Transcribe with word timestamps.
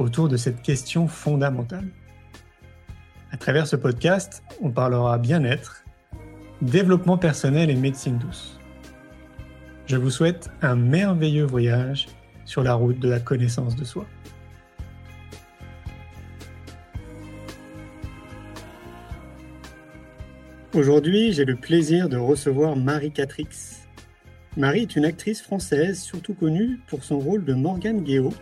autour 0.00 0.28
de 0.28 0.36
cette 0.36 0.62
question 0.62 1.06
fondamentale. 1.06 1.88
À 3.32 3.36
travers 3.36 3.66
ce 3.66 3.76
podcast, 3.76 4.42
on 4.60 4.70
parlera 4.70 5.18
bien-être, 5.18 5.84
développement 6.62 7.18
personnel 7.18 7.70
et 7.70 7.76
médecine 7.76 8.18
douce. 8.18 8.58
Je 9.86 9.96
vous 9.96 10.10
souhaite 10.10 10.50
un 10.62 10.74
merveilleux 10.74 11.44
voyage 11.44 12.08
sur 12.44 12.62
la 12.62 12.74
route 12.74 12.98
de 12.98 13.08
la 13.08 13.20
connaissance 13.20 13.76
de 13.76 13.84
soi. 13.84 14.06
Aujourd'hui, 20.74 21.32
j'ai 21.32 21.44
le 21.44 21.56
plaisir 21.56 22.08
de 22.08 22.16
recevoir 22.16 22.76
Marie 22.76 23.10
Catrix. 23.10 23.48
Marie 24.56 24.82
est 24.82 24.96
une 24.96 25.04
actrice 25.04 25.42
française 25.42 26.00
surtout 26.00 26.34
connue 26.34 26.80
pour 26.86 27.04
son 27.04 27.18
rôle 27.18 27.44
de 27.44 27.54
Morgane 27.54 28.02
Guéot 28.02 28.32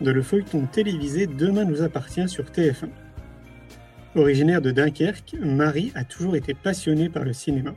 dans 0.00 0.12
le 0.12 0.22
feuilleton 0.22 0.66
télévisé 0.66 1.26
Demain 1.26 1.64
nous 1.64 1.82
appartient 1.82 2.28
sur 2.28 2.44
TF1. 2.44 2.88
Originaire 4.14 4.62
de 4.62 4.70
Dunkerque, 4.70 5.36
Marie 5.40 5.92
a 5.94 6.04
toujours 6.04 6.36
été 6.36 6.54
passionnée 6.54 7.08
par 7.08 7.24
le 7.24 7.32
cinéma. 7.32 7.74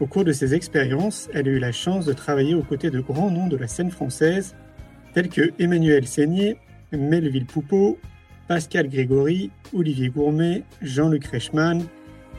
Au 0.00 0.06
cours 0.06 0.24
de 0.24 0.32
ses 0.32 0.54
expériences, 0.54 1.28
elle 1.34 1.48
a 1.48 1.50
eu 1.50 1.58
la 1.58 1.72
chance 1.72 2.06
de 2.06 2.12
travailler 2.12 2.54
aux 2.54 2.62
côtés 2.62 2.90
de 2.90 3.00
grands 3.00 3.30
noms 3.30 3.48
de 3.48 3.56
la 3.56 3.66
scène 3.66 3.90
française, 3.90 4.54
tels 5.12 5.28
que 5.28 5.52
Emmanuel 5.58 6.06
Seigné, 6.06 6.56
Melville 6.92 7.46
Poupeau, 7.46 7.98
Pascal 8.46 8.88
Grégory, 8.88 9.50
Olivier 9.74 10.08
Gourmet, 10.08 10.62
Jean-Luc 10.80 11.26
Reichmann, 11.26 11.82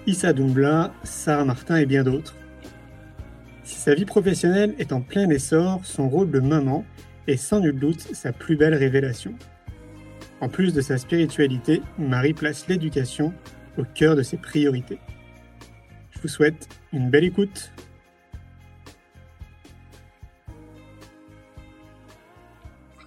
Issa 0.08 0.34
Doumbla, 0.34 0.94
Sarah 1.04 1.46
Martin 1.46 1.78
et 1.78 1.86
bien 1.86 2.04
d'autres. 2.04 2.36
Si 3.64 3.76
sa 3.76 3.94
vie 3.94 4.06
professionnelle 4.06 4.74
est 4.80 4.94
en 4.94 5.02
plein 5.02 5.30
essor, 5.30 5.82
son 5.84 6.10
rôle 6.10 6.32
de 6.32 6.40
maman 6.40 6.86
est 7.30 7.38
sans 7.38 7.60
nul 7.60 7.78
doute 7.78 8.00
sa 8.00 8.32
plus 8.32 8.56
belle 8.56 8.76
révélation. 8.76 9.34
En 10.42 10.50
plus 10.50 10.74
de 10.74 10.82
sa 10.82 10.98
spiritualité, 10.98 11.82
Marie 11.98 12.34
place 12.34 12.68
l'éducation 12.68 13.34
au 13.78 13.84
cœur 13.84 14.16
de 14.16 14.22
ses 14.22 14.38
priorités. 14.38 15.00
Je 16.12 16.22
vous 16.22 16.28
souhaite 16.28 16.68
une 16.94 17.10
belle 17.10 17.26
écoute. 17.26 17.72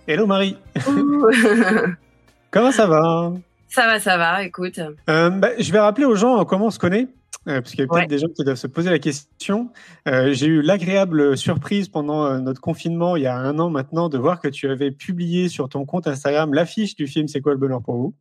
Hello 0.07 0.27
Marie. 0.27 0.59
Comment 2.51 2.73
ça 2.73 2.87
va? 2.87 3.33
Ça 3.69 3.87
va, 3.87 3.99
ça 3.99 4.19
va, 4.19 4.45
écoute. 4.45 4.79
Euh, 5.09 5.31
bah, 5.31 5.51
je 5.59 5.73
vais 5.73 5.79
rappeler 5.79 6.05
aux 6.05 6.17
gens 6.17 6.45
comment 6.45 6.67
on 6.67 6.71
se 6.71 6.79
connaît. 6.79 7.09
Euh, 7.49 7.61
parce 7.61 7.73
qu'il 7.73 7.81
y 7.81 7.83
a 7.83 7.87
peut-être 7.89 8.09
des 8.09 8.19
gens 8.19 8.29
qui 8.29 8.45
doivent 8.45 8.57
se 8.57 8.69
poser 8.69 8.91
la 8.91 9.01
question. 9.01 9.71
Euh, 10.07 10.33
j'ai 10.33 10.47
eu 10.47 10.63
l'agréable 10.63 11.37
surprise 11.37 11.89
pendant 11.89 12.25
euh, 12.25 12.39
notre 12.39 12.61
confinement, 12.61 13.17
il 13.17 13.23
y 13.23 13.27
a 13.27 13.37
un 13.37 13.59
an 13.59 13.69
maintenant, 13.69 14.09
de 14.09 14.17
voir 14.17 14.41
que 14.41 14.49
tu 14.49 14.69
avais 14.69 14.93
publié 14.93 15.49
sur 15.49 15.69
ton 15.69 15.85
compte 15.85 16.07
Instagram 16.07 16.55
l'affiche 16.55 16.95
du 16.95 17.09
film 17.09 17.27
C'est 17.27 17.41
quoi 17.41 17.53
le 17.53 17.59
bonheur 17.59 17.83
pour 17.83 17.97
vous? 17.97 18.15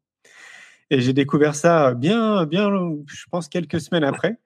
Et 0.90 1.02
j'ai 1.02 1.14
découvert 1.14 1.56
ça 1.56 1.94
bien, 1.94 2.46
bien, 2.46 2.70
je 3.08 3.26
pense, 3.30 3.48
quelques 3.48 3.80
semaines 3.80 4.04
après. 4.04 4.38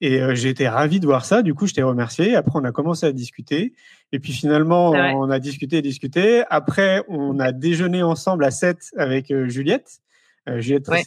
Et 0.00 0.20
j'ai 0.34 0.48
été 0.48 0.66
ravi 0.66 0.98
de 0.98 1.06
voir 1.06 1.24
ça. 1.24 1.42
Du 1.42 1.54
coup, 1.54 1.66
je 1.66 1.74
t'ai 1.74 1.82
remercié. 1.82 2.34
Après, 2.34 2.58
on 2.58 2.64
a 2.64 2.72
commencé 2.72 3.06
à 3.06 3.12
discuter. 3.12 3.74
Et 4.10 4.18
puis 4.18 4.32
finalement, 4.32 4.90
on 4.90 5.30
a 5.30 5.38
discuté 5.38 5.76
et 5.76 5.82
discuté. 5.82 6.44
Après, 6.48 7.04
on 7.08 7.38
a 7.38 7.52
déjeuné 7.52 8.02
ensemble 8.02 8.44
à 8.44 8.50
7 8.50 8.94
avec 8.96 9.32
Juliette. 9.48 10.00
Euh, 10.48 10.60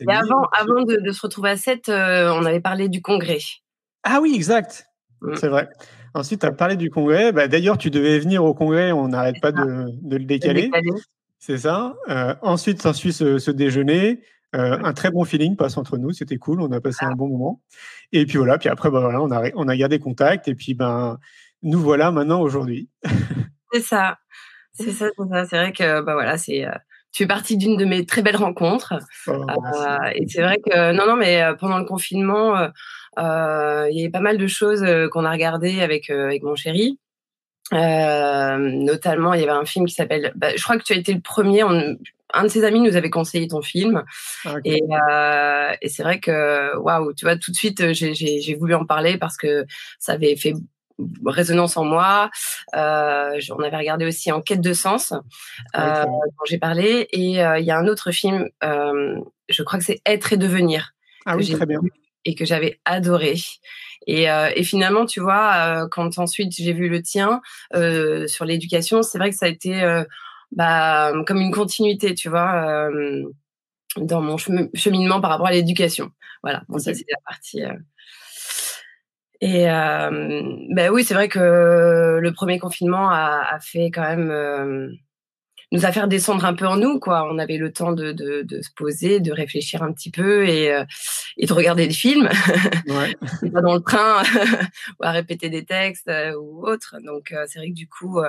avant, 0.08 0.48
avant 0.54 0.84
de, 0.84 1.12
se 1.12 1.22
retrouver 1.22 1.50
à 1.50 1.58
7, 1.58 1.90
euh, 1.90 2.32
on 2.34 2.46
avait 2.46 2.62
parlé 2.62 2.88
du 2.88 3.02
congrès. 3.02 3.40
Ah 4.04 4.20
oui, 4.22 4.34
exact. 4.34 4.86
Mm. 5.22 5.36
C'est 5.36 5.50
vrai. 5.50 5.68
Ensuite, 6.14 6.42
tu 6.42 6.46
as 6.46 6.52
parlé 6.52 6.78
du 6.78 6.90
congrès. 6.90 7.34
Bah, 7.34 7.48
D'ailleurs, 7.48 7.78
tu 7.78 7.90
devais 7.90 8.18
venir 8.20 8.46
au 8.46 8.54
congrès, 8.54 8.94
on 8.94 9.10
n'arrête 9.10 9.42
pas 9.42 9.52
de, 9.52 9.92
le 10.10 10.26
décaler. 10.26 10.72
C'est 11.40 11.58
ça. 11.58 11.96
Euh, 12.10 12.34
ensuite, 12.42 12.82
s'ensuit 12.82 13.12
ce, 13.12 13.38
ce 13.38 13.52
déjeuner. 13.52 14.22
un 14.54 14.94
très 14.94 15.12
bon 15.12 15.26
feeling 15.26 15.58
passe 15.58 15.76
entre 15.76 15.98
nous, 15.98 16.12
c'était 16.12 16.38
cool, 16.38 16.62
on 16.62 16.72
a 16.72 16.80
passé 16.80 17.00
ah. 17.02 17.08
un 17.08 17.16
bon 17.16 17.28
moment. 17.28 17.62
Et 18.14 18.26
puis 18.26 18.38
voilà, 18.38 18.58
puis 18.58 18.70
après, 18.70 18.90
bah, 18.90 19.02
voilà, 19.02 19.22
on, 19.22 19.30
a, 19.32 19.50
on 19.56 19.68
a 19.68 19.76
gardé 19.76 20.00
contact 20.00 20.48
et 20.48 20.56
puis 20.56 20.76
ben, 20.76 21.20
nous 21.62 21.80
voilà 21.80 22.12
maintenant 22.12 22.40
aujourd'hui. 22.40 22.90
c'est 23.74 23.82
ça, 23.82 24.18
c'est 24.74 24.92
ça, 24.92 25.10
c'est 25.18 25.58
vrai 25.58 25.74
que 25.74 26.02
bah, 26.02 26.14
voilà, 26.14 26.38
c'est 26.38 26.66
tu 27.16 27.24
fais 27.24 27.28
partie 27.28 27.56
d'une 27.56 27.78
de 27.78 27.86
mes 27.86 28.06
très 28.06 28.22
belles 28.22 28.36
rencontres. 28.36 28.94
Oh, 29.28 29.32
euh, 29.32 29.98
et 30.16 30.28
c'est 30.28 30.42
vrai 30.42 30.58
que 30.58 30.92
non, 30.92 31.08
non, 31.08 31.16
mais 31.16 31.42
euh, 31.42 31.54
pendant 31.54 31.78
le 31.78 31.86
confinement, 31.86 32.58
euh, 33.18 33.88
il 33.90 33.98
y 33.98 34.02
avait 34.02 34.12
pas 34.12 34.20
mal 34.20 34.38
de 34.38 34.48
choses 34.48 34.86
qu'on 35.12 35.24
a 35.24 35.32
regardées 35.32 35.82
avec 35.82 36.10
avec 36.10 36.44
mon 36.44 36.56
chéri. 36.56 37.00
notamment, 37.72 39.34
il 39.34 39.40
y 39.40 39.44
avait 39.44 39.52
un 39.54 39.64
film 39.64 39.86
qui 39.86 39.94
s'appelle. 39.94 40.34
Bah, 40.36 40.50
je 40.58 40.62
crois 40.62 40.78
que 40.78 40.84
tu 40.84 40.92
as 40.92 40.98
été 40.98 41.14
le 41.14 41.22
premier. 41.22 41.62
un 41.62 42.44
de 42.44 42.50
ses 42.50 42.66
amis 42.66 42.82
nous 42.82 42.98
avait 42.98 43.10
conseillé 43.10 43.48
ton 43.48 43.62
film. 43.62 44.04
Ah, 44.44 44.56
et, 44.66 44.82
et 45.82 45.88
c'est 45.88 46.04
vrai 46.04 46.20
que 46.20 46.76
waouh, 46.80 47.14
tu 47.14 47.24
vois, 47.24 47.38
tout 47.38 47.52
de 47.52 47.56
suite, 47.56 47.94
j'ai 47.94 48.56
voulu 48.60 48.76
en 48.76 48.86
parler 48.86 49.18
parce 49.18 49.38
que 49.38 49.64
ça 50.00 50.12
avait 50.12 50.36
fait 50.36 50.54
résonance 51.26 51.78
en 51.78 51.86
moi. 51.86 52.30
Euh, 52.76 53.40
on 53.52 53.64
avait 53.64 53.78
regardé 53.78 54.06
aussi 54.06 54.32
En 54.32 54.42
quête 54.42 54.62
de 54.62 54.74
sens, 54.74 55.14
euh, 55.78 56.04
dont 56.06 56.46
j'ai 56.48 56.58
parlé. 56.58 57.08
Et 57.12 57.44
euh, 57.44 57.60
il 57.60 57.66
y 57.66 57.72
a 57.72 57.78
un 57.78 57.88
autre 57.88 58.12
film, 58.12 58.48
euh, 58.64 59.20
je 59.50 59.64
crois 59.64 59.80
que 59.80 59.86
c'est 59.86 60.02
Être 60.06 60.34
et 60.34 60.38
devenir. 60.38 60.92
Ah 61.26 61.36
oui, 61.36 61.50
très 61.50 61.66
bien. 61.66 61.82
Et 62.26 62.36
que 62.36 62.46
j'avais 62.46 62.80
adoré. 62.86 63.36
Et, 64.08 64.30
euh, 64.30 64.50
et, 64.56 64.64
finalement, 64.64 65.06
tu 65.06 65.20
vois, 65.20 65.88
quand 65.92 66.18
ensuite 66.18 66.54
j'ai 66.56 66.74
vu 66.74 66.90
le 66.90 67.02
tien 67.02 67.42
sur 68.28 68.46
l'éducation, 68.46 69.04
c'est 69.04 69.18
vrai 69.18 69.30
que 69.30 69.36
ça 69.36 69.46
a 69.48 69.50
été 69.50 70.04
bah, 70.52 71.12
comme 71.26 71.42
une 71.42 71.52
continuité, 71.52 72.14
tu 72.14 72.30
vois, 72.30 72.90
dans 73.98 74.22
mon 74.22 74.38
cheminement 74.38 75.22
par 75.22 75.32
rapport 75.32 75.48
à 75.48 75.52
l'éducation. 75.52 76.12
Voilà, 76.44 76.64
bon, 76.68 76.78
ça 76.78 76.94
c'est 76.94 77.06
la 77.10 77.18
partie 77.26 77.62
et 79.42 79.70
euh, 79.70 80.44
ben 80.70 80.90
oui, 80.92 81.04
c'est 81.04 81.14
vrai 81.14 81.28
que 81.28 82.20
le 82.22 82.32
premier 82.34 82.60
confinement 82.60 83.10
a, 83.10 83.46
a 83.50 83.60
fait 83.60 83.92
quand 83.92 84.04
même 84.04 84.32
euh, 84.32 84.90
nous 85.72 85.86
a 85.86 85.92
fait 85.92 86.08
descendre 86.08 86.46
un 86.46 86.54
peu 86.54 86.68
en 86.68 86.78
nous, 86.78 87.00
quoi. 87.00 87.28
On 87.30 87.38
avait 87.38 87.58
le 87.58 87.72
temps 87.74 87.92
de, 87.92 88.12
de, 88.12 88.44
de 88.44 88.62
se 88.62 88.70
poser, 88.76 89.20
de 89.20 89.32
réfléchir 89.32 89.84
un 89.84 89.92
petit 89.92 90.12
peu 90.12 90.48
et, 90.48 90.72
euh, 90.72 90.86
et 91.38 91.48
de 91.48 91.54
regarder 91.54 91.88
des 91.88 91.94
films, 91.94 92.30
ouais. 92.88 93.16
pas 93.52 93.62
dans 93.62 93.76
le 93.76 93.82
train 93.82 94.24
ou 95.00 95.04
à 95.04 95.12
répéter 95.12 95.50
des 95.50 95.66
textes 95.66 96.08
euh, 96.08 96.34
ou 96.36 96.66
autre. 96.66 96.96
Donc 97.04 97.34
c'est 97.48 97.60
vrai 97.60 97.70
que 97.70 97.76
du 97.76 97.88
coup, 97.88 98.20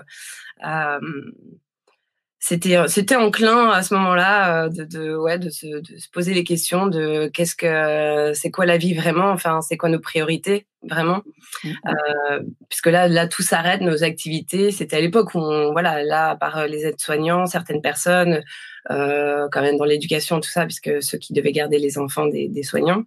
c'était 2.38 2.76
euh, 2.76 2.86
c'était 2.86 3.16
enclin 3.16 3.70
à 3.70 3.82
ce 3.82 3.94
moment-là 3.94 4.64
euh, 4.64 4.68
de, 4.68 4.84
de 4.84 5.16
ouais 5.16 5.38
de 5.38 5.48
se, 5.48 5.66
de 5.66 5.98
se 5.98 6.08
poser 6.10 6.34
les 6.34 6.44
questions 6.44 6.86
de 6.86 7.30
qu'est-ce 7.32 7.54
que 7.54 8.32
c'est 8.34 8.50
quoi 8.50 8.66
la 8.66 8.76
vie 8.76 8.94
vraiment 8.94 9.30
enfin 9.30 9.62
c'est 9.62 9.76
quoi 9.76 9.88
nos 9.88 10.00
priorités 10.00 10.66
vraiment. 10.82 11.22
Mmh. 11.64 11.70
euh, 11.88 12.42
puisque 12.68 12.86
là 12.86 13.08
là 13.08 13.26
tout 13.26 13.42
s'arrête 13.42 13.80
nos 13.80 14.04
activités. 14.04 14.70
C'était 14.70 14.96
à 14.96 15.00
l'époque 15.00 15.34
où 15.34 15.38
on, 15.38 15.72
voilà 15.72 16.02
là 16.04 16.36
par 16.36 16.66
les 16.66 16.84
aides-soignants 16.84 17.46
certaines 17.46 17.80
personnes 17.80 18.42
euh, 18.90 19.48
quand 19.50 19.62
même 19.62 19.78
dans 19.78 19.84
l'éducation 19.84 20.38
tout 20.38 20.50
ça 20.50 20.66
puisque 20.66 21.02
ceux 21.02 21.18
qui 21.18 21.32
devaient 21.32 21.52
garder 21.52 21.78
les 21.78 21.98
enfants 21.98 22.26
des, 22.26 22.48
des 22.48 22.62
soignants 22.62 23.04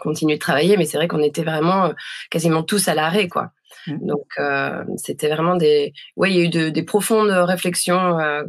continuer 0.00 0.34
de 0.34 0.40
travailler. 0.40 0.76
Mais 0.76 0.84
c'est 0.84 0.96
vrai 0.96 1.08
qu'on 1.08 1.22
était 1.22 1.44
vraiment 1.44 1.92
quasiment 2.30 2.62
tous 2.62 2.88
à 2.88 2.94
l'arrêt 2.94 3.28
quoi 3.28 3.52
Mmh. 3.86 4.06
Donc, 4.06 4.26
euh, 4.38 4.84
c'était 4.96 5.28
vraiment 5.28 5.56
des. 5.56 5.92
Oui, 6.16 6.30
il 6.32 6.36
y 6.36 6.40
a 6.40 6.44
eu 6.44 6.48
de, 6.48 6.68
des 6.70 6.82
profondes 6.82 7.30
réflexions 7.30 8.18
euh, 8.18 8.42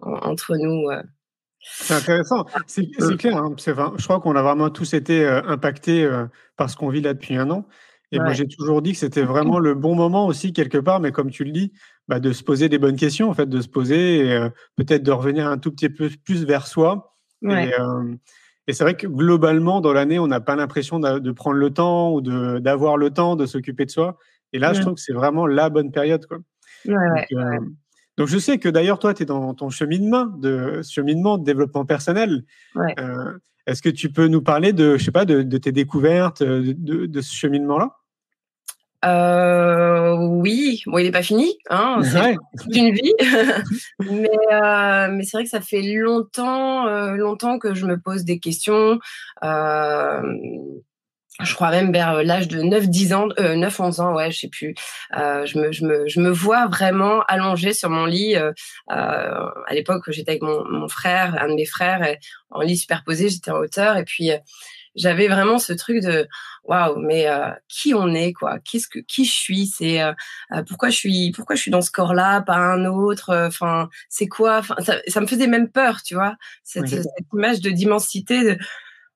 entre 0.00 0.56
nous. 0.56 0.90
Euh. 0.90 1.02
C'est 1.62 1.94
intéressant. 1.94 2.46
C'est 2.66 2.86
clair. 3.18 3.36
Hein, 3.36 3.54
je 3.56 4.04
crois 4.04 4.20
qu'on 4.20 4.34
a 4.34 4.42
vraiment 4.42 4.70
tous 4.70 4.94
été 4.94 5.26
impactés 5.26 6.08
par 6.56 6.70
ce 6.70 6.76
qu'on 6.76 6.88
vit 6.88 7.02
là 7.02 7.12
depuis 7.12 7.36
un 7.36 7.50
an. 7.50 7.66
Et 8.12 8.18
moi, 8.18 8.32
j'ai 8.32 8.48
toujours 8.48 8.80
dit 8.82 8.92
que 8.92 8.98
c'était 8.98 9.22
vraiment 9.22 9.58
le 9.58 9.74
bon 9.74 9.94
moment 9.94 10.26
aussi, 10.26 10.54
quelque 10.54 10.78
part, 10.78 11.00
mais 11.00 11.12
comme 11.12 11.30
tu 11.30 11.44
le 11.44 11.52
dis, 11.52 11.72
bah, 12.08 12.18
de 12.18 12.32
se 12.32 12.42
poser 12.42 12.68
des 12.70 12.78
bonnes 12.78 12.96
questions, 12.96 13.28
en 13.28 13.34
fait, 13.34 13.46
de 13.46 13.60
se 13.60 13.68
poser 13.68 14.20
et 14.20 14.40
peut-être 14.76 15.02
de 15.02 15.12
revenir 15.12 15.46
un 15.46 15.58
tout 15.58 15.70
petit 15.70 15.90
peu 15.90 16.08
plus 16.24 16.44
vers 16.46 16.66
soi. 16.66 17.14
Et, 17.42 17.70
et 18.70 18.72
c'est 18.72 18.84
vrai 18.84 18.94
que 18.94 19.08
globalement, 19.08 19.80
dans 19.80 19.92
l'année, 19.92 20.20
on 20.20 20.28
n'a 20.28 20.40
pas 20.40 20.54
l'impression 20.54 21.00
de, 21.00 21.32
prendre 21.32 21.56
le 21.56 21.70
temps 21.70 22.12
ou 22.12 22.20
d'avoir 22.20 22.96
le 22.96 23.10
temps 23.10 23.34
de 23.34 23.44
s'occuper 23.44 23.84
de 23.84 23.90
soi. 23.90 24.16
Et 24.52 24.58
là, 24.58 24.72
je 24.72 24.80
trouve 24.80 24.94
que 24.94 25.00
c'est 25.00 25.12
vraiment 25.12 25.46
la 25.46 25.70
bonne 25.70 25.92
période. 25.92 26.26
Quoi. 26.26 26.38
Ouais, 26.86 27.26
donc, 27.30 27.44
euh, 27.44 27.58
Donc 28.16 28.28
je 28.28 28.38
sais 28.38 28.58
que 28.58 28.68
d'ailleurs 28.68 28.98
toi, 28.98 29.14
tu 29.14 29.22
es 29.22 29.26
dans 29.26 29.54
ton 29.54 29.70
cheminement 29.70 30.26
de 30.26 30.82
cheminement 30.82 31.38
de 31.38 31.44
développement 31.44 31.84
personnel. 31.84 32.44
Ouais. 32.74 32.94
Euh, 32.98 33.38
Est-ce 33.66 33.82
que 33.82 33.88
tu 33.88 34.10
peux 34.10 34.26
nous 34.26 34.42
parler 34.42 34.72
de, 34.72 34.96
je 34.96 35.04
sais 35.04 35.12
pas, 35.12 35.24
de, 35.24 35.42
de 35.42 35.58
tes 35.58 35.72
découvertes, 35.72 36.42
de, 36.42 36.74
de, 36.76 37.06
de 37.06 37.20
ce 37.20 37.34
cheminement-là? 37.34 37.90
Euh, 39.02 40.14
oui, 40.14 40.82
bon, 40.84 40.98
il 40.98 41.04
n'est 41.04 41.10
pas 41.10 41.22
fini, 41.22 41.56
hein, 41.70 42.00
c'est 42.02 42.78
une 42.78 42.92
vie, 42.92 43.14
mais 43.98 44.28
euh, 44.52 45.08
mais 45.10 45.22
c'est 45.22 45.38
vrai 45.38 45.44
que 45.44 45.50
ça 45.50 45.62
fait 45.62 45.80
longtemps, 45.80 46.86
euh, 46.86 47.12
longtemps 47.12 47.58
que 47.58 47.72
je 47.72 47.86
me 47.86 47.98
pose 47.98 48.24
des 48.24 48.38
questions. 48.38 48.98
Euh, 49.42 50.20
je 51.42 51.54
crois 51.54 51.70
même 51.70 51.92
vers 51.92 52.22
l'âge 52.22 52.48
de 52.48 52.60
9-10 52.60 53.14
ans, 53.14 53.28
euh, 53.38 53.54
9-11 53.54 54.00
ans, 54.00 54.14
ouais, 54.14 54.30
je 54.30 54.40
sais 54.40 54.48
plus. 54.48 54.74
Euh, 55.16 55.46
je 55.46 55.58
me 55.58 55.72
je 55.72 55.84
me 55.84 56.06
je 56.08 56.20
me 56.20 56.30
vois 56.30 56.66
vraiment 56.66 57.22
allongée 57.28 57.72
sur 57.72 57.90
mon 57.90 58.04
lit. 58.06 58.36
Euh, 58.36 58.52
euh, 58.90 59.50
à 59.66 59.74
l'époque, 59.74 60.04
j'étais 60.08 60.32
avec 60.32 60.42
mon, 60.42 60.64
mon 60.68 60.88
frère, 60.88 61.36
un 61.40 61.48
de 61.48 61.54
mes 61.54 61.66
frères, 61.66 62.02
et 62.02 62.18
en 62.50 62.60
lit 62.60 62.76
superposé, 62.76 63.28
j'étais 63.28 63.50
en 63.50 63.58
hauteur, 63.58 63.96
et 63.96 64.04
puis 64.04 64.30
euh, 64.30 64.38
j'avais 64.96 65.28
vraiment 65.28 65.58
ce 65.58 65.72
truc 65.72 66.02
de 66.02 66.26
waouh 66.64 66.98
mais 66.98 67.28
euh, 67.28 67.50
qui 67.68 67.94
on 67.94 68.12
est 68.14 68.32
quoi? 68.32 68.58
Qu'est-ce 68.60 68.88
que 68.88 68.98
qui 68.98 69.24
je 69.24 69.32
suis? 69.32 69.66
C'est 69.66 70.02
euh, 70.02 70.12
euh, 70.52 70.62
pourquoi 70.66 70.90
je 70.90 70.96
suis 70.96 71.32
pourquoi 71.32 71.56
je 71.56 71.62
suis 71.62 71.70
dans 71.70 71.80
ce 71.80 71.90
corps 71.90 72.14
là 72.14 72.40
pas 72.40 72.56
un 72.56 72.84
autre? 72.86 73.34
Enfin 73.46 73.88
c'est 74.08 74.28
quoi? 74.28 74.62
Ça, 74.80 74.98
ça 75.06 75.20
me 75.20 75.26
faisait 75.26 75.46
même 75.46 75.70
peur 75.70 76.02
tu 76.02 76.14
vois? 76.14 76.36
Cette, 76.64 76.88
cette 76.88 77.06
image 77.32 77.60
de 77.60 77.70
d'immensité 77.70 78.42
de 78.42 78.58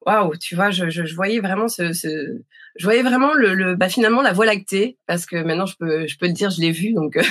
waouh 0.06 0.36
tu 0.36 0.54
vois 0.54 0.70
je, 0.70 0.90
je, 0.90 1.04
je 1.04 1.14
voyais 1.14 1.40
vraiment 1.40 1.68
ce, 1.68 1.92
ce 1.92 2.42
je 2.76 2.84
voyais 2.84 3.02
vraiment 3.02 3.34
le, 3.34 3.54
le 3.54 3.76
bah 3.76 3.88
finalement 3.88 4.20
la 4.20 4.32
voie 4.32 4.46
lactée 4.46 4.98
parce 5.06 5.26
que 5.26 5.36
maintenant 5.36 5.66
je 5.66 5.76
peux 5.76 6.06
je 6.06 6.18
peux 6.18 6.26
le 6.26 6.32
dire 6.32 6.50
je 6.50 6.60
l'ai 6.60 6.72
vu 6.72 6.92
donc 6.92 7.16
euh, 7.16 7.22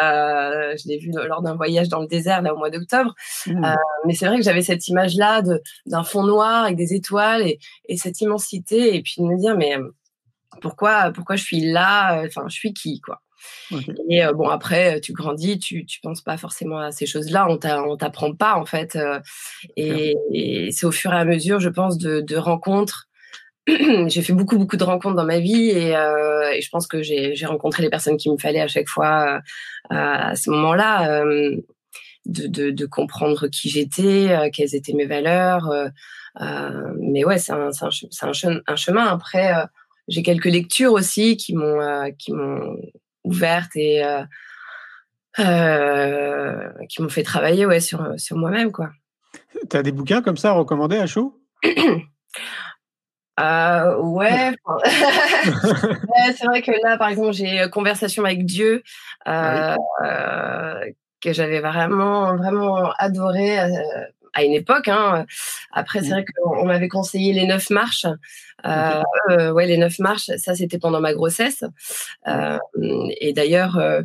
je 0.00 0.88
l'ai 0.88 0.98
vu 0.98 1.10
lors 1.12 1.40
d'un 1.42 1.54
voyage 1.54 1.88
dans 1.88 2.00
le 2.00 2.06
désert 2.06 2.42
là 2.42 2.52
au 2.54 2.58
mois 2.58 2.70
d'octobre. 2.70 3.14
Mmh. 3.46 3.64
euh, 3.64 3.74
mais 4.06 4.14
c'est 4.14 4.26
vrai 4.26 4.36
que 4.36 4.44
j'avais 4.44 4.62
cette 4.62 4.86
image-là 4.88 5.42
de 5.42 5.62
d'un 5.86 6.04
fond 6.04 6.24
noir 6.24 6.64
avec 6.64 6.76
des 6.76 6.92
étoiles 6.94 7.42
et, 7.42 7.58
et 7.88 7.96
cette 7.96 8.20
immensité, 8.20 8.94
et 8.94 9.02
puis 9.02 9.14
de 9.18 9.24
me 9.24 9.38
dire 9.38 9.56
mais 9.56 9.76
pourquoi 10.60 11.10
pourquoi 11.12 11.36
je 11.36 11.44
suis 11.44 11.60
là 11.60 12.22
Enfin, 12.26 12.44
je 12.48 12.54
suis 12.54 12.74
qui 12.74 13.00
quoi 13.00 13.22
Et 14.08 14.24
euh, 14.24 14.32
bon 14.32 14.48
après, 14.48 15.00
tu 15.00 15.12
grandis, 15.12 15.58
tu 15.58 15.84
tu 15.86 16.00
penses 16.00 16.20
pas 16.22 16.36
forcément 16.36 16.78
à 16.78 16.92
ces 16.92 17.06
choses-là, 17.06 17.46
on 17.48 17.58
on 17.90 17.96
t'apprend 17.96 18.34
pas 18.34 18.54
en 18.56 18.64
fait, 18.66 18.96
euh, 18.96 19.18
et, 19.76 20.14
et 20.32 20.72
c'est 20.72 20.86
au 20.86 20.92
fur 20.92 21.12
et 21.12 21.16
à 21.16 21.24
mesure, 21.24 21.60
je 21.60 21.68
pense, 21.68 21.98
de, 21.98 22.20
de 22.20 22.36
rencontres. 22.36 23.08
j'ai 23.68 24.22
fait 24.22 24.32
beaucoup 24.32 24.58
beaucoup 24.58 24.76
de 24.76 24.84
rencontres 24.84 25.14
dans 25.16 25.24
ma 25.24 25.38
vie 25.38 25.70
et, 25.70 25.96
euh, 25.96 26.50
et 26.52 26.60
je 26.62 26.68
pense 26.70 26.86
que 26.88 27.02
j'ai 27.02 27.46
rencontré 27.46 27.82
les 27.82 27.90
personnes 27.90 28.16
qu'il 28.16 28.32
me 28.32 28.36
fallait 28.38 28.60
à 28.60 28.66
chaque 28.68 28.88
fois 28.88 29.40
à 29.90 30.34
ce 30.36 30.50
moment-là. 30.50 31.22
de, 32.26 32.46
de, 32.46 32.70
de 32.70 32.86
comprendre 32.86 33.48
qui 33.48 33.68
j'étais, 33.68 34.50
quelles 34.52 34.74
étaient 34.74 34.92
mes 34.94 35.06
valeurs. 35.06 35.68
mais 36.98 37.24
ouais, 37.24 37.38
c'est 37.38 37.52
un, 37.52 37.70
c'est 37.72 37.84
un, 37.84 37.88
un, 38.28 38.32
che- 38.32 38.62
un 38.66 38.76
chemin. 38.76 39.06
Après, 39.06 39.52
j'ai 40.08 40.22
quelques 40.22 40.46
lectures 40.46 40.92
aussi 40.92 41.36
qui 41.36 41.54
m'ont 41.54 41.80
euh, 41.80 42.10
qui 42.18 42.32
m'ont 42.32 42.76
ouverte 43.24 43.70
et 43.76 44.04
euh, 44.04 44.22
euh, 45.38 46.68
qui 46.88 47.02
m'ont 47.02 47.08
fait 47.08 47.22
travailler 47.22 47.66
ouais 47.66 47.80
sur 47.80 48.14
sur 48.18 48.36
moi-même 48.36 48.72
quoi. 48.72 48.90
Tu 49.70 49.76
as 49.76 49.82
des 49.82 49.92
bouquins 49.92 50.22
comme 50.22 50.36
ça 50.36 50.50
à 50.50 50.52
recommander 50.52 50.96
à 50.96 51.06
chaud 51.06 51.40
Euh, 53.40 53.96
ouais, 54.02 54.52
c'est 56.36 56.46
vrai 56.46 56.62
que 56.62 56.72
là, 56.82 56.98
par 56.98 57.08
exemple, 57.08 57.32
j'ai 57.32 57.62
euh, 57.62 57.68
Conversation 57.68 58.24
avec 58.24 58.44
Dieu, 58.44 58.82
euh, 59.26 59.76
euh, 60.04 60.80
que 61.20 61.32
j'avais 61.32 61.60
vraiment, 61.60 62.36
vraiment 62.36 62.92
adoré 62.98 63.58
à 64.34 64.44
une 64.44 64.52
époque. 64.52 64.88
Hein. 64.88 65.26
Après, 65.72 66.00
c'est 66.00 66.06
Mhm. 66.06 66.12
vrai 66.12 66.24
qu'on 66.24 66.58
on 66.60 66.64
m'avait 66.66 66.88
conseillé 66.88 67.32
les 67.32 67.46
neuf 67.46 67.70
marches. 67.70 68.06
Euh, 68.64 69.02
euh, 69.30 69.50
ouais, 69.52 69.66
les 69.66 69.76
neuf 69.76 69.98
marches, 69.98 70.30
ça 70.36 70.54
c'était 70.54 70.78
pendant 70.78 71.00
ma 71.00 71.12
grossesse. 71.14 71.64
Euh, 72.28 72.58
et 73.20 73.32
d'ailleurs, 73.32 73.76
euh, 73.78 74.02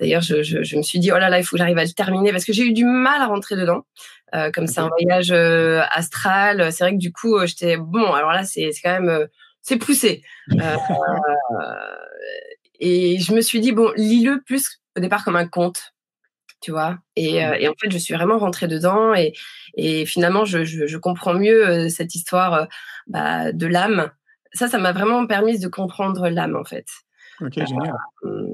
d'ailleurs, 0.00 0.22
je, 0.22 0.42
je, 0.42 0.62
je 0.62 0.76
me 0.76 0.82
suis 0.82 0.98
dit, 0.98 1.12
oh 1.12 1.18
là 1.18 1.28
là, 1.30 1.38
il 1.38 1.44
faut 1.44 1.52
que 1.56 1.58
j'arrive 1.58 1.78
à 1.78 1.84
le 1.84 1.90
terminer 1.92 2.32
parce 2.32 2.44
que 2.44 2.52
j'ai 2.52 2.64
eu 2.64 2.72
du 2.72 2.84
mal 2.84 3.20
à 3.22 3.26
rentrer 3.26 3.56
dedans. 3.56 3.82
Euh, 4.34 4.50
comme 4.52 4.66
c'est 4.68 4.80
un 4.80 4.88
voyage 4.88 5.32
euh, 5.32 5.82
astral, 5.92 6.72
c'est 6.72 6.84
vrai 6.84 6.92
que 6.92 6.98
du 6.98 7.12
coup, 7.12 7.38
j'étais 7.46 7.76
bon. 7.76 8.12
Alors 8.12 8.32
là, 8.32 8.44
c'est 8.44 8.70
c'est 8.72 8.80
quand 8.82 8.92
même, 8.92 9.08
euh, 9.08 9.26
c'est 9.62 9.76
poussé. 9.76 10.22
Euh, 10.60 11.74
et 12.80 13.18
je 13.18 13.32
me 13.34 13.40
suis 13.40 13.60
dit 13.60 13.72
bon, 13.72 13.92
lis-le 13.96 14.40
plus 14.42 14.80
au 14.96 15.00
départ 15.00 15.24
comme 15.24 15.36
un 15.36 15.46
conte, 15.46 15.92
tu 16.60 16.70
vois? 16.70 16.98
Et, 17.16 17.44
euh, 17.44 17.54
et 17.58 17.68
en 17.68 17.74
fait, 17.80 17.90
je 17.90 17.98
suis 17.98 18.14
vraiment 18.14 18.38
rentrée 18.38 18.68
dedans 18.68 19.14
et, 19.14 19.32
et 19.74 20.06
finalement, 20.06 20.44
je, 20.44 20.64
je, 20.64 20.86
je 20.86 20.98
comprends 20.98 21.34
mieux 21.34 21.68
euh, 21.68 21.88
cette 21.88 22.14
histoire 22.14 22.54
euh, 22.54 22.64
bah, 23.06 23.52
de 23.52 23.66
l'âme. 23.66 24.10
Ça, 24.52 24.68
ça 24.68 24.78
m'a 24.78 24.92
vraiment 24.92 25.26
permis 25.26 25.58
de 25.58 25.68
comprendre 25.68 26.28
l'âme 26.28 26.56
en 26.56 26.64
fait. 26.64 26.86
Ok, 27.40 27.54
génial. 27.54 27.94
Hum, 28.22 28.46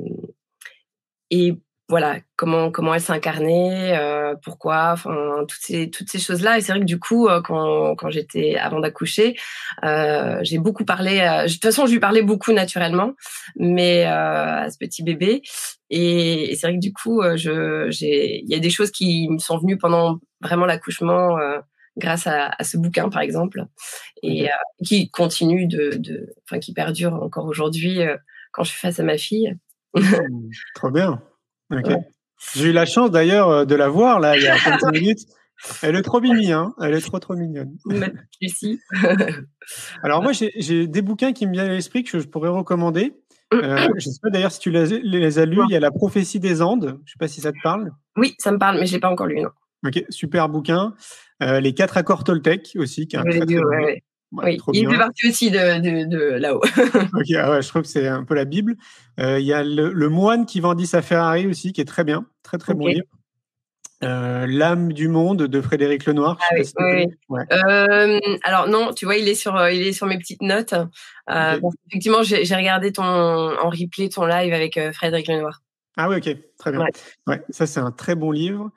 et 1.31 1.55
voilà 1.89 2.19
comment 2.37 2.71
comment 2.73 2.95
elle 2.95 3.01
s'incarnait, 3.01 3.97
euh, 3.99 4.35
pourquoi, 4.43 4.91
enfin 4.93 5.45
toutes 5.49 5.61
ces 5.61 5.89
toutes 5.91 6.11
ces 6.11 6.19
choses 6.19 6.43
là. 6.43 6.59
Et 6.59 6.61
c'est 6.61 6.73
vrai 6.73 6.81
que 6.81 6.85
du 6.87 6.99
coup, 6.99 7.29
euh, 7.29 7.41
quand 7.43 7.95
quand 7.97 8.11
j'étais 8.11 8.57
avant 8.57 8.81
d'accoucher, 8.81 9.37
euh, 9.85 10.39
j'ai 10.43 10.59
beaucoup 10.59 10.85
parlé. 10.85 11.21
euh, 11.21 11.45
de 11.47 11.53
toute 11.53 11.63
façon, 11.63 11.87
je 11.87 11.93
lui 11.93 12.01
parlais 12.01 12.23
beaucoup 12.23 12.53
naturellement, 12.53 13.13
mais 13.57 14.05
euh, 14.07 14.11
à 14.65 14.71
ce 14.71 14.79
petit 14.79 15.03
bébé. 15.05 15.43
Et, 15.91 16.51
et 16.53 16.57
c'est 16.57 16.67
vrai 16.67 16.77
que 16.77 16.81
du 16.81 16.93
coup, 16.93 17.23
euh, 17.23 17.37
je 17.37 17.87
j'ai 17.91 18.41
il 18.43 18.49
y 18.51 18.55
a 18.55 18.59
des 18.59 18.71
choses 18.71 18.91
qui 18.91 19.29
me 19.31 19.39
sont 19.39 19.59
venues 19.59 19.79
pendant 19.79 20.19
vraiment 20.41 20.67
l'accouchement. 20.67 21.39
euh, 21.39 21.59
grâce 21.99 22.27
à, 22.27 22.51
à 22.59 22.63
ce 22.65 22.77
bouquin 22.77 23.09
par 23.09 23.23
exemple 23.23 23.65
et 24.23 24.51
euh, 24.51 24.55
qui 24.85 25.11
continue 25.11 25.67
de 25.67 25.93
de 25.97 26.29
enfin 26.45 26.59
qui 26.61 26.75
perdure 26.75 27.15
encore 27.15 27.47
aujourd'hui 27.47 28.03
euh, 28.03 28.17
quand 28.53 28.65
je 28.65 28.71
suis 28.71 28.79
face 28.81 29.01
à 29.01 29.03
ma 29.03 29.17
fille 29.19 29.57
Mmh, 29.95 30.51
Trop 30.75 30.91
bien. 30.91 31.23
Ouais. 31.71 31.83
J'ai 32.55 32.69
eu 32.69 32.73
la 32.73 32.87
chance 32.87 33.11
d'ailleurs 33.11 33.49
euh, 33.49 33.65
de 33.65 33.75
la 33.75 33.89
voir 33.89 34.21
là 34.21 34.37
il 34.37 34.43
y 34.43 34.49
a 34.49 34.59
quelques 34.59 34.93
minutes. 34.93 35.21
Elle 35.83 35.97
est 35.97 36.03
trop 36.03 36.21
mimi, 36.21 36.53
hein. 36.53 36.75
Elle 36.83 36.95
est 36.95 37.01
trop 37.01 37.19
trop 37.19 37.35
mignonne. 37.35 37.77
Alors 40.03 40.23
moi 40.23 40.33
j'ai- 40.33 40.87
des 40.87 41.03
bouquins 41.03 41.33
qui 41.33 41.47
me 41.47 41.53
viennent 41.53 41.71
à 41.71 41.75
l'esprit 41.75 42.05
que 42.05 42.19
je 42.21 42.27
pourrais 42.27 42.51
recommander. 42.51 43.15
Euh, 43.55 43.89
je 43.97 44.09
sais 44.11 44.19
pas 44.23 44.31
d'ailleurs 44.31 44.53
si 44.53 44.61
tu 44.61 44.71
les, 44.71 44.99
les 45.01 45.39
as 45.39 45.47
lus. 45.47 45.61
Il 45.69 45.73
y 45.73 45.77
a 45.77 45.81
La 45.81 45.91
prophétie 45.91 46.41
des 46.41 46.63
Andes. 46.63 46.99
Je 47.05 47.13
sais 47.13 47.19
pas 47.19 47.29
si 47.29 47.41
ça 47.41 47.53
te 47.53 47.59
parle. 47.63 47.91
Oui, 48.17 48.35
ça 48.39 48.53
me 48.53 48.59
parle, 48.59 48.79
mais 48.79 48.87
je 48.87 48.93
l'ai 48.93 49.01
pas 49.01 49.11
encore 49.11 49.27
lu, 49.27 49.41
non. 49.41 49.51
Ok, 49.87 50.05
super 50.11 50.49
bouquin. 50.49 50.95
Euh, 51.43 51.61
les 51.61 51.75
quatre 51.75 51.97
accords 51.97 52.25
Toltec 52.25 52.73
aussi, 52.77 53.07
qui 53.07 53.17
est 53.17 53.19
un 53.19 53.23
très, 53.25 53.41
très 53.41 53.47
bon 53.57 53.65
ouais. 53.67 54.03
Ouais. 54.37 54.59
Oui, 54.67 54.79
il 54.81 54.89
fait 54.89 54.97
partie 54.97 55.29
aussi 55.29 55.51
de, 55.51 55.81
de, 55.81 56.05
de 56.09 56.19
là-haut. 56.35 56.61
Ok, 57.15 57.27
ah 57.37 57.51
ouais, 57.51 57.63
je 57.63 57.69
trouve 57.69 57.83
que 57.83 57.89
c'est 57.89 58.07
un 58.09 58.25
peu 58.25 58.35
la 58.35 58.45
Bible. 58.45 58.77
Euh, 59.21 59.39
Il 59.41 59.47
y 59.47 59.53
a 59.53 59.63
le, 59.65 59.93
le 59.93 60.09
moine 60.09 60.47
qui 60.47 60.61
vendit 60.61 60.87
sa 60.87 61.03
Ferrari 61.03 61.47
aussi, 61.47 61.73
qui 61.73 61.81
est 61.81 61.87
très 61.87 62.05
bien, 62.05 62.27
très 62.43 62.59
très 62.59 62.75
bon 62.75 62.87
livre. 62.87 63.07
Euh, 64.03 64.47
L'âme 64.47 64.93
du 64.93 65.09
monde 65.09 65.45
de 65.45 65.61
Frédéric 65.63 66.05
Lenoir. 66.05 66.39
Ah 66.43 66.55
oui, 66.55 66.67
si 66.67 66.75
oui. 66.79 67.07
Ouais. 67.31 67.45
Euh, 67.51 68.21
alors 68.45 68.69
non, 68.69 68.93
tu 68.93 69.07
vois, 69.07 69.17
il 69.17 69.27
est 69.27 69.35
sur, 69.35 69.69
il 69.71 69.87
est 69.87 69.93
sur 69.93 70.07
mes 70.07 70.19
petites 70.19 70.43
notes. 70.43 70.75
Bon, 71.27 71.71
effectivement, 71.89 72.23
j'ai 72.23 72.43
regardé 72.55 72.93
ton 72.93 73.03
en 73.05 73.71
replay 73.71 74.09
ton 74.11 74.27
live 74.27 74.53
avec 74.53 74.79
Frédéric 74.93 75.29
Lenoir. 75.29 75.63
Ah 75.97 76.11
oui, 76.11 76.17
ok, 76.17 76.37
très 76.59 76.73
bien. 76.73 76.85
Ouais. 77.27 77.43
Ça 77.49 77.67
c'est 77.67 77.81
un 77.81 77.91
très 77.91 78.15
bon 78.15 78.31
livre. 78.33 78.71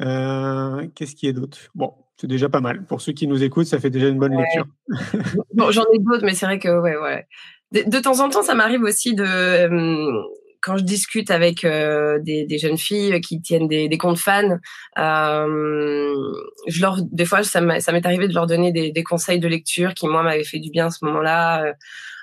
Qu'est-ce 0.00 1.14
qu'il 1.14 1.28
y 1.28 1.30
a 1.30 1.32
d'autre? 1.32 1.58
Bon, 1.76 1.94
c'est 2.16 2.26
déjà 2.26 2.48
pas 2.48 2.60
mal. 2.60 2.84
Pour 2.86 3.00
ceux 3.00 3.12
qui 3.12 3.26
nous 3.26 3.42
écoutent, 3.42 3.66
ça 3.66 3.78
fait 3.80 3.90
déjà 3.90 4.08
une 4.08 4.18
bonne 4.18 4.34
Ouais. 4.34 4.42
lecture. 4.42 4.66
Bon, 5.54 5.70
j'en 5.70 5.84
ai 5.92 5.98
d'autres, 5.98 6.24
mais 6.24 6.34
c'est 6.34 6.46
vrai 6.46 6.58
que 6.58 6.68
ouais, 6.80 6.96
ouais. 6.96 7.26
De, 7.72 7.82
de 7.90 7.98
temps 8.00 8.20
en 8.20 8.28
temps, 8.28 8.42
ça 8.42 8.54
m'arrive 8.54 8.82
aussi 8.82 9.14
de 9.14 9.24
euh, 9.24 10.22
quand 10.62 10.76
je 10.76 10.84
discute 10.84 11.30
avec 11.30 11.64
euh, 11.64 12.18
des, 12.20 12.46
des 12.46 12.58
jeunes 12.58 12.78
filles 12.78 13.20
qui 13.20 13.40
tiennent 13.42 13.68
des, 13.68 13.88
des 13.88 13.98
comptes 13.98 14.18
fans, 14.18 14.58
euh, 14.98 16.14
je 16.68 16.80
leur, 16.80 16.98
des 17.02 17.24
fois, 17.24 17.42
ça 17.42 17.60
m'est 17.60 18.06
arrivé 18.06 18.28
de 18.28 18.34
leur 18.34 18.46
donner 18.46 18.72
des, 18.72 18.90
des 18.92 19.02
conseils 19.02 19.38
de 19.40 19.48
lecture 19.48 19.92
qui 19.94 20.06
moi 20.08 20.22
m'avaient 20.22 20.44
fait 20.44 20.60
du 20.60 20.70
bien 20.70 20.86
à 20.86 20.90
ce 20.90 21.04
moment-là. 21.04 21.64
euh, 21.64 21.72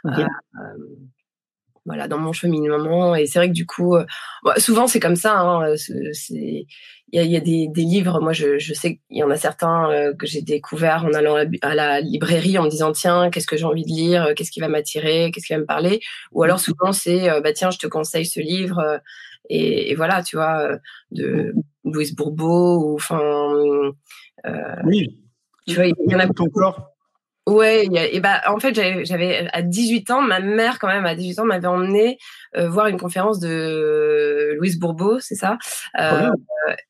euh, 0.07 0.77
voilà, 1.85 2.07
dans 2.07 2.19
mon 2.19 2.31
cheminement. 2.31 3.15
Et 3.15 3.25
c'est 3.25 3.39
vrai 3.39 3.47
que 3.49 3.53
du 3.53 3.65
coup, 3.65 3.95
euh, 3.95 4.05
souvent 4.57 4.87
c'est 4.87 4.99
comme 4.99 5.15
ça. 5.15 5.39
Hein, 5.39 5.75
c'est- 5.75 6.65
il 7.11 7.19
y 7.19 7.23
a, 7.23 7.25
y 7.25 7.35
a 7.37 7.39
des, 7.41 7.67
des 7.67 7.81
livres. 7.83 8.19
Moi, 8.21 8.33
je, 8.33 8.57
je 8.59 8.73
sais 8.73 8.95
qu'il 9.07 9.17
y 9.17 9.23
en 9.23 9.29
a 9.31 9.35
certains 9.37 9.91
euh, 9.91 10.13
que 10.13 10.25
j'ai 10.27 10.41
découverts 10.41 11.05
en 11.05 11.13
allant 11.13 11.35
à 11.35 11.43
la, 11.45 11.49
à 11.61 11.75
la 11.75 12.01
librairie 12.01 12.57
en 12.57 12.63
me 12.63 12.69
disant 12.69 12.91
tiens, 12.93 13.29
qu'est-ce 13.29 13.47
que 13.47 13.57
j'ai 13.57 13.65
envie 13.65 13.83
de 13.83 13.89
lire, 13.89 14.25
euh, 14.27 14.33
qu'est-ce 14.33 14.51
qui 14.51 14.59
va 14.61 14.67
m'attirer, 14.69 15.31
qu'est-ce 15.31 15.47
qui 15.47 15.53
va 15.53 15.59
me 15.59 15.65
parler? 15.65 15.99
Ou 16.31 16.43
alors 16.43 16.59
souvent 16.59 16.91
c'est 16.93 17.29
euh, 17.29 17.41
bah 17.41 17.53
tiens, 17.53 17.71
je 17.71 17.77
te 17.79 17.87
conseille 17.87 18.25
ce 18.25 18.39
livre. 18.39 18.79
euh, 18.79 18.97
et, 19.49 19.91
et 19.91 19.95
voilà, 19.95 20.23
tu 20.23 20.35
vois, 20.37 20.77
de 21.11 21.53
Louise 21.83 22.15
Bourbeau 22.15 22.91
ou 22.91 22.95
enfin, 22.95 23.19
euh, 24.45 24.75
Oui. 24.85 25.19
tu 25.67 25.75
vois, 25.75 25.87
il 25.87 25.95
y 26.07 26.15
en 26.15 26.19
a 26.19 26.27
Ton 26.27 26.45
corps. 26.47 26.90
Ouais, 27.51 27.85
et 27.91 28.19
bah 28.21 28.41
en 28.47 28.59
fait 28.59 28.73
j'avais 29.03 29.49
à 29.51 29.61
18 29.61 30.09
ans, 30.11 30.21
ma 30.21 30.39
mère 30.39 30.79
quand 30.79 30.87
même 30.87 31.05
à 31.05 31.15
18 31.15 31.39
ans 31.39 31.45
m'avait 31.45 31.67
emmené 31.67 32.17
euh, 32.55 32.69
voir 32.69 32.87
une 32.87 32.97
conférence 32.97 33.39
de 33.39 34.55
Louise 34.57 34.79
Bourbeau, 34.79 35.19
c'est 35.19 35.35
ça? 35.35 35.57
Euh, 35.99 36.29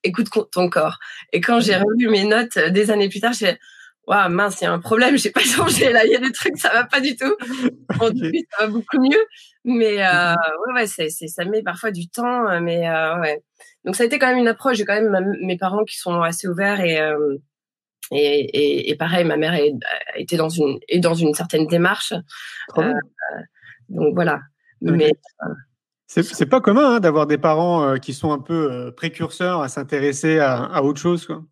écoute 0.03 0.27
ton 0.51 0.69
corps. 0.69 0.99
Et 1.33 1.41
quand 1.41 1.59
j'ai 1.61 1.75
revu 1.75 2.09
mes 2.09 2.25
notes 2.25 2.59
des 2.59 2.91
années 2.91 3.09
plus 3.09 3.21
tard, 3.21 3.33
j'ai 3.33 3.57
waouh 4.05 4.29
mince, 4.29 4.61
il 4.61 4.65
y 4.65 4.67
a 4.67 4.71
un 4.71 4.79
problème, 4.79 5.17
j'ai 5.17 5.31
pas 5.31 5.39
changé 5.41 5.91
là, 5.91 6.05
il 6.05 6.11
y 6.11 6.15
a 6.15 6.19
des 6.19 6.31
trucs 6.31 6.57
ça 6.57 6.69
va 6.69 6.83
pas 6.85 7.01
du 7.01 7.15
tout. 7.15 7.35
Depuis, 8.13 8.45
ça 8.51 8.65
va 8.65 8.71
beaucoup 8.71 8.99
mieux, 8.99 9.25
mais 9.65 10.05
euh, 10.05 10.33
ouais 10.33 10.73
ouais, 10.75 10.87
c'est, 10.87 11.09
c'est 11.09 11.27
ça 11.27 11.43
met 11.45 11.63
parfois 11.63 11.89
du 11.89 12.07
temps, 12.07 12.61
mais 12.61 12.87
euh, 12.87 13.19
ouais. 13.19 13.41
Donc 13.83 13.95
ça 13.95 14.03
a 14.03 14.05
été 14.05 14.19
quand 14.19 14.27
même 14.27 14.37
une 14.37 14.47
approche. 14.47 14.77
J'ai 14.77 14.85
quand 14.85 15.01
même 15.01 15.35
mes 15.41 15.57
parents 15.57 15.85
qui 15.85 15.97
sont 15.97 16.21
assez 16.21 16.47
ouverts 16.47 16.81
et 16.81 16.99
euh, 16.99 17.37
et, 18.11 18.17
et, 18.19 18.89
et, 18.89 18.95
pareil, 18.95 19.23
ma 19.25 19.37
mère 19.37 19.53
est, 19.53 19.73
était 20.15 20.37
dans 20.37 20.49
une 20.49 20.79
est 20.87 20.99
dans 20.99 21.13
une 21.13 21.33
certaine 21.33 21.67
démarche. 21.67 22.13
Euh, 22.77 22.93
donc 23.89 24.13
voilà. 24.13 24.41
Mais 24.81 25.13
euh, 25.43 25.53
c'est 26.07 26.49
pas 26.49 26.59
commun 26.59 26.95
hein, 26.95 26.99
d'avoir 26.99 27.27
des 27.27 27.37
parents 27.37 27.83
euh, 27.83 27.97
qui 27.97 28.13
sont 28.13 28.31
un 28.31 28.39
peu 28.39 28.91
précurseurs 28.95 29.61
à 29.61 29.69
s'intéresser 29.69 30.39
à, 30.39 30.63
à, 30.63 30.81
autre 30.81 30.99
chose, 30.99 31.25
quoi. 31.25 31.43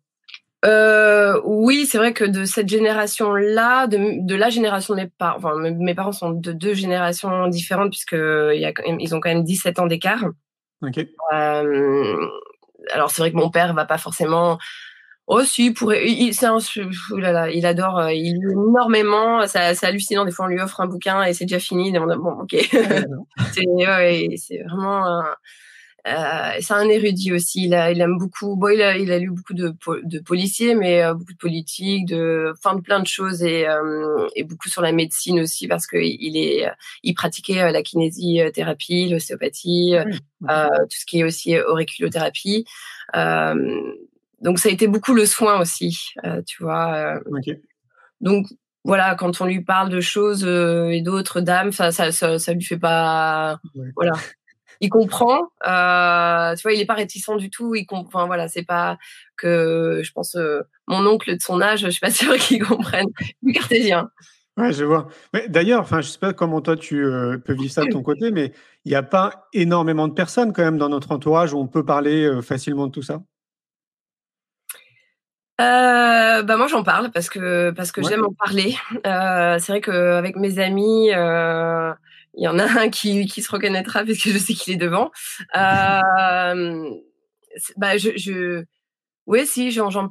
Euh, 0.66 1.40
oui, 1.44 1.86
c'est 1.86 1.96
vrai 1.96 2.12
que 2.12 2.24
de 2.24 2.44
cette 2.44 2.68
génération-là, 2.68 3.86
de, 3.86 4.26
de, 4.26 4.34
la 4.34 4.50
génération 4.50 4.94
de 4.94 5.00
mes 5.00 5.06
parents, 5.06 5.38
enfin 5.38 5.54
mes 5.56 5.94
parents 5.94 6.12
sont 6.12 6.32
de 6.32 6.52
deux 6.52 6.74
générations 6.74 7.48
différentes 7.48 7.88
puisque 7.88 8.12
il 8.12 8.60
y 8.60 8.66
a, 8.66 8.72
ils 8.98 9.14
ont 9.14 9.20
quand 9.20 9.30
même 9.30 9.42
17 9.42 9.78
ans 9.78 9.86
d'écart. 9.86 10.26
Alors 12.90 13.10
c'est 13.10 13.22
vrai 13.22 13.32
que 13.32 13.36
mon 13.36 13.48
père 13.48 13.72
va 13.72 13.86
pas 13.86 13.96
forcément 13.96 14.58
Oh 15.32 15.44
si, 15.44 15.70
pourrait. 15.70 16.10
Il, 16.10 16.34
c'est 16.34 16.46
un, 16.46 16.58
oh 17.12 17.16
là 17.18 17.30
là, 17.30 17.50
il 17.50 17.64
adore, 17.64 18.00
euh, 18.00 18.12
il 18.12 18.34
lit 18.34 18.52
énormément. 18.52 19.46
C'est, 19.46 19.76
c'est 19.76 19.86
hallucinant. 19.86 20.24
Des 20.24 20.32
fois, 20.32 20.46
on 20.46 20.48
lui 20.48 20.60
offre 20.60 20.80
un 20.80 20.88
bouquin 20.88 21.22
et 21.22 21.34
c'est 21.34 21.44
déjà 21.44 21.60
fini. 21.60 21.92
bon, 21.92 22.32
ok. 22.42 22.56
c'est, 23.52 23.66
ouais, 23.68 24.28
c'est 24.36 24.58
vraiment. 24.64 25.06
Un, 25.06 25.36
euh, 26.08 26.52
c'est 26.60 26.74
un 26.74 26.88
érudit 26.88 27.32
aussi. 27.32 27.66
Il, 27.66 27.74
a, 27.74 27.92
il 27.92 28.00
aime 28.00 28.18
beaucoup. 28.18 28.56
Bon, 28.56 28.70
il 28.70 28.82
a, 28.82 28.96
il 28.96 29.12
a 29.12 29.20
lu 29.20 29.30
beaucoup 29.30 29.54
de, 29.54 29.72
de 30.02 30.18
policiers, 30.18 30.74
mais 30.74 31.00
euh, 31.04 31.14
beaucoup 31.14 31.32
de 31.32 31.38
politique, 31.38 32.06
de, 32.06 32.52
enfin 32.58 32.74
de 32.74 32.80
plein 32.80 32.98
de 32.98 33.06
choses 33.06 33.44
et, 33.44 33.68
euh, 33.68 34.26
et 34.34 34.42
beaucoup 34.42 34.68
sur 34.68 34.82
la 34.82 34.90
médecine 34.90 35.38
aussi 35.38 35.68
parce 35.68 35.86
que 35.86 35.96
il 35.96 36.36
est, 36.38 36.68
il 37.04 37.14
pratiquait 37.14 37.62
euh, 37.62 37.70
la 37.70 37.82
kinésithérapie, 37.82 39.10
l'ostéopathie, 39.10 39.94
ah 40.48 40.70
tout 40.80 40.96
ce 40.98 41.06
qui 41.06 41.20
est 41.20 41.24
aussi 41.24 41.56
auriculothérapie. 41.56 42.64
Euh, 43.14 43.94
donc 44.40 44.58
ça 44.58 44.68
a 44.68 44.72
été 44.72 44.86
beaucoup 44.86 45.14
le 45.14 45.26
soin 45.26 45.60
aussi, 45.60 46.14
euh, 46.24 46.42
tu 46.46 46.62
vois. 46.62 46.94
Euh. 46.94 47.20
Donc 48.20 48.46
voilà, 48.84 49.14
quand 49.14 49.40
on 49.40 49.46
lui 49.46 49.62
parle 49.62 49.90
de 49.90 50.00
choses 50.00 50.44
euh, 50.46 50.88
et 50.88 51.02
d'autres 51.02 51.40
dames, 51.40 51.72
ça, 51.72 51.92
ça, 51.92 52.10
ça, 52.12 52.38
ça, 52.38 52.52
lui 52.52 52.64
fait 52.64 52.78
pas, 52.78 53.58
voilà. 53.94 54.12
Il 54.82 54.88
comprend, 54.88 55.42
euh, 55.66 56.54
tu 56.54 56.62
vois, 56.62 56.72
il 56.72 56.80
est 56.80 56.86
pas 56.86 56.94
réticent 56.94 57.36
du 57.36 57.50
tout. 57.50 57.74
Il 57.74 57.84
comprend, 57.84 58.26
voilà, 58.26 58.48
c'est 58.48 58.62
pas 58.62 58.96
que, 59.36 60.00
je 60.02 60.10
pense, 60.12 60.38
mon 60.86 61.06
oncle 61.06 61.36
de 61.36 61.42
son 61.42 61.60
âge, 61.60 61.80
je 61.80 61.90
suis 61.90 62.00
pas 62.00 62.10
sûre 62.10 62.34
qu'il 62.36 62.64
comprenne 62.64 63.08
du 63.42 63.52
cartésien. 63.52 64.08
Ouais, 64.56 64.72
je 64.72 64.84
vois. 64.84 65.08
Mais 65.34 65.48
d'ailleurs, 65.48 65.82
enfin, 65.82 66.00
je 66.00 66.08
sais 66.08 66.18
pas 66.18 66.32
comment 66.32 66.62
toi 66.62 66.76
tu 66.76 67.04
peux 67.44 67.52
vivre 67.52 67.70
ça 67.70 67.84
de 67.84 67.90
ton 67.90 68.02
côté, 68.02 68.30
mais 68.30 68.52
il 68.86 68.88
n'y 68.88 68.96
a 68.96 69.02
pas 69.02 69.48
énormément 69.52 70.08
de 70.08 70.14
personnes 70.14 70.54
quand 70.54 70.62
même 70.62 70.78
dans 70.78 70.88
notre 70.88 71.12
entourage 71.12 71.52
où 71.52 71.58
on 71.58 71.66
peut 71.66 71.84
parler 71.84 72.40
facilement 72.42 72.86
de 72.86 72.92
tout 72.92 73.02
ça? 73.02 73.20
Euh, 75.60 76.42
bah 76.42 76.56
moi 76.56 76.68
j'en 76.68 76.82
parle 76.82 77.10
parce 77.10 77.28
que 77.28 77.70
parce 77.70 77.92
que 77.92 78.02
j'aime 78.02 78.24
en 78.24 78.32
parler. 78.32 78.76
Euh, 79.06 79.58
c'est 79.58 79.72
vrai 79.72 79.80
qu'avec 79.80 80.36
mes 80.36 80.58
amis, 80.58 81.12
euh, 81.12 81.92
il 82.34 82.44
y 82.44 82.48
en 82.48 82.58
a 82.58 82.64
un 82.64 82.88
qui, 82.88 83.26
qui 83.26 83.42
se 83.42 83.50
reconnaîtra 83.50 84.04
parce 84.04 84.18
que 84.18 84.30
je 84.30 84.38
sais 84.38 84.54
qu'il 84.54 84.72
est 84.72 84.76
devant. 84.76 85.10
Euh, 85.56 86.90
bah 87.76 87.98
je, 87.98 88.10
je 88.16 88.64
oui 89.26 89.46
si 89.46 89.70
j'en 89.70 89.90
j'en 89.90 90.10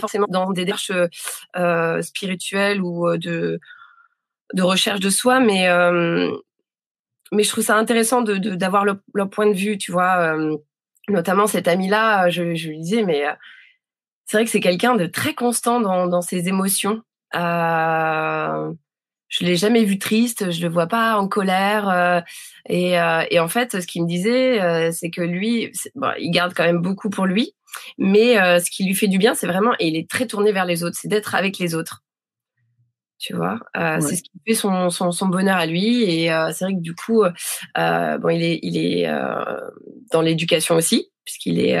forcément 0.00 0.26
dans 0.28 0.52
des 0.52 0.64
démarches 0.64 0.92
spirituelles 2.02 2.80
ou 2.80 3.16
de 3.16 3.58
de 4.54 4.62
recherche 4.62 5.00
de 5.00 5.10
soi, 5.10 5.40
mais 5.40 5.66
mais 7.32 7.42
je 7.42 7.48
trouve 7.48 7.64
ça 7.64 7.76
intéressant 7.76 8.22
de 8.22 8.36
d'avoir 8.54 8.84
le, 8.84 9.02
leur 9.12 9.28
point 9.28 9.46
de 9.46 9.54
vue, 9.54 9.76
tu 9.76 9.90
vois. 9.90 10.36
notamment 11.08 11.46
cet 11.48 11.66
ami 11.66 11.88
là, 11.88 12.28
je, 12.30 12.54
je 12.54 12.68
lui 12.68 12.78
disais 12.78 13.02
mais 13.02 13.24
c'est 14.28 14.36
vrai 14.36 14.44
que 14.44 14.50
c'est 14.50 14.60
quelqu'un 14.60 14.94
de 14.94 15.06
très 15.06 15.34
constant 15.34 15.80
dans, 15.80 16.06
dans 16.06 16.20
ses 16.20 16.48
émotions. 16.48 17.00
Euh, 17.34 18.72
je 19.28 19.44
l'ai 19.44 19.56
jamais 19.56 19.84
vu 19.84 19.98
triste, 19.98 20.50
je 20.50 20.60
le 20.60 20.68
vois 20.68 20.86
pas 20.86 21.16
en 21.16 21.28
colère. 21.28 21.88
Euh, 21.88 22.20
et, 22.68 23.00
euh, 23.00 23.24
et, 23.30 23.40
en 23.40 23.48
fait, 23.48 23.80
ce 23.80 23.86
qu'il 23.86 24.02
me 24.02 24.06
disait, 24.06 24.60
euh, 24.60 24.90
c'est 24.92 25.08
que 25.08 25.22
lui, 25.22 25.72
bon, 25.94 26.10
il 26.18 26.30
garde 26.30 26.52
quand 26.54 26.64
même 26.64 26.82
beaucoup 26.82 27.08
pour 27.08 27.24
lui, 27.24 27.54
mais 27.96 28.38
euh, 28.38 28.60
ce 28.60 28.70
qui 28.70 28.84
lui 28.84 28.94
fait 28.94 29.08
du 29.08 29.16
bien, 29.16 29.34
c'est 29.34 29.46
vraiment, 29.46 29.72
et 29.78 29.88
il 29.88 29.96
est 29.96 30.08
très 30.08 30.26
tourné 30.26 30.52
vers 30.52 30.66
les 30.66 30.84
autres, 30.84 30.98
c'est 31.00 31.08
d'être 31.08 31.34
avec 31.34 31.58
les 31.58 31.74
autres. 31.74 32.04
Tu 33.18 33.34
vois, 33.34 33.58
ouais. 33.74 34.00
c'est 34.02 34.14
ce 34.14 34.22
qui 34.22 34.30
fait 34.46 34.54
son, 34.54 34.90
son, 34.90 35.10
son, 35.10 35.26
bonheur 35.26 35.56
à 35.56 35.66
lui. 35.66 36.04
Et 36.04 36.28
c'est 36.52 36.64
vrai 36.66 36.74
que 36.74 36.80
du 36.80 36.94
coup, 36.94 37.24
bon, 37.24 38.28
il 38.28 38.44
est, 38.44 38.60
il 38.62 38.76
est 38.76 39.10
dans 40.12 40.20
l'éducation 40.20 40.76
aussi, 40.76 41.10
puisqu'il 41.24 41.58
est 41.58 41.76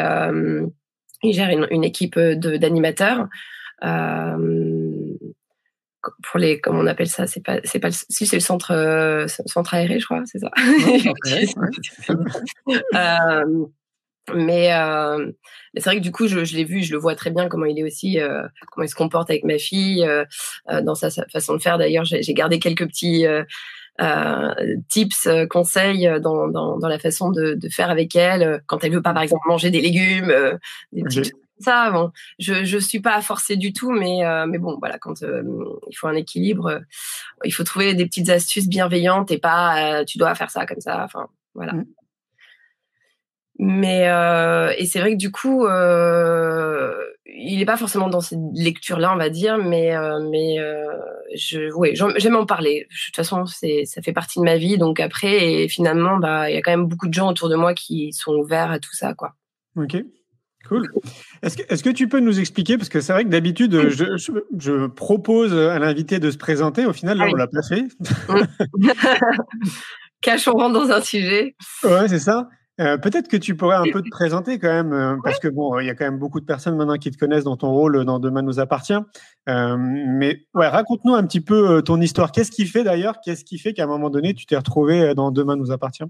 il 1.22 1.32
gère 1.32 1.50
une, 1.50 1.68
une 1.70 1.84
équipe 1.84 2.18
d'animateurs. 2.18 3.28
Euh, 3.84 4.36
pour 6.22 6.38
les 6.38 6.60
comment 6.60 6.80
on 6.80 6.86
appelle 6.86 7.08
ça 7.08 7.26
c'est 7.26 7.44
pas 7.44 7.58
c'est 7.64 7.80
pas 7.80 7.90
si 7.90 8.26
c'est 8.26 8.36
le 8.36 8.40
centre 8.40 8.72
euh, 8.72 9.26
centre 9.46 9.74
aéré 9.74 10.00
je 10.00 10.04
crois 10.04 10.22
c'est 10.26 10.38
ça 10.38 10.50
euh, 12.94 13.66
mais, 14.34 14.72
euh, 14.72 15.32
mais 15.74 15.80
c'est 15.80 15.90
vrai 15.90 15.96
que 15.96 16.02
du 16.02 16.12
coup 16.12 16.28
je, 16.28 16.44
je 16.44 16.56
l'ai 16.56 16.64
vu 16.64 16.82
je 16.82 16.92
le 16.92 16.98
vois 16.98 17.14
très 17.14 17.30
bien 17.30 17.48
comment 17.48 17.66
il 17.66 17.78
est 17.78 17.84
aussi 17.84 18.20
euh, 18.20 18.42
comment 18.70 18.84
il 18.84 18.88
se 18.88 18.94
comporte 18.94 19.30
avec 19.30 19.44
ma 19.44 19.58
fille 19.58 20.04
euh, 20.04 20.24
dans 20.82 20.94
sa, 20.94 21.10
sa, 21.10 21.26
façon 21.26 21.54
de 21.54 21.62
faire 21.62 21.78
d'ailleurs 21.78 22.04
j'ai 22.04 22.34
gardé 22.34 22.58
quelques 22.58 22.86
petits 22.86 23.26
euh, 23.26 23.44
tips, 24.88 25.26
euh, 25.26 25.46
conseils 25.46 26.06
euh, 26.06 26.20
dans, 26.20 26.48
dans, 26.48 26.78
dans, 26.78 26.88
la 26.88 26.98
façon 26.98 27.30
de, 27.30 27.54
de, 27.54 27.68
faire 27.68 27.90
avec 27.90 28.14
elle 28.14 28.62
quand 28.66 28.84
elle 28.84 28.92
veut 28.92 29.02
pas 29.02 29.12
par 29.12 29.22
exemple 29.22 29.48
manger 29.48 29.70
des 29.70 29.80
légumes, 29.80 30.32
des 30.92 31.02
petits 31.02 31.20
okay. 31.20 31.32
ça. 31.58 31.90
Bon, 31.90 32.12
je 32.38 32.64
je 32.64 32.78
suis 32.78 33.00
pas 33.00 33.16
à 33.16 33.22
forcer 33.22 33.56
du 33.56 33.72
tout, 33.72 33.90
mais 33.90 34.20
mais 34.46 34.58
bon 34.58 34.76
voilà 34.78 34.98
quand 34.98 35.20
il 35.22 35.96
faut 35.96 36.06
un 36.06 36.14
équilibre, 36.14 36.80
il 37.44 37.52
faut 37.52 37.64
trouver 37.64 37.94
des 37.94 38.06
petites 38.06 38.28
astuces 38.28 38.68
bienveillantes 38.68 39.30
et 39.30 39.38
pas 39.38 40.04
tu 40.04 40.18
dois 40.18 40.34
faire 40.34 40.50
ça 40.50 40.66
comme 40.66 40.80
ça. 40.80 41.02
Enfin 41.04 41.26
voilà. 41.54 41.72
Mmh. 41.72 41.86
Mais 43.58 44.08
euh, 44.08 44.72
et 44.78 44.86
c'est 44.86 45.00
vrai 45.00 45.12
que 45.12 45.16
du 45.16 45.32
coup, 45.32 45.66
euh, 45.66 46.92
il 47.26 47.58
n'est 47.58 47.64
pas 47.64 47.76
forcément 47.76 48.08
dans 48.08 48.20
cette 48.20 48.38
lecture-là, 48.54 49.12
on 49.12 49.16
va 49.16 49.30
dire, 49.30 49.58
mais 49.58 49.96
euh, 49.96 50.20
mais 50.30 50.60
euh, 50.60 50.86
je, 51.34 51.72
ouais, 51.74 51.92
j'aime 52.16 52.36
en 52.36 52.46
parler. 52.46 52.86
De 52.88 52.94
toute 53.06 53.16
façon, 53.16 53.46
c'est 53.46 53.84
ça 53.84 54.00
fait 54.00 54.12
partie 54.12 54.38
de 54.38 54.44
ma 54.44 54.56
vie. 54.56 54.78
Donc 54.78 55.00
après, 55.00 55.62
et 55.62 55.68
finalement, 55.68 56.18
bah, 56.18 56.48
il 56.50 56.54
y 56.54 56.56
a 56.56 56.62
quand 56.62 56.70
même 56.70 56.86
beaucoup 56.86 57.08
de 57.08 57.14
gens 57.14 57.28
autour 57.28 57.48
de 57.48 57.56
moi 57.56 57.74
qui 57.74 58.12
sont 58.12 58.32
ouverts 58.34 58.70
à 58.70 58.78
tout 58.78 58.94
ça, 58.94 59.14
quoi. 59.14 59.34
Ok. 59.76 59.96
Cool. 60.68 60.90
Est-ce 61.42 61.56
que, 61.56 61.62
est 61.62 61.82
que, 61.82 61.90
tu 61.90 62.08
peux 62.08 62.20
nous 62.20 62.40
expliquer, 62.40 62.76
parce 62.76 62.90
que 62.90 63.00
c'est 63.00 63.12
vrai 63.12 63.24
que 63.24 63.30
d'habitude, 63.30 63.88
je, 63.88 64.16
je, 64.18 64.32
je, 64.58 64.86
propose 64.86 65.54
à 65.54 65.78
l'invité 65.78 66.18
de 66.18 66.30
se 66.30 66.36
présenter, 66.36 66.84
au 66.84 66.92
final, 66.92 67.16
là, 67.16 67.24
ah 67.26 67.30
on 67.32 67.36
l'a 67.36 67.46
pas 67.46 67.62
fait. 67.62 67.84
Cachons 70.20 70.52
rentre 70.52 70.74
dans 70.74 70.90
un 70.90 71.00
sujet. 71.00 71.56
Ouais, 71.84 72.08
c'est 72.08 72.18
ça. 72.18 72.50
Euh, 72.80 72.96
Peut-être 72.96 73.28
que 73.28 73.36
tu 73.36 73.56
pourrais 73.56 73.76
un 73.76 73.90
peu 73.92 74.02
te 74.02 74.10
présenter 74.10 74.58
quand 74.58 74.68
même, 74.68 74.92
euh, 74.92 75.16
parce 75.24 75.40
que 75.40 75.48
bon, 75.48 75.80
il 75.80 75.86
y 75.86 75.90
a 75.90 75.94
quand 75.94 76.04
même 76.04 76.18
beaucoup 76.18 76.40
de 76.40 76.44
personnes 76.44 76.76
maintenant 76.76 76.96
qui 76.96 77.10
te 77.10 77.18
connaissent 77.18 77.44
dans 77.44 77.56
ton 77.56 77.70
rôle 77.70 78.04
dans 78.04 78.20
Demain 78.20 78.42
nous 78.42 78.60
appartient. 78.60 78.98
Euh, 79.48 79.76
mais 79.78 80.46
ouais, 80.54 80.68
raconte-nous 80.68 81.14
un 81.14 81.24
petit 81.24 81.40
peu 81.40 81.82
ton 81.82 82.00
histoire. 82.00 82.30
Qu'est-ce 82.30 82.52
qui 82.52 82.66
fait 82.66 82.84
d'ailleurs 82.84 83.16
Qu'est-ce 83.24 83.44
qui 83.44 83.58
fait 83.58 83.72
qu'à 83.72 83.84
un 83.84 83.88
moment 83.88 84.10
donné, 84.10 84.34
tu 84.34 84.46
t'es 84.46 84.56
retrouvé 84.56 85.14
dans 85.14 85.30
Demain 85.32 85.56
nous 85.56 85.72
appartient? 85.72 86.04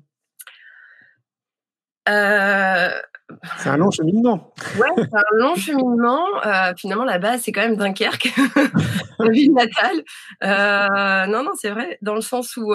C'est 2.06 3.68
un 3.68 3.76
long 3.76 3.90
cheminement. 3.90 4.54
Ouais, 4.78 4.88
c'est 4.96 5.14
un 5.14 5.36
long 5.36 5.54
cheminement. 5.56 6.24
Finalement, 6.76 7.04
la 7.04 7.18
base, 7.18 7.42
c'est 7.42 7.52
quand 7.52 7.60
même 7.60 7.76
Dunkerque, 7.76 8.32
ma 9.18 9.28
ville 9.28 9.52
natale. 9.52 11.28
Non, 11.30 11.42
non, 11.44 11.50
c'est 11.60 11.70
vrai, 11.70 11.98
dans 12.02 12.14
le 12.14 12.22
sens 12.22 12.56
où 12.56 12.74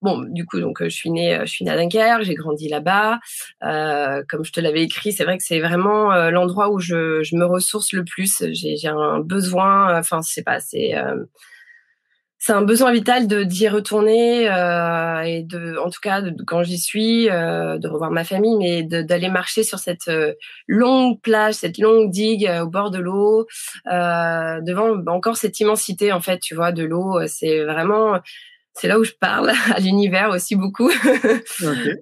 Bon, 0.00 0.22
du 0.28 0.46
coup, 0.46 0.60
donc 0.60 0.82
je 0.82 0.88
suis 0.88 1.10
née, 1.10 1.38
je 1.40 1.50
suis 1.50 1.64
née 1.64 1.72
à 1.72 1.76
Dunkerque, 1.76 2.22
j'ai 2.22 2.34
grandi 2.34 2.68
là-bas. 2.68 3.18
Euh, 3.64 4.22
comme 4.28 4.44
je 4.44 4.52
te 4.52 4.60
l'avais 4.60 4.82
écrit, 4.82 5.12
c'est 5.12 5.24
vrai 5.24 5.36
que 5.38 5.44
c'est 5.44 5.60
vraiment 5.60 6.12
euh, 6.12 6.30
l'endroit 6.30 6.70
où 6.70 6.78
je, 6.78 7.22
je, 7.24 7.36
me 7.36 7.44
ressource 7.44 7.92
le 7.92 8.04
plus. 8.04 8.44
J'ai 8.52 8.76
un 8.88 9.20
besoin, 9.20 9.98
enfin, 9.98 10.22
c'est 10.22 10.44
pas, 10.44 10.60
c'est, 10.60 10.96
euh, 10.96 11.24
c'est 12.40 12.52
un 12.52 12.62
besoin 12.62 12.92
vital 12.92 13.26
de 13.26 13.42
d'y 13.42 13.68
retourner 13.68 14.48
euh, 14.48 15.22
et 15.22 15.42
de, 15.42 15.76
en 15.84 15.90
tout 15.90 15.98
cas, 16.00 16.22
de, 16.22 16.32
quand 16.44 16.62
j'y 16.62 16.78
suis, 16.78 17.28
euh, 17.28 17.78
de 17.78 17.88
revoir 17.88 18.12
ma 18.12 18.22
famille, 18.24 18.56
mais 18.56 18.82
d'aller 18.84 19.28
marcher 19.28 19.64
sur 19.64 19.80
cette 19.80 20.06
euh, 20.08 20.34
longue 20.68 21.20
plage, 21.20 21.54
cette 21.54 21.78
longue 21.78 22.10
digue 22.10 22.46
euh, 22.46 22.62
au 22.62 22.68
bord 22.68 22.90
de 22.92 22.98
l'eau, 22.98 23.46
euh, 23.92 24.60
devant 24.60 24.94
bah, 24.96 25.12
encore 25.12 25.36
cette 25.36 25.58
immensité 25.58 26.12
en 26.12 26.20
fait, 26.20 26.38
tu 26.38 26.54
vois, 26.54 26.70
de 26.70 26.84
l'eau. 26.84 27.18
C'est 27.26 27.64
vraiment, 27.64 28.20
c'est 28.78 28.88
là 28.88 28.98
où 28.98 29.04
je 29.04 29.12
parle 29.12 29.50
à 29.74 29.80
l'univers 29.80 30.30
aussi 30.30 30.56
beaucoup. 30.56 30.90
Okay. 30.90 31.96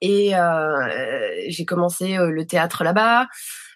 et 0.00 0.32
j'ai 1.48 1.64
commencé 1.64 2.16
le 2.16 2.46
théâtre 2.46 2.84
là-bas 2.84 3.26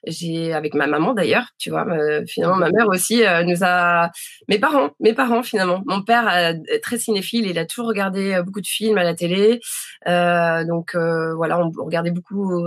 j'ai 0.06 0.52
avec 0.52 0.74
ma 0.74 0.86
maman 0.86 1.14
d'ailleurs, 1.14 1.48
tu 1.58 1.70
vois, 1.70 1.86
euh, 1.88 2.24
finalement 2.26 2.56
ma 2.56 2.70
mère 2.70 2.88
aussi 2.88 3.24
euh, 3.24 3.42
nous 3.44 3.64
a 3.64 4.10
mes 4.48 4.58
parents, 4.58 4.90
mes 5.00 5.14
parents 5.14 5.42
finalement. 5.42 5.82
Mon 5.86 6.02
père 6.02 6.28
est 6.28 6.80
très 6.80 6.98
cinéphile, 6.98 7.46
il 7.46 7.58
a 7.58 7.66
toujours 7.66 7.88
regardé 7.88 8.34
euh, 8.34 8.42
beaucoup 8.42 8.60
de 8.60 8.66
films 8.66 8.98
à 8.98 9.04
la 9.04 9.14
télé. 9.14 9.60
donc 10.06 10.94
voilà, 10.94 11.58
on 11.60 11.70
regardait 11.84 12.10
beaucoup 12.10 12.64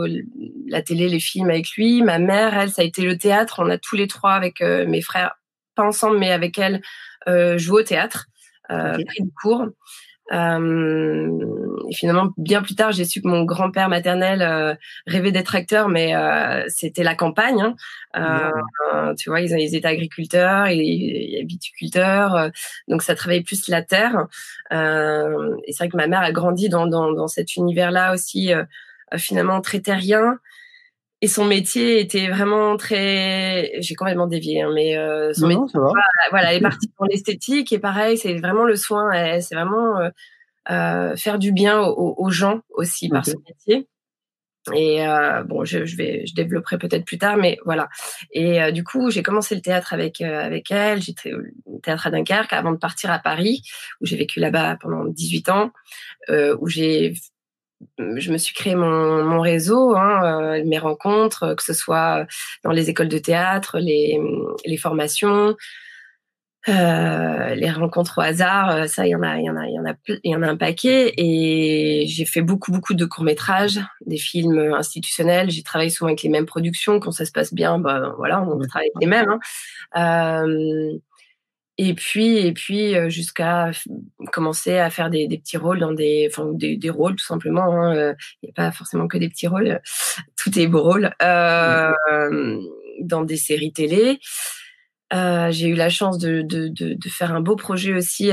la 0.68 0.82
télé, 0.82 1.10
les 1.10 1.20
films 1.20 1.50
avec 1.50 1.70
lui. 1.72 2.02
Ma 2.02 2.20
mère, 2.20 2.58
elle, 2.58 2.70
ça 2.72 2.82
a 2.82 2.86
été 2.86 3.02
le 3.02 3.18
théâtre. 3.18 3.62
On 3.64 3.70
a 3.70 3.78
tous 3.78 3.96
les 3.96 4.08
trois 4.08 4.34
avec 4.34 4.62
mes 4.62 5.02
frères, 5.02 5.36
pas 5.76 5.84
ensemble 5.84 6.18
mais 6.20 6.32
avec 6.32 6.58
elle, 6.58 6.82
joué 7.28 7.82
au 7.82 7.84
théâtre, 7.84 8.28
pris 8.68 9.24
des 9.24 9.32
cours. 9.42 9.68
Euh, 10.32 11.38
et 11.90 11.94
finalement, 11.94 12.30
bien 12.38 12.62
plus 12.62 12.76
tard, 12.76 12.92
j'ai 12.92 13.04
su 13.04 13.22
que 13.22 13.28
mon 13.28 13.44
grand-père 13.44 13.90
maternel 13.90 14.42
euh, 14.42 14.76
rêvait 15.06 15.32
d'être 15.32 15.56
acteur, 15.56 15.90
mais 15.90 16.16
euh, 16.16 16.64
c'était 16.70 17.04
la 17.04 17.16
campagne. 17.16 17.62
Hein. 17.62 17.76
Euh, 18.16 19.14
tu 19.16 19.30
vois, 19.30 19.42
ils, 19.42 19.52
ils, 19.52 19.76
étaient 19.76 19.88
agriculteurs 19.88 20.68
et, 20.68 20.78
et 20.78 21.46
viticulteurs, 21.46 22.50
donc 22.88 23.02
ça 23.04 23.16
travaillait 23.16 23.44
plus 23.44 23.68
la 23.68 23.82
terre. 23.82 24.28
et 24.72 24.76
c'est 25.72 25.78
vrai 25.80 25.90
que 25.90 25.98
ma 25.98 26.08
mère 26.08 26.22
a 26.22 26.32
grandi 26.32 26.70
dans, 26.70 26.88
dans, 26.88 27.12
dans 27.12 27.28
cet 27.28 27.56
univers-là 27.56 28.14
aussi, 28.14 28.52
finalement 29.18 29.60
très 29.60 29.82
terrien 29.82 30.40
et 31.22 31.28
son 31.28 31.46
métier 31.46 32.00
était 32.00 32.30
vraiment 32.30 32.78
très 32.78 33.72
j'ai 33.80 33.96
complètement 33.96 34.28
dévié 34.28 34.62
hein, 34.62 34.72
mais 34.74 34.98
euh, 34.98 35.34
son 35.34 35.48
métier 35.48 35.80
voilà, 36.32 36.52
elle 36.52 36.58
est 36.58 36.62
partie 36.70 36.92
dans 37.00 37.06
l'esthétique 37.06 37.72
et 37.72 37.80
pareil 37.80 38.18
c'est 38.18 38.36
vraiment 38.40 38.64
le 38.64 38.76
soin 38.76 39.40
c'est 39.40 39.56
vraiment 39.56 40.00
euh, 40.00 40.10
euh, 40.70 41.16
faire 41.16 41.40
du 41.40 41.52
bien 41.52 41.82
aux, 41.82 42.16
aux 42.18 42.30
gens 42.30 42.62
aussi 42.70 43.10
par 43.10 43.26
son 43.26 43.40
métier. 43.48 43.88
Et 44.76 45.08
euh, 45.08 45.44
bon 45.44 45.66
je, 45.66 45.86
je, 45.86 45.98
vais 45.98 46.24
je 46.28 46.36
développerai 46.36 46.78
peut-être 46.78 47.04
plus 47.04 47.18
tard 47.18 47.36
mais 47.36 47.58
voilà. 47.66 47.90
Et 48.32 48.62
euh, 48.62 48.72
du 48.72 48.84
coup 48.84 49.10
j'ai 49.10 49.24
commencé 49.24 49.56
le 49.56 49.62
théâtre 49.62 49.92
avec 49.94 50.22
euh, 50.22 50.40
avec 50.40 50.70
elle. 50.70 51.02
J'ai 51.02 51.16
le 51.26 51.80
théâtre 51.82 52.06
à 52.06 52.12
Dunkerque 52.12 52.54
avant 52.54 52.72
de 52.72 52.78
partir 52.78 53.10
à 53.10 53.18
Paris 53.18 53.64
où 54.02 54.06
j'ai 54.06 54.18
vécu 54.18 54.40
là-bas 54.40 54.78
pendant 54.80 55.06
18 55.06 55.50
ans 55.50 55.72
où 56.30 56.68
j'ai 56.68 57.16
je 57.98 58.32
me 58.32 58.38
suis 58.38 58.54
créé 58.54 58.76
mon, 58.76 59.24
mon 59.24 59.42
réseau, 59.42 59.96
hein, 59.96 60.22
euh, 60.24 60.64
mes 60.66 60.80
rencontres, 60.80 61.56
que 61.56 61.64
ce 61.64 61.74
soit 61.74 62.26
dans 62.64 62.72
les 62.72 62.90
écoles 62.90 63.10
de 63.10 63.18
théâtre, 63.18 63.80
les, 63.80 64.20
les 64.66 64.78
formations, 64.78 65.56
euh, 66.70 67.56
les 67.56 67.72
rencontres 67.72 68.20
au 68.20 68.22
hasard. 68.22 68.70
Euh, 68.70 68.88
ça, 68.88 69.08
il 69.08 69.12
y 69.12 69.16
en 69.16 69.24
a, 69.24 69.40
il 69.40 69.46
y 69.46 69.50
en 69.50 69.58
a, 69.58 69.66
il 69.66 69.74
y 69.74 69.80
en 69.80 69.86
a, 69.86 69.94
il 70.08 70.32
y 70.32 70.36
en 70.36 70.44
a 70.44 70.48
un 70.48 70.58
paquet. 70.58 71.14
Et 71.18 72.06
j'ai 72.08 72.26
fait 72.26 72.42
beaucoup, 72.42 72.72
beaucoup 72.72 72.94
de 72.94 73.06
courts 73.06 73.24
métrages, 73.24 73.80
des 74.06 74.18
films 74.18 74.74
institutionnels. 74.74 75.50
J'ai 75.50 75.64
travaillé 75.64 75.90
souvent 75.90 76.10
avec 76.10 76.22
les 76.22 76.30
mêmes 76.30 76.46
productions. 76.46 77.00
Quand 77.00 77.12
ça 77.12 77.26
se 77.26 77.32
passe 77.32 77.54
bien, 77.54 77.80
bah 77.80 78.14
voilà, 78.18 78.42
on 78.42 78.60
travaille 78.68 78.90
avec 78.94 79.02
les 79.02 79.08
mêmes. 79.08 79.40
Hein. 79.96 80.46
Euh, 80.46 80.98
et 81.90 81.94
puis 81.94 82.38
et 82.38 82.54
puis 82.54 82.96
euh, 82.96 83.10
jusqu'à 83.10 83.72
commencer 84.32 84.78
à 84.78 84.90
faire 84.90 85.10
des, 85.10 85.28
des, 85.28 85.38
petits 85.38 85.58
rôles 85.58 85.80
dans 85.80 85.94
des 85.94 86.28
enfin 86.32 86.52
des, 86.54 86.78
des 86.78 86.90
rôles 86.90 87.16
tout 87.16 87.26
simplement 87.26 87.64
hein, 87.64 87.96
euh, 87.96 88.14
il 88.42 88.48
n'y 88.48 88.50
a 88.52 88.54
pas 88.54 88.72
forcément 88.72 89.08
que 89.08 89.18
des 89.18 89.30
petits 89.30 89.48
rôles 89.48 89.82
tout 90.38 90.58
est 90.60 90.68
beau 90.68 90.84
rôle 90.84 91.12
euh, 91.22 91.92
dans 93.02 93.24
des 93.24 93.38
séries 93.38 93.74
télé 93.74 94.20
euh, 95.14 95.52
j'ai 95.52 95.68
eu 95.68 95.76
la 95.76 95.90
chance 95.90 96.18
de, 96.20 96.42
de, 96.42 96.68
de, 96.68 96.94
de, 96.94 97.10
faire 97.10 97.34
un 97.34 97.42
beau 97.42 97.58
projet 97.58 97.94
aussi 97.94 98.32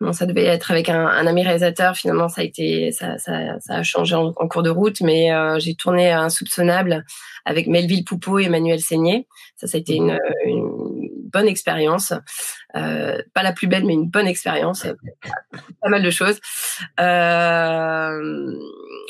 Bon, 0.00 0.12
ça 0.12 0.26
devait 0.26 0.44
être 0.44 0.70
avec 0.70 0.88
un, 0.90 1.06
un, 1.06 1.26
ami 1.26 1.42
réalisateur. 1.42 1.96
Finalement, 1.96 2.28
ça 2.28 2.42
a 2.42 2.44
été, 2.44 2.92
ça, 2.92 3.18
ça, 3.18 3.58
ça 3.58 3.74
a 3.74 3.82
changé 3.82 4.14
en, 4.14 4.32
en, 4.36 4.48
cours 4.48 4.62
de 4.62 4.70
route, 4.70 5.00
mais 5.00 5.32
euh, 5.32 5.58
j'ai 5.58 5.74
tourné 5.74 6.12
Insoupçonnable 6.12 7.04
avec 7.44 7.66
Melville 7.66 8.04
Poupeau 8.04 8.38
et 8.38 8.44
Emmanuel 8.44 8.78
Seigné. 8.78 9.26
Ça, 9.56 9.66
ça 9.66 9.76
a 9.76 9.80
été 9.80 9.94
une, 9.96 10.16
une 10.46 10.97
bonne 11.32 11.48
expérience. 11.48 12.12
Euh, 12.76 13.20
pas 13.34 13.42
la 13.42 13.52
plus 13.52 13.66
belle, 13.66 13.84
mais 13.84 13.94
une 13.94 14.08
bonne 14.08 14.26
expérience. 14.26 14.86
pas 15.82 15.88
mal 15.88 16.02
de 16.02 16.10
choses. 16.10 16.40
Euh, 17.00 18.52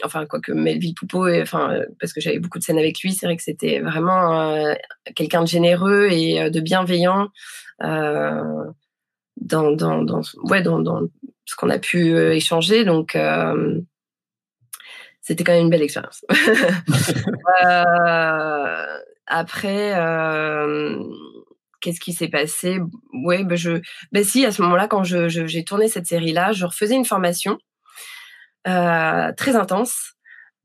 enfin, 0.04 0.26
quoique 0.26 0.52
Melville 0.52 0.94
Poupeau, 0.94 1.28
enfin, 1.40 1.80
parce 2.00 2.12
que 2.12 2.20
j'avais 2.20 2.38
beaucoup 2.38 2.58
de 2.58 2.64
scènes 2.64 2.78
avec 2.78 3.00
lui, 3.00 3.12
c'est 3.12 3.26
vrai 3.26 3.36
que 3.36 3.42
c'était 3.42 3.80
vraiment 3.80 4.54
euh, 4.54 4.74
quelqu'un 5.14 5.42
de 5.42 5.48
généreux 5.48 6.08
et 6.10 6.42
euh, 6.42 6.50
de 6.50 6.60
bienveillant. 6.60 7.28
Euh, 7.82 8.64
dans, 9.40 9.70
dans, 9.70 10.02
dans, 10.02 10.22
ouais, 10.44 10.62
dans, 10.62 10.80
dans 10.80 11.02
ce 11.44 11.56
qu'on 11.56 11.70
a 11.70 11.78
pu 11.78 12.14
euh, 12.14 12.34
échanger. 12.34 12.84
Donc, 12.84 13.16
euh, 13.16 13.80
c'était 15.20 15.44
quand 15.44 15.52
même 15.52 15.64
une 15.64 15.70
belle 15.70 15.82
expérience. 15.82 16.24
euh, 17.64 18.86
après, 19.26 19.94
euh, 19.94 21.02
qu'est-ce 21.80 22.00
qui 22.00 22.12
s'est 22.12 22.28
passé? 22.28 22.78
Ouais, 23.12 23.44
ben 23.44 23.56
je, 23.56 23.80
ben 24.12 24.24
si, 24.24 24.44
à 24.44 24.52
ce 24.52 24.62
moment-là, 24.62 24.88
quand 24.88 25.04
je, 25.04 25.28
j'ai 25.28 25.64
tourné 25.64 25.88
cette 25.88 26.06
série-là, 26.06 26.52
je 26.52 26.66
refaisais 26.66 26.94
une 26.94 27.04
formation 27.04 27.58
euh, 28.66 29.32
très 29.36 29.56
intense 29.56 30.14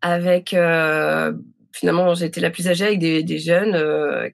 avec. 0.01 0.53
Euh, 0.53 1.33
finalement, 1.73 2.13
j'étais 2.13 2.41
la 2.41 2.51
plus 2.51 2.67
âgée 2.67 2.85
avec 2.85 2.99
des, 2.99 3.23
des 3.23 3.39
jeunes 3.39 4.31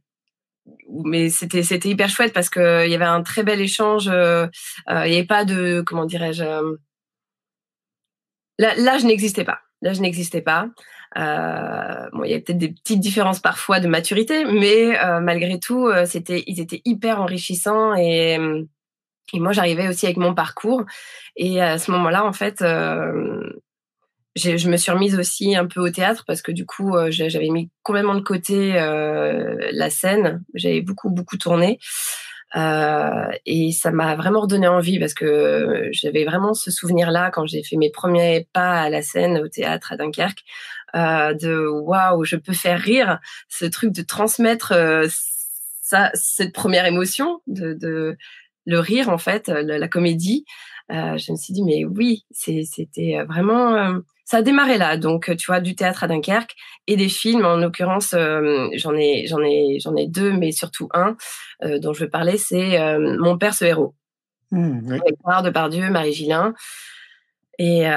mais 1.04 1.30
c'était 1.30 1.64
c'était 1.64 1.90
hyper 1.90 2.10
chouette 2.10 2.34
parce 2.34 2.50
que 2.50 2.86
il 2.86 2.92
y 2.92 2.96
avait 2.96 3.06
un 3.06 3.22
très 3.22 3.44
bel 3.44 3.62
échange. 3.62 4.08
Euh, 4.08 4.48
euh 4.90 5.06
il 5.06 5.12
n'y 5.12 5.18
avait 5.18 5.26
pas 5.26 5.46
de 5.46 5.84
comment 5.86 6.06
dirais-je. 6.06 6.44
Euh, 6.44 6.76
l'âge 8.58 9.06
n'existait 9.06 9.44
pas. 9.44 9.60
L'âge 9.82 10.02
n'existait 10.02 10.42
pas. 10.42 10.68
Euh, 11.18 12.10
bon, 12.14 12.24
il 12.24 12.30
y 12.30 12.34
avait 12.34 12.42
peut-être 12.42 12.60
des 12.60 12.70
petites 12.72 13.00
différences 13.00 13.40
parfois 13.40 13.80
de 13.80 13.88
maturité, 13.88 14.46
mais 14.46 15.00
euh, 15.00 15.20
malgré 15.20 15.60
tout, 15.60 15.90
c'était 16.06 16.44
ils 16.48 16.60
étaient 16.60 16.82
hyper 16.86 17.22
enrichissants 17.22 17.96
et 17.96 18.38
et 19.32 19.40
moi 19.40 19.52
j'arrivais 19.52 19.88
aussi 19.88 20.06
avec 20.08 20.18
mon 20.18 20.34
parcours 20.34 20.86
et 21.36 21.62
à 21.62 21.78
ce 21.78 21.92
moment-là 21.92 22.26
en 22.26 22.34
fait 22.34 22.64
je 24.36 24.70
me 24.70 24.78
suis 24.78 24.92
remise 24.92 25.18
aussi 25.18 25.56
un 25.56 25.66
peu 25.66 25.80
au 25.80 25.90
théâtre 25.90 26.24
parce 26.26 26.42
que 26.42 26.52
du 26.52 26.66
coup, 26.66 26.96
euh, 26.96 27.10
j'avais 27.12 27.50
mis 27.50 27.70
complètement 27.84 28.16
de 28.16 28.22
côté 28.22 28.80
euh, 28.80 29.70
la 29.72 29.90
scène. 29.90 30.44
J'avais 30.54 30.82
beaucoup, 30.82 31.10
beaucoup 31.10 31.38
tourné. 31.38 31.80
Euh, 32.56 33.28
et 33.46 33.72
ça 33.72 33.92
m'a 33.92 34.16
vraiment 34.16 34.42
redonné 34.42 34.68
envie 34.68 34.98
parce 35.00 35.14
que 35.14 35.88
j'avais 35.92 36.26
vraiment 36.26 36.56
ce 36.56 36.72
souvenir-là 36.72 37.30
quand 37.30 37.46
j'ai 37.46 37.64
fait 37.64 37.76
mes 37.76 37.92
premiers 37.92 38.48
pas 38.54 38.82
à 38.82 38.90
la 38.90 39.04
scène 39.04 39.38
au 39.38 39.48
théâtre 39.48 39.92
à 39.92 39.98
Dunkerque, 39.98 40.44
euh, 40.96 41.34
de 41.34 41.68
waouh, 41.68 42.24
je 42.24 42.36
peux 42.36 42.54
faire 42.54 42.80
rire, 42.80 43.20
ce 43.48 43.66
truc 43.66 43.92
de 43.92 44.02
transmettre 44.02 44.72
euh, 44.72 45.08
ça, 45.82 46.12
cette 46.14 46.54
première 46.54 46.86
émotion, 46.86 47.42
de, 47.48 47.74
de, 47.74 48.18
le 48.66 48.80
rire 48.80 49.10
en 49.10 49.18
fait, 49.18 49.48
la, 49.48 49.78
la 49.78 49.88
comédie. 49.88 50.46
je 50.90 51.32
me 51.32 51.38
suis 51.38 51.54
dit 51.54 51.64
mais 51.64 51.86
oui, 51.86 52.26
c'était 52.32 53.24
vraiment 53.28 54.02
ça 54.30 54.38
a 54.38 54.42
démarré 54.44 54.78
là, 54.78 54.96
donc 54.96 55.36
tu 55.38 55.48
vois 55.48 55.60
du 55.60 55.74
théâtre 55.74 56.04
à 56.04 56.08
Dunkerque 56.08 56.56
et 56.86 56.96
des 56.96 57.10
films. 57.10 57.46
En 57.46 57.58
l'occurrence, 57.58 58.14
euh, 58.14 58.68
j'en 58.76 58.94
ai 58.94 59.26
j'en 59.26 59.42
ai 59.42 59.80
j'en 59.80 59.96
ai 59.96 60.06
deux, 60.06 60.32
mais 60.32 60.52
surtout 60.52 60.88
un 60.94 61.18
euh, 61.64 61.80
dont 61.80 61.94
je 61.94 62.04
veux 62.04 62.12
parler, 62.12 62.38
c'est 62.38 62.80
euh, 62.80 63.18
Mon 63.18 63.40
père 63.40 63.56
ce 63.56 63.66
héros 63.66 63.96
mmh, 64.52 64.82
oui. 64.84 65.00
avec 65.00 65.16
Gérard 65.26 65.42
Depardieu, 65.42 65.90
Marie 65.90 66.14
Gillin. 66.14 66.54
Et 67.58 67.88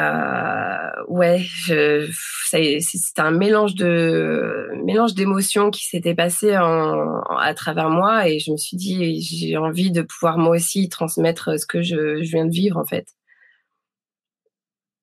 ouais, 1.08 1.44
c'est 1.66 3.18
un 3.18 3.30
mélange 3.30 3.74
de 3.74 4.70
mélange 4.84 5.14
d'émotions 5.14 5.70
qui 5.70 5.86
s'était 5.86 6.14
passé 6.14 6.56
en, 6.56 7.20
à 7.38 7.54
travers 7.54 7.90
moi 7.90 8.28
et 8.28 8.38
je 8.38 8.52
me 8.52 8.56
suis 8.56 8.76
dit 8.76 9.20
j'ai 9.20 9.56
envie 9.56 9.90
de 9.90 10.02
pouvoir 10.02 10.38
moi 10.38 10.56
aussi 10.56 10.88
transmettre 10.88 11.58
ce 11.58 11.66
que 11.66 11.82
je, 11.82 12.22
je 12.22 12.30
viens 12.30 12.46
de 12.46 12.52
vivre 12.52 12.78
en 12.78 12.84
fait 12.84 13.06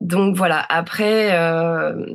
donc 0.02 0.36
voilà, 0.36 0.66
après, 0.70 1.38
euh, 1.38 2.06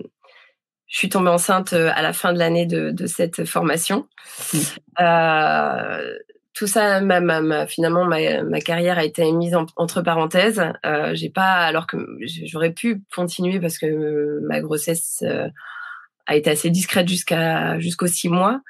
je 0.86 0.98
suis 0.98 1.08
tombée 1.08 1.30
enceinte 1.30 1.72
euh, 1.74 1.90
à 1.94 2.02
la 2.02 2.12
fin 2.12 2.32
de 2.32 2.38
l'année 2.38 2.66
de, 2.66 2.90
de, 2.90 3.06
cette 3.06 3.44
formation. 3.44 4.08
Mmh. 4.52 4.58
Euh, 5.00 6.18
tout 6.54 6.68
ça, 6.68 7.00
ma, 7.00 7.20
ma, 7.20 7.66
finalement, 7.66 8.04
ma, 8.04 8.44
ma, 8.44 8.60
carrière 8.60 8.96
a 8.96 9.04
été 9.04 9.30
mise 9.32 9.56
en, 9.56 9.66
entre 9.76 10.02
parenthèses. 10.02 10.62
Euh, 10.86 11.10
j'ai 11.14 11.28
pas, 11.28 11.58
alors 11.64 11.88
que 11.88 11.96
j'aurais 12.46 12.72
pu 12.72 13.02
continuer 13.14 13.58
parce 13.58 13.76
que 13.76 14.38
ma 14.46 14.60
grossesse 14.60 15.24
euh, 15.26 15.48
a 16.26 16.36
été 16.36 16.50
assez 16.50 16.70
discrète 16.70 17.08
jusqu'à 17.08 17.78
jusqu'aux 17.80 18.06
six 18.06 18.28
mois. 18.28 18.60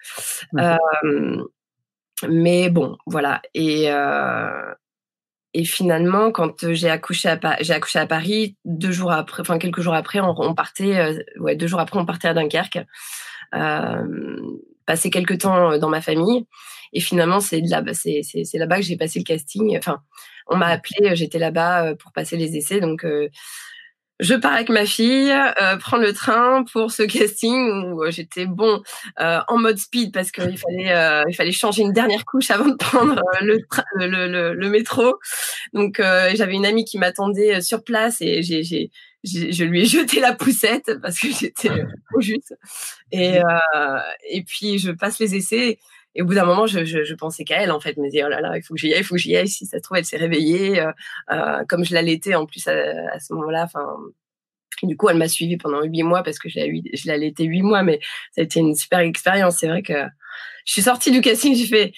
Mmh. 0.55 1.42
mais 2.29 2.70
bon, 2.70 2.97
voilà. 3.07 3.42
Et, 3.53 3.90
et 5.57 5.64
finalement, 5.64 6.33
quand 6.33 6.73
j'ai 6.73 6.88
accouché 6.88 7.29
à 7.29 7.38
j'ai 7.61 7.75
accouché 7.75 7.99
à 7.99 8.07
Paris, 8.07 8.57
deux 8.64 8.92
jours 8.92 9.12
après, 9.12 9.42
enfin 9.42 9.59
quelques 9.59 9.83
jours 9.83 9.94
après, 9.94 10.20
on, 10.20 10.55
partait, 10.55 11.23
ouais, 11.38 11.55
deux 11.55 11.66
jours 11.66 11.81
après, 11.81 11.99
on 11.99 12.07
partait 12.07 12.29
à 12.29 12.35
Dunkerque, 12.35 12.81
euh, 13.55 14.40
passer 14.87 15.11
quelques 15.11 15.38
temps 15.38 15.79
dans 15.79 15.90
ma 15.90 16.01
famille. 16.01 16.47
Et 16.95 17.01
finalement, 17.01 17.41
c'est 17.41 17.61
là, 17.61 17.83
c'est 17.93 18.23
c'est 18.23 18.59
là-bas 18.59 18.77
que 18.77 18.83
j'ai 18.83 18.97
passé 18.97 19.19
le 19.19 19.25
casting. 19.25 19.77
Enfin, 19.77 20.01
on 20.47 20.57
m'a 20.57 20.69
appelé, 20.69 21.15
j'étais 21.15 21.39
là-bas 21.39 21.95
pour 21.97 22.13
passer 22.13 22.37
les 22.37 22.57
essais, 22.57 22.81
donc 22.81 23.05
je 24.21 24.35
pars 24.35 24.53
avec 24.53 24.69
ma 24.69 24.87
fille, 24.87 25.31
euh, 25.31 25.77
prendre 25.77 26.05
le 26.05 26.13
train 26.13 26.65
pour 26.73 26.93
ce 26.93 27.03
casting 27.03 27.93
où 27.93 28.05
euh, 28.05 28.11
j'étais 28.11 28.47
bon 28.47 28.83
euh, 29.21 29.41
en 29.49 29.59
mode 29.59 29.79
speed 29.79 30.13
parce 30.13 30.31
qu'il 30.31 30.59
fallait 30.59 30.93
euh, 30.93 31.25
il 31.29 31.35
fallait 31.35 31.53
changer 31.53 31.83
une 31.83 31.93
dernière 31.93 32.25
couche 32.25 32.51
avant 32.51 32.69
de 32.69 32.77
prendre 32.77 33.21
le, 33.41 33.59
le, 33.97 34.29
le, 34.29 34.55
le, 34.55 34.69
métro. 34.71 35.17
Donc 35.73 36.01
j'avais 36.01 36.55
une 36.55 36.67
amie 36.67 36.85
qui 36.85 36.99
m'attendait 36.99 37.61
sur 37.61 37.83
place 37.83 38.21
et 38.21 38.43
j'ai, 38.43 38.63
j'ai, 38.63 38.91
je 39.25 39.65
lui 39.65 39.83
ai 39.83 39.85
jeté 39.87 40.21
la 40.21 40.35
poussette 40.35 41.01
parce 41.03 41.19
que 41.19 41.29
j'étais 41.41 41.69
trop 41.69 42.21
juste. 42.21 42.55
Et 43.11 43.39
et 44.31 44.43
puis 44.45 44.79
je 44.79 44.91
passe 44.91 45.19
les 45.19 45.35
essais 45.35 45.79
et 46.14 46.22
au 46.22 46.24
bout 46.24 46.35
d'un 46.35 46.44
moment, 46.44 46.66
je, 46.66 46.85
je, 46.85 47.05
je 47.05 47.14
pensais 47.14 47.44
qu'à 47.44 47.62
elle, 47.62 47.72
en 47.72 47.81
fait. 47.81 47.94
Je 47.96 48.00
me 48.00 48.09
disais, 48.09 48.24
oh 48.24 48.29
là 48.29 48.40
là, 48.40 48.57
il 48.57 48.62
faut 48.62 48.74
que 48.74 48.81
j'y 48.81 48.92
aille, 48.92 49.00
il 49.00 49.05
faut 49.05 49.16
que 49.16 49.20
j'y 49.20 49.37
aille. 49.37 49.48
Si 49.48 49.66
ça 49.66 49.79
se 49.79 49.83
trouve, 49.83 49.96
elle 49.98 50.05
s'est 50.05 50.16
réveillée. 50.16 50.81
Euh, 50.81 50.92
euh 51.33 51.64
comme 51.68 51.85
je 51.85 51.94
l'allaitais, 51.94 52.35
en 52.35 52.46
plus, 52.46 52.66
à, 52.68 52.72
à 53.12 53.20
ce 53.20 53.33
moment-là, 53.35 53.64
enfin, 53.64 53.96
du 54.83 54.96
coup, 54.96 55.09
elle 55.09 55.16
m'a 55.16 55.29
suivie 55.29 55.57
pendant 55.57 55.83
huit 55.83 56.03
mois 56.03 56.22
parce 56.22 56.38
que 56.38 56.48
je 56.48 56.59
l'ai 56.59 57.12
allaité 57.12 57.44
huit 57.44 57.62
mois, 57.62 57.83
mais 57.83 58.00
ça 58.33 58.40
a 58.40 58.44
été 58.44 58.61
une 58.61 58.74
super 58.74 59.00
expérience. 59.00 59.59
C'est 59.59 59.68
vrai 59.68 59.83
que 59.83 59.94
je 60.64 60.72
suis 60.72 60.83
sortie 60.83 61.11
du 61.11 61.20
casting, 61.20 61.55
j'ai 61.55 61.66
fait, 61.66 61.92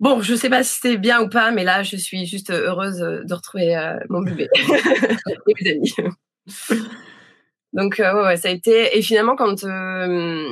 bon, 0.00 0.20
je 0.20 0.34
sais 0.34 0.50
pas 0.50 0.62
si 0.62 0.74
c'était 0.74 0.96
bien 0.96 1.22
ou 1.22 1.28
pas, 1.28 1.50
mais 1.50 1.64
là, 1.64 1.82
je 1.82 1.96
suis 1.96 2.26
juste 2.26 2.50
heureuse 2.50 2.98
de 2.98 3.34
retrouver 3.34 3.76
euh, 3.76 3.98
mon 4.08 4.22
bébé 4.22 4.48
et 4.54 5.64
mes 5.64 5.70
amis. 5.70 5.94
Donc, 7.72 8.00
euh, 8.00 8.24
ouais, 8.24 8.36
ça 8.36 8.48
a 8.48 8.52
été, 8.52 8.96
et 8.96 9.02
finalement, 9.02 9.36
quand, 9.36 9.64
euh, 9.64 10.48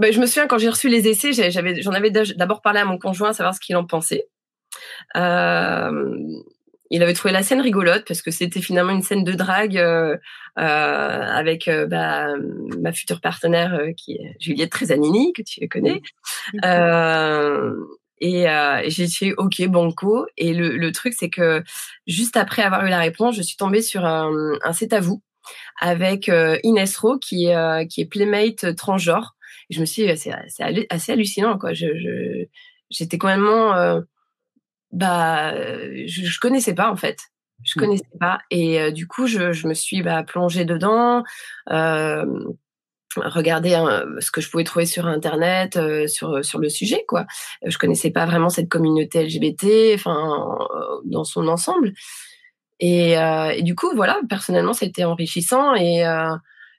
bah, 0.00 0.10
je 0.10 0.20
me 0.20 0.26
souviens 0.26 0.46
quand 0.46 0.58
j'ai 0.58 0.68
reçu 0.68 0.88
les 0.88 1.08
essais, 1.08 1.32
j'avais, 1.32 1.80
j'en 1.82 1.92
avais 1.92 2.10
d'abord 2.10 2.62
parlé 2.62 2.80
à 2.80 2.84
mon 2.84 2.98
conjoint, 2.98 3.32
savoir 3.32 3.54
ce 3.54 3.60
qu'il 3.60 3.76
en 3.76 3.84
pensait. 3.84 4.28
Euh, 5.16 6.16
il 6.90 7.02
avait 7.04 7.14
trouvé 7.14 7.32
la 7.32 7.42
scène 7.42 7.60
rigolote 7.60 8.04
parce 8.06 8.20
que 8.20 8.32
c'était 8.32 8.60
finalement 8.60 8.90
une 8.90 9.02
scène 9.02 9.22
de 9.22 9.32
drague 9.32 9.78
euh, 9.78 10.16
euh, 10.58 10.62
avec 10.62 11.68
euh, 11.68 11.86
bah, 11.86 12.34
ma 12.80 12.92
future 12.92 13.20
partenaire 13.20 13.74
euh, 13.74 13.92
qui 13.96 14.14
est 14.14 14.36
Juliette 14.40 14.72
Trezanini 14.72 15.32
que 15.32 15.42
tu 15.42 15.68
connais. 15.68 16.02
et, 18.20 18.46
j'ai 18.88 19.06
dit 19.06 19.32
ok 19.36 19.66
banco. 19.68 20.26
Et 20.36 20.52
le, 20.52 20.76
le 20.76 20.92
truc 20.92 21.14
c'est 21.16 21.30
que 21.30 21.62
juste 22.08 22.36
après 22.36 22.62
avoir 22.62 22.84
eu 22.84 22.88
la 22.88 22.98
réponse, 22.98 23.36
je 23.36 23.42
suis 23.42 23.56
tombée 23.56 23.82
sur 23.82 24.04
un, 24.04 24.32
un 24.64 24.72
c'est 24.72 24.92
à 24.92 25.00
vous 25.00 25.22
avec 25.80 26.30
Inès 26.64 26.96
Ro 26.98 27.18
qui 27.18 27.48
qui 27.88 28.00
est 28.00 28.08
playmate 28.10 28.74
transgenre 28.74 29.36
je 29.70 29.80
me 29.80 29.86
suis 29.86 30.06
dit, 30.06 30.16
c'est 30.16 30.32
assez 30.90 31.12
hallucinant, 31.12 31.58
quoi. 31.58 31.72
Je, 31.72 32.46
j'étais 32.90 33.18
complètement, 33.18 33.74
euh, 33.74 34.00
bah, 34.92 35.54
je, 36.06 36.24
je 36.24 36.40
connaissais 36.40 36.74
pas 36.74 36.90
en 36.90 36.96
fait. 36.96 37.18
Je 37.62 37.72
mmh. 37.76 37.80
connaissais 37.80 38.18
pas 38.18 38.40
et 38.50 38.80
euh, 38.80 38.90
du 38.90 39.06
coup, 39.06 39.26
je, 39.26 39.52
je 39.52 39.68
me 39.68 39.74
suis 39.74 40.02
bah, 40.02 40.22
plongée 40.22 40.64
dedans. 40.64 41.22
Euh, 41.70 42.24
regarder 43.16 43.74
hein, 43.74 44.04
ce 44.20 44.30
que 44.30 44.40
je 44.40 44.50
pouvais 44.50 44.64
trouver 44.64 44.86
sur 44.86 45.06
internet 45.06 45.76
euh, 45.76 46.06
sur 46.06 46.44
sur 46.44 46.58
le 46.58 46.68
sujet 46.68 47.04
quoi 47.08 47.26
je 47.66 47.76
connaissais 47.76 48.10
pas 48.10 48.24
vraiment 48.24 48.50
cette 48.50 48.68
communauté 48.68 49.24
LGBT 49.24 49.94
enfin 49.94 50.56
dans 51.04 51.24
son 51.24 51.48
ensemble 51.48 51.92
et, 52.78 53.18
euh, 53.18 53.50
et, 53.50 53.62
du 53.62 53.74
coup 53.74 53.90
voilà 53.94 54.20
personnellement 54.28 54.72
c'était 54.72 55.04
enrichissant 55.04 55.74
et 55.74 56.06
euh, 56.06 56.34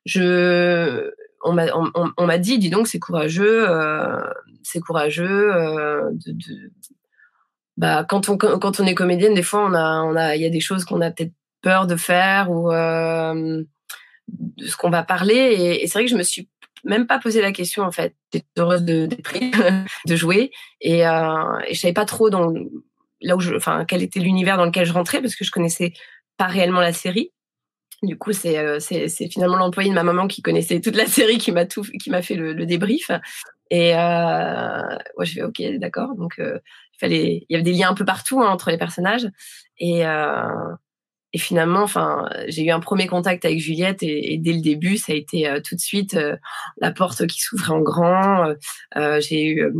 je 0.06 1.12
on 1.44 2.26
m'a 2.26 2.38
dit 2.38 2.60
dis 2.60 2.70
donc 2.70 2.88
c'est 2.88 3.00
courageux 3.00 3.70
euh, 3.70 4.22
c'est 4.64 4.80
courageux 4.80 5.54
euh, 5.56 6.10
de, 6.26 6.72
bah 7.78 8.06
quand 8.08 8.30
on 8.30 8.38
quand 8.38 8.80
on 8.80 8.86
est 8.86 8.96
comédienne 8.96 9.34
des 9.34 9.44
fois 9.44 9.66
on 9.66 9.74
a 9.74 10.02
on 10.02 10.16
a 10.16 10.36
il 10.36 10.42
y 10.42 10.46
a 10.46 10.50
des 10.50 10.60
choses 10.60 10.86
qu'on 10.86 11.02
a 11.02 11.12
peut-être 11.12 11.34
peur 11.62 11.88
de 11.88 11.96
faire 11.96 12.52
ou 12.52 12.72
euh, 12.72 13.64
de 14.28 14.66
ce 14.66 14.76
qu'on 14.76 14.90
va 14.90 15.04
parler. 15.04 15.80
Et, 15.82 15.88
c'est 15.88 15.94
vrai 15.94 16.06
que 16.06 16.12
je 16.12 16.18
me 16.18 16.24
suis 16.24 16.50
même 16.84 17.06
pas 17.06 17.20
posé 17.20 17.42
la 17.42 17.52
question 17.52 17.84
en 17.84 17.92
fait 17.92 18.16
j'étais 18.34 18.46
heureuse 18.58 18.84
de 18.84 19.08
de 20.08 20.16
jouer. 20.16 20.52
Et, 20.82 21.08
euh, 21.08 21.60
et 21.68 21.74
je 21.76 21.80
savais 21.80 21.94
pas 21.94 22.06
trop 22.06 22.30
dans 22.30 22.54
là 23.22 23.36
où 23.36 23.40
je 23.40 23.56
enfin 23.56 23.86
quel 23.86 24.02
était 24.02 24.20
l'univers 24.20 24.58
dans 24.58 24.66
lequel 24.66 24.86
je 24.86 24.94
rentrais 24.94 25.22
parce 25.22 25.36
que 25.36 25.46
je 25.46 25.52
connaissais 25.52 25.94
pas 26.38 26.48
réellement 26.48 26.82
la 26.82 26.94
série 26.94 27.32
du 28.04 28.18
coup, 28.18 28.32
euh, 28.46 28.80
c'est 28.80 29.08
c'est 29.08 29.28
finalement 29.30 29.58
l'employé 29.58 29.90
de 29.90 29.96
ma 29.96 30.04
maman 30.04 30.28
qui 30.28 30.42
connaissait 30.42 30.82
toute 30.82 30.96
la 30.96 31.06
série 31.06 31.38
qui 31.38 31.52
m'a 31.52 31.66
tout 31.66 31.84
qui 31.84 32.10
m'a 32.10 32.22
fait 32.22 32.36
le, 32.36 32.54
le, 32.54 32.66
débrief. 32.66 33.12
Et 33.70 33.96
euh, 33.96 34.98
ouais, 35.18 35.26
je 35.26 35.34
fais 35.34 35.44
ok, 35.44 35.62
d'accord. 35.78 36.16
Donc 36.16 36.40
euh, 36.40 36.60
il 36.94 37.00
fallait, 37.00 37.46
il 37.48 37.54
y 37.54 37.56
avait 37.56 37.64
des 37.64 37.74
liens 37.74 37.90
un 37.90 37.94
peu 37.94 38.06
partout 38.06 38.42
hein, 38.42 38.50
entre 38.50 38.72
les 38.72 38.78
personnages. 38.78 39.28
Et 39.78 40.06
euh, 40.06 40.74
et 41.34 41.38
finalement, 41.38 41.84
enfin, 41.84 42.30
j'ai 42.48 42.66
eu 42.66 42.72
un 42.72 42.82
premier 42.82 43.08
contact 43.08 43.46
avec 43.46 43.60
Juliette 43.60 44.04
et, 44.04 44.34
et 44.34 44.38
dès 44.38 44.52
le 44.52 44.62
début, 44.62 44.98
ça 44.98 45.14
a 45.14 45.16
été 45.16 45.48
euh, 45.48 45.62
tout 45.64 45.76
de 45.76 45.80
suite 45.80 46.18
la 46.78 46.92
porte 46.92 47.26
qui 47.28 47.40
s'ouvrait 47.40 47.74
en 47.74 47.82
grand. 47.82 48.54
j'ai 49.20 49.46
eu 49.46 49.72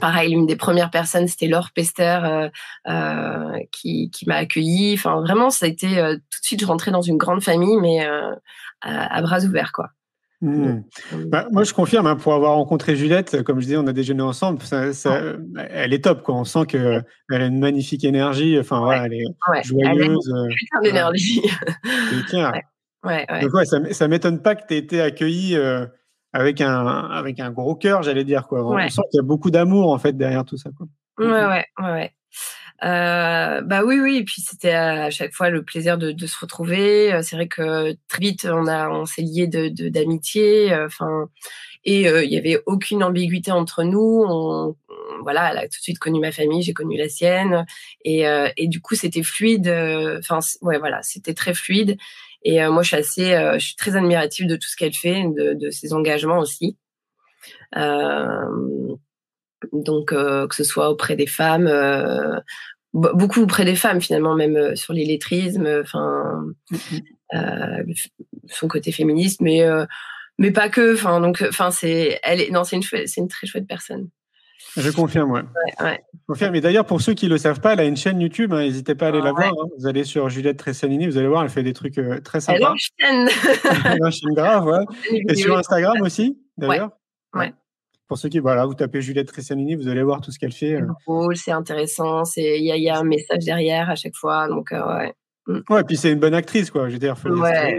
pareil, 0.00 0.30
l'une 0.30 0.46
des 0.46 0.56
premières 0.56 0.90
personnes, 0.90 1.26
c'était 1.26 1.46
Laure 1.46 1.70
Pester 1.74 2.18
euh, 2.24 2.48
euh, 2.88 3.58
qui, 3.72 4.10
qui 4.10 4.28
m'a 4.28 4.36
accueilli. 4.36 4.94
Enfin, 4.94 5.20
vraiment, 5.20 5.50
ça 5.50 5.66
a 5.66 5.68
été 5.68 5.98
euh, 5.98 6.14
tout 6.14 6.40
de 6.40 6.44
suite, 6.44 6.60
je 6.60 6.66
rentrais 6.66 6.90
dans 6.90 7.02
une 7.02 7.16
grande 7.16 7.42
famille, 7.42 7.76
mais 7.80 8.04
à, 8.04 8.36
à, 8.82 9.22
bras 9.22 9.40
ouverts, 9.40 9.72
quoi. 9.72 9.90
Mmh. 10.42 10.84
Bah, 11.26 11.48
moi, 11.52 11.64
je 11.64 11.74
confirme, 11.74 12.06
hein, 12.06 12.16
pour 12.16 12.32
avoir 12.32 12.54
rencontré 12.54 12.96
Juliette, 12.96 13.42
comme 13.42 13.60
je 13.60 13.66
disais, 13.66 13.76
on 13.76 13.86
a 13.86 13.92
déjeuné 13.92 14.22
ensemble. 14.22 14.62
Ça, 14.62 14.94
ça, 14.94 15.20
elle 15.68 15.92
est 15.92 16.04
top, 16.04 16.22
quoi. 16.22 16.34
On 16.34 16.44
sent 16.44 16.64
qu'elle 16.66 17.04
a 17.30 17.44
une 17.44 17.58
magnifique 17.58 18.04
énergie. 18.04 18.58
Enfin, 18.58 18.78
ouais. 18.78 18.84
voilà, 18.84 19.06
elle 19.06 19.14
est 19.14 19.64
joyeuse. 19.64 20.32
Elle 20.34 20.78
a 20.78 20.80
d'énergie. 20.82 21.42
Ouais, 23.02 23.26
ouais, 23.30 23.40
Donc, 23.40 23.54
ouais, 23.54 23.64
ça, 23.64 23.78
ça 23.92 24.08
m'étonne 24.08 24.42
pas 24.42 24.54
que 24.54 24.66
tu 24.66 24.74
aies 24.74 24.78
été 24.78 25.00
accueilli 25.00 25.56
avec 26.32 26.60
un 26.60 26.86
avec 26.86 27.40
un 27.40 27.50
gros 27.50 27.74
cœur, 27.74 28.02
j'allais 28.02 28.24
dire 28.24 28.46
quoi. 28.46 28.64
On 28.64 28.88
sent 28.88 29.02
qu'il 29.10 29.18
y 29.18 29.20
a 29.20 29.26
beaucoup 29.26 29.50
d'amour 29.50 29.92
en 29.92 29.98
fait 29.98 30.16
derrière 30.16 30.44
tout 30.44 30.56
ça 30.56 30.70
quoi. 30.76 30.86
Ouais 31.18 31.26
ouais 31.26 31.66
ouais. 31.78 31.92
ouais. 31.92 32.14
Euh, 32.82 33.60
bah 33.60 33.82
oui 33.84 34.00
oui 34.00 34.16
et 34.16 34.24
puis 34.24 34.40
c'était 34.40 34.72
à 34.72 35.10
chaque 35.10 35.34
fois 35.34 35.50
le 35.50 35.62
plaisir 35.62 35.98
de, 35.98 36.12
de 36.12 36.26
se 36.26 36.38
retrouver 36.40 37.12
euh, 37.12 37.20
c'est 37.20 37.36
vrai 37.36 37.46
que 37.46 37.94
très 38.08 38.20
vite 38.20 38.48
on 38.50 38.66
a 38.66 38.88
on 38.88 39.04
s'est 39.04 39.20
lié 39.20 39.46
de 39.46 39.68
d'amitié 39.90 40.72
euh, 40.72 40.86
enfin 40.86 41.28
et 41.84 42.08
euh, 42.08 42.24
il 42.24 42.32
y 42.32 42.38
avait 42.38 42.62
aucune 42.64 43.04
ambiguïté 43.04 43.52
entre 43.52 43.82
nous 43.82 44.24
on, 44.26 44.76
voilà 45.22 45.50
elle 45.50 45.58
a 45.58 45.62
tout 45.64 45.78
de 45.78 45.82
suite 45.82 45.98
connu 45.98 46.20
ma 46.20 46.32
famille 46.32 46.62
j'ai 46.62 46.72
connu 46.72 46.96
la 46.96 47.10
sienne 47.10 47.66
et 48.06 48.22
et 48.56 48.66
du 48.66 48.80
coup 48.80 48.94
c'était 48.94 49.22
fluide 49.22 49.68
enfin 50.18 50.38
ouais 50.62 50.78
voilà 50.78 51.02
c'était 51.02 51.34
très 51.34 51.52
fluide 51.52 51.98
et 52.42 52.62
euh, 52.62 52.70
moi, 52.70 52.82
je 52.82 52.88
suis 52.88 52.96
assez, 52.96 53.34
euh, 53.34 53.54
je 53.54 53.66
suis 53.66 53.76
très 53.76 53.96
admirative 53.96 54.46
de 54.46 54.56
tout 54.56 54.68
ce 54.68 54.76
qu'elle 54.76 54.94
fait, 54.94 55.24
de, 55.36 55.54
de 55.54 55.70
ses 55.70 55.92
engagements 55.92 56.38
aussi. 56.38 56.76
Euh, 57.76 58.94
donc, 59.72 60.08
que 60.08 60.54
ce 60.54 60.64
soit 60.64 60.90
auprès 60.90 61.16
des 61.16 61.26
femmes, 61.26 61.70
beaucoup 62.94 63.42
auprès 63.42 63.66
des 63.66 63.76
femmes 63.76 64.00
finalement, 64.00 64.34
même 64.34 64.74
sur 64.74 64.94
l'illettrisme, 64.94 65.66
enfin, 65.82 66.44
mm-hmm. 66.72 67.94
son 68.48 68.68
côté 68.68 68.90
féministe, 68.90 69.42
mais 69.42 69.62
mais 70.38 70.50
pas 70.50 70.70
que. 70.70 70.94
Enfin, 70.94 71.20
donc, 71.20 71.44
enfin, 71.46 71.70
c'est, 71.70 72.18
elle 72.22 72.40
est, 72.40 72.50
non, 72.50 72.64
c'est 72.64 72.76
une, 72.76 72.82
c'est 72.82 73.18
une 73.18 73.28
très 73.28 73.46
chouette 73.46 73.66
personne. 73.68 74.08
Je 74.76 74.90
confirme, 74.90 75.30
ouais. 75.32 75.42
ouais, 75.80 76.00
confirme. 76.26 76.54
Et 76.54 76.60
d'ailleurs, 76.60 76.86
pour 76.86 77.00
ceux 77.00 77.14
qui 77.14 77.26
ne 77.26 77.30
le 77.30 77.38
savent 77.38 77.60
pas, 77.60 77.72
elle 77.72 77.80
a 77.80 77.84
une 77.84 77.96
chaîne 77.96 78.20
YouTube. 78.20 78.52
Hein, 78.52 78.60
n'hésitez 78.60 78.94
pas 78.94 79.06
à 79.06 79.08
aller 79.08 79.20
la 79.20 79.32
voir. 79.32 79.48
Hein. 79.48 79.66
Vous 79.78 79.86
allez 79.86 80.04
sur 80.04 80.28
Juliette 80.28 80.58
Tressanini, 80.58 81.06
vous 81.06 81.18
allez 81.18 81.28
voir, 81.28 81.42
elle 81.42 81.50
fait 81.50 81.62
des 81.62 81.72
trucs 81.72 81.98
euh, 81.98 82.20
très 82.20 82.40
sympas. 82.40 82.58
Elle 82.58 82.66
enchaîne. 82.66 83.28
elle 83.84 84.04
enchaîne 84.04 84.34
grave, 84.34 84.66
ouais. 84.66 84.84
Et 85.28 85.34
sur 85.34 85.56
Instagram 85.56 86.00
aussi, 86.02 86.38
d'ailleurs. 86.56 86.90
Ouais. 87.34 87.52
Pour 88.06 88.18
ceux 88.18 88.28
qui, 88.28 88.38
voilà, 88.40 88.66
vous 88.66 88.74
tapez 88.74 89.00
Juliette 89.02 89.28
Tressanini, 89.28 89.76
vous 89.76 89.88
allez 89.88 90.02
voir 90.02 90.20
tout 90.20 90.32
ce 90.32 90.38
qu'elle 90.38 90.52
fait. 90.52 90.76
C'est 90.76 90.82
euh. 90.82 90.86
drôle, 91.06 91.36
c'est 91.36 91.52
intéressant. 91.52 92.22
Il 92.36 92.62
y, 92.62 92.80
y, 92.80 92.90
a 92.90 92.98
un 92.98 93.04
message 93.04 93.44
derrière 93.44 93.88
à 93.88 93.94
chaque 93.94 94.16
fois. 94.16 94.48
Donc, 94.48 94.72
euh, 94.72 94.98
ouais. 94.98 95.14
Mm. 95.46 95.60
Ouais, 95.68 95.80
et 95.80 95.84
puis 95.84 95.96
c'est 95.96 96.12
une 96.12 96.18
bonne 96.18 96.34
actrice, 96.34 96.70
quoi. 96.70 96.88
Je 96.88 96.94
veux 96.94 96.98
dire, 96.98 97.16
ouais. 97.24 97.78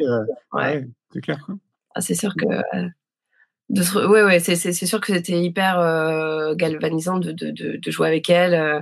ouais. 0.54 0.88
c'est 1.14 1.22
clair. 1.22 1.46
Ah, 1.94 2.02
c'est 2.02 2.16
sûr 2.16 2.34
que 2.36 2.46
de 3.72 4.08
ouais 4.08 4.24
ouais 4.24 4.40
c'est 4.40 4.56
c'est 4.56 4.74
sûr 4.74 5.00
que 5.00 5.14
c'était 5.14 5.40
hyper 5.40 5.80
euh, 5.80 6.54
galvanisant 6.56 7.18
de, 7.18 7.32
de, 7.32 7.52
de, 7.52 7.92
jouer 7.92 8.08
avec 8.08 8.30
elle 8.30 8.54
euh, 8.54 8.80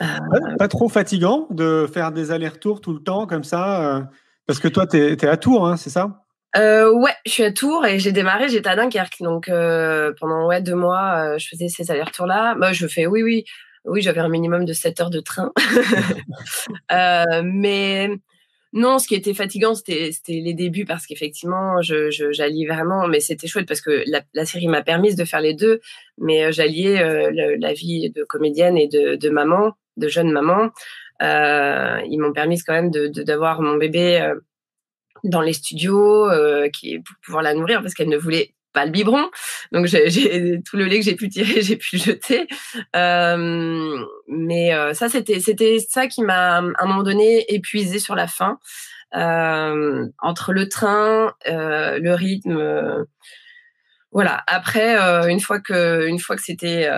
euh. 0.00 0.56
pas 0.58 0.68
trop 0.68 0.88
fatigant 0.88 1.46
de 1.50 1.88
faire 1.92 2.12
des 2.12 2.30
allers-retours 2.30 2.80
tout 2.80 2.92
le 2.92 3.02
temps 3.02 3.26
comme 3.26 3.44
ça 3.44 4.08
parce 4.46 4.58
que 4.58 4.68
toi 4.68 4.86
tu 4.86 4.96
es, 4.96 5.26
à 5.26 5.36
Tours 5.36 5.66
hein, 5.66 5.76
c'est 5.76 5.90
ça? 5.90 6.24
Euh, 6.56 6.90
ouais, 6.92 7.12
je 7.26 7.30
suis 7.30 7.44
à 7.44 7.52
Tours 7.52 7.84
et 7.84 7.98
j'ai 7.98 8.12
démarré, 8.12 8.48
j'étais 8.48 8.68
à 8.68 8.76
Dunkerque. 8.76 9.20
Donc 9.20 9.48
euh, 9.48 10.12
pendant 10.18 10.46
ouais 10.46 10.62
deux 10.62 10.74
mois, 10.74 11.34
euh, 11.34 11.38
je 11.38 11.48
faisais 11.48 11.68
ces 11.68 11.90
allers-retours-là. 11.90 12.54
Moi, 12.56 12.72
je 12.72 12.86
fais 12.86 13.06
oui, 13.06 13.22
oui, 13.22 13.44
oui, 13.84 14.00
j'avais 14.00 14.20
un 14.20 14.28
minimum 14.28 14.64
de 14.64 14.72
7 14.72 15.00
heures 15.00 15.10
de 15.10 15.20
train. 15.20 15.52
euh, 16.92 17.42
mais 17.44 18.10
non, 18.72 18.98
ce 18.98 19.08
qui 19.08 19.14
était 19.14 19.34
fatigant, 19.34 19.74
c'était 19.74 20.12
les 20.26 20.52
débuts 20.52 20.84
parce 20.84 21.06
qu'effectivement, 21.06 21.80
je, 21.80 22.10
j'alliais 22.32 22.66
vraiment, 22.66 23.08
mais 23.08 23.20
c'était 23.20 23.46
chouette 23.46 23.66
parce 23.66 23.80
que 23.80 24.02
la, 24.06 24.22
la 24.34 24.44
série 24.44 24.68
m'a 24.68 24.82
permis 24.82 25.14
de 25.14 25.24
faire 25.24 25.40
les 25.40 25.54
deux, 25.54 25.80
mais 26.18 26.44
euh, 26.44 26.52
j'alliais 26.52 27.00
euh, 27.00 27.56
la 27.58 27.72
vie 27.72 28.10
de 28.10 28.24
comédienne 28.24 28.76
et 28.76 28.86
de, 28.86 29.16
de 29.16 29.30
maman, 29.30 29.72
de 29.96 30.08
jeune 30.08 30.30
maman. 30.30 30.70
Euh, 31.22 32.00
ils 32.08 32.18
m'ont 32.18 32.32
permis 32.32 32.60
quand 32.60 32.74
même 32.74 32.90
de, 32.90 33.08
d'avoir 33.08 33.62
mon 33.62 33.76
bébé 33.76 34.20
euh, 34.20 34.34
dans 35.24 35.40
les 35.40 35.54
studios, 35.54 36.28
euh, 36.30 36.68
qui 36.68 36.98
pour 36.98 37.16
pouvoir 37.24 37.42
la 37.42 37.54
nourrir 37.54 37.80
parce 37.80 37.94
qu'elle 37.94 38.08
ne 38.08 38.18
voulait 38.18 38.54
pas 38.72 38.84
le 38.84 38.90
biberon. 38.90 39.30
Donc 39.72 39.86
j'ai 39.86 40.60
tout 40.64 40.76
le 40.76 40.84
lait 40.84 40.98
que 40.98 41.04
j'ai 41.04 41.16
pu 41.16 41.28
tirer, 41.28 41.62
j'ai 41.62 41.76
pu 41.76 41.98
jeter. 41.98 42.46
Euh, 42.96 44.04
mais 44.28 44.74
euh, 44.74 44.94
ça 44.94 45.08
c'était 45.08 45.40
c'était 45.40 45.78
ça 45.78 46.06
qui 46.06 46.22
m'a 46.22 46.56
à 46.56 46.58
un 46.60 46.86
moment 46.86 47.02
donné 47.02 47.44
épuisé 47.52 47.98
sur 47.98 48.14
la 48.14 48.26
fin. 48.26 48.58
Euh, 49.16 50.06
entre 50.18 50.52
le 50.52 50.68
train, 50.68 51.34
euh, 51.46 51.98
le 51.98 52.14
rythme. 52.14 52.56
Euh, 52.56 53.04
voilà. 54.12 54.42
Après, 54.46 54.96
une 55.30 55.40
fois 55.40 55.60
que 55.60 56.06
une 56.06 56.18
fois 56.18 56.36
que 56.36 56.42
c'était 56.42 56.88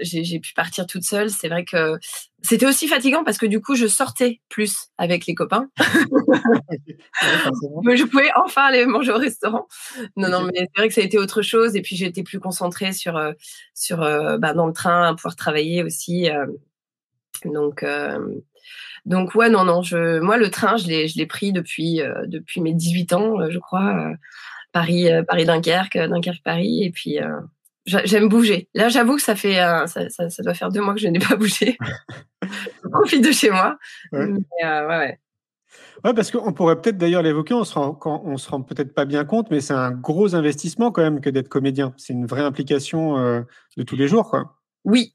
j'ai 0.00 0.40
pu 0.40 0.52
partir 0.54 0.86
toute 0.86 1.04
seule. 1.04 1.30
C'est 1.30 1.48
vrai 1.48 1.64
que 1.64 1.98
c'était 2.44 2.66
aussi 2.66 2.88
fatigant 2.88 3.24
parce 3.24 3.38
que 3.38 3.46
du 3.46 3.62
coup, 3.62 3.74
je 3.74 3.86
sortais 3.86 4.42
plus 4.50 4.88
avec 4.98 5.26
les 5.26 5.34
copains. 5.34 5.70
mais 7.84 7.96
je 7.96 8.04
pouvais 8.04 8.28
enfin 8.36 8.64
aller 8.64 8.84
manger 8.84 9.12
au 9.12 9.16
restaurant. 9.16 9.66
Non, 10.16 10.28
non, 10.28 10.42
mais 10.42 10.58
c'est 10.58 10.76
vrai 10.76 10.88
que 10.88 10.94
ça 10.94 11.00
a 11.00 11.04
été 11.04 11.18
autre 11.18 11.40
chose. 11.40 11.74
Et 11.74 11.80
puis, 11.80 11.96
j'étais 11.96 12.22
plus 12.22 12.40
concentrée 12.40 12.92
sur, 12.92 13.16
euh, 13.16 13.32
sur 13.72 14.02
euh, 14.02 14.36
bah, 14.36 14.52
dans 14.52 14.66
le 14.66 14.74
train, 14.74 15.14
pouvoir 15.14 15.36
travailler 15.36 15.82
aussi. 15.82 16.30
Euh. 16.30 16.46
donc, 17.46 17.82
donc 19.06 19.34
ouais, 19.34 19.48
non, 19.48 19.64
non. 19.64 19.80
Je, 19.80 20.20
moi, 20.20 20.36
le 20.36 20.50
train, 20.50 20.76
je 20.76 20.86
l'ai, 20.86 21.08
je 21.08 21.16
l'ai 21.16 21.26
pris 21.26 21.50
depuis, 21.50 22.02
depuis 22.26 22.60
mes 22.60 22.74
18 22.74 23.14
ans, 23.14 23.48
je 23.48 23.58
crois. 23.58 24.12
Paris, 24.72 25.08
Paris, 25.26 25.46
Dunkerque, 25.46 25.96
Dunkerque, 25.96 26.42
Paris. 26.42 26.84
Et 26.84 26.90
puis, 26.90 27.20
J'aime 27.86 28.28
bouger. 28.28 28.68
Là, 28.74 28.88
j'avoue 28.88 29.16
que 29.16 29.22
ça 29.22 29.36
fait, 29.36 29.56
ça, 29.56 29.86
ça, 29.86 30.30
ça, 30.30 30.42
doit 30.42 30.54
faire 30.54 30.70
deux 30.70 30.80
mois 30.80 30.94
que 30.94 31.00
je 31.00 31.08
n'ai 31.08 31.18
pas 31.18 31.36
bougé. 31.36 31.76
je 32.42 32.88
profite 32.88 33.22
de 33.22 33.30
chez 33.30 33.50
moi. 33.50 33.76
Ouais. 34.12 34.26
Mais, 34.26 34.66
euh, 34.66 34.88
ouais, 34.88 34.96
ouais. 34.96 35.18
ouais, 36.04 36.14
parce 36.14 36.30
qu'on 36.30 36.52
pourrait 36.52 36.80
peut-être 36.80 36.96
d'ailleurs 36.96 37.22
l'évoquer. 37.22 37.52
On 37.52 37.64
se 37.64 37.74
rend, 37.74 37.98
on 38.04 38.36
se 38.38 38.48
rend 38.48 38.62
peut-être 38.62 38.94
pas 38.94 39.04
bien 39.04 39.24
compte, 39.24 39.50
mais 39.50 39.60
c'est 39.60 39.74
un 39.74 39.90
gros 39.90 40.34
investissement 40.34 40.92
quand 40.92 41.02
même 41.02 41.20
que 41.20 41.28
d'être 41.28 41.48
comédien. 41.48 41.92
C'est 41.98 42.14
une 42.14 42.26
vraie 42.26 42.42
implication 42.42 43.18
euh, 43.18 43.42
de 43.76 43.82
tous 43.82 43.96
les 43.96 44.08
jours, 44.08 44.30
quoi. 44.30 44.56
Oui. 44.84 45.14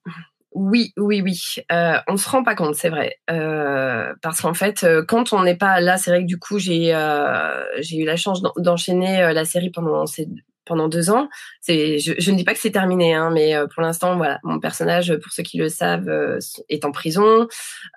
Oui, 0.53 0.93
oui, 0.97 1.21
oui. 1.21 1.39
Euh, 1.71 1.97
on 2.07 2.17
se 2.17 2.27
rend 2.27 2.43
pas 2.43 2.55
compte, 2.55 2.73
c'est 2.73 2.89
vrai, 2.89 3.17
euh, 3.29 4.13
parce 4.23 4.41
qu'en 4.41 4.55
fait, 4.55 4.83
euh, 4.83 5.03
quand 5.07 5.31
on 5.31 5.43
n'est 5.43 5.55
pas 5.55 5.79
là, 5.79 5.97
c'est 5.97 6.09
vrai 6.09 6.21
que 6.21 6.27
du 6.27 6.39
coup, 6.39 6.57
j'ai 6.57 6.93
euh, 6.95 7.63
j'ai 7.81 7.97
eu 7.97 8.05
la 8.05 8.15
chance 8.15 8.41
d'enchaîner 8.57 9.21
euh, 9.21 9.33
la 9.33 9.45
série 9.45 9.69
pendant 9.69 10.07
ces 10.07 10.27
pendant 10.65 10.87
deux 10.87 11.09
ans. 11.09 11.29
Je, 11.67 12.31
ne 12.31 12.35
dis 12.35 12.43
pas 12.43 12.53
que 12.53 12.59
c'est 12.59 12.71
terminé, 12.71 13.13
hein, 13.13 13.31
mais 13.31 13.55
euh, 13.55 13.67
pour 13.67 13.81
l'instant, 13.81 14.15
voilà, 14.17 14.39
mon 14.43 14.59
personnage, 14.59 15.15
pour 15.17 15.31
ceux 15.31 15.43
qui 15.43 15.57
le 15.57 15.67
savent, 15.69 16.09
euh, 16.09 16.39
est 16.69 16.85
en 16.85 16.91
prison 16.91 17.47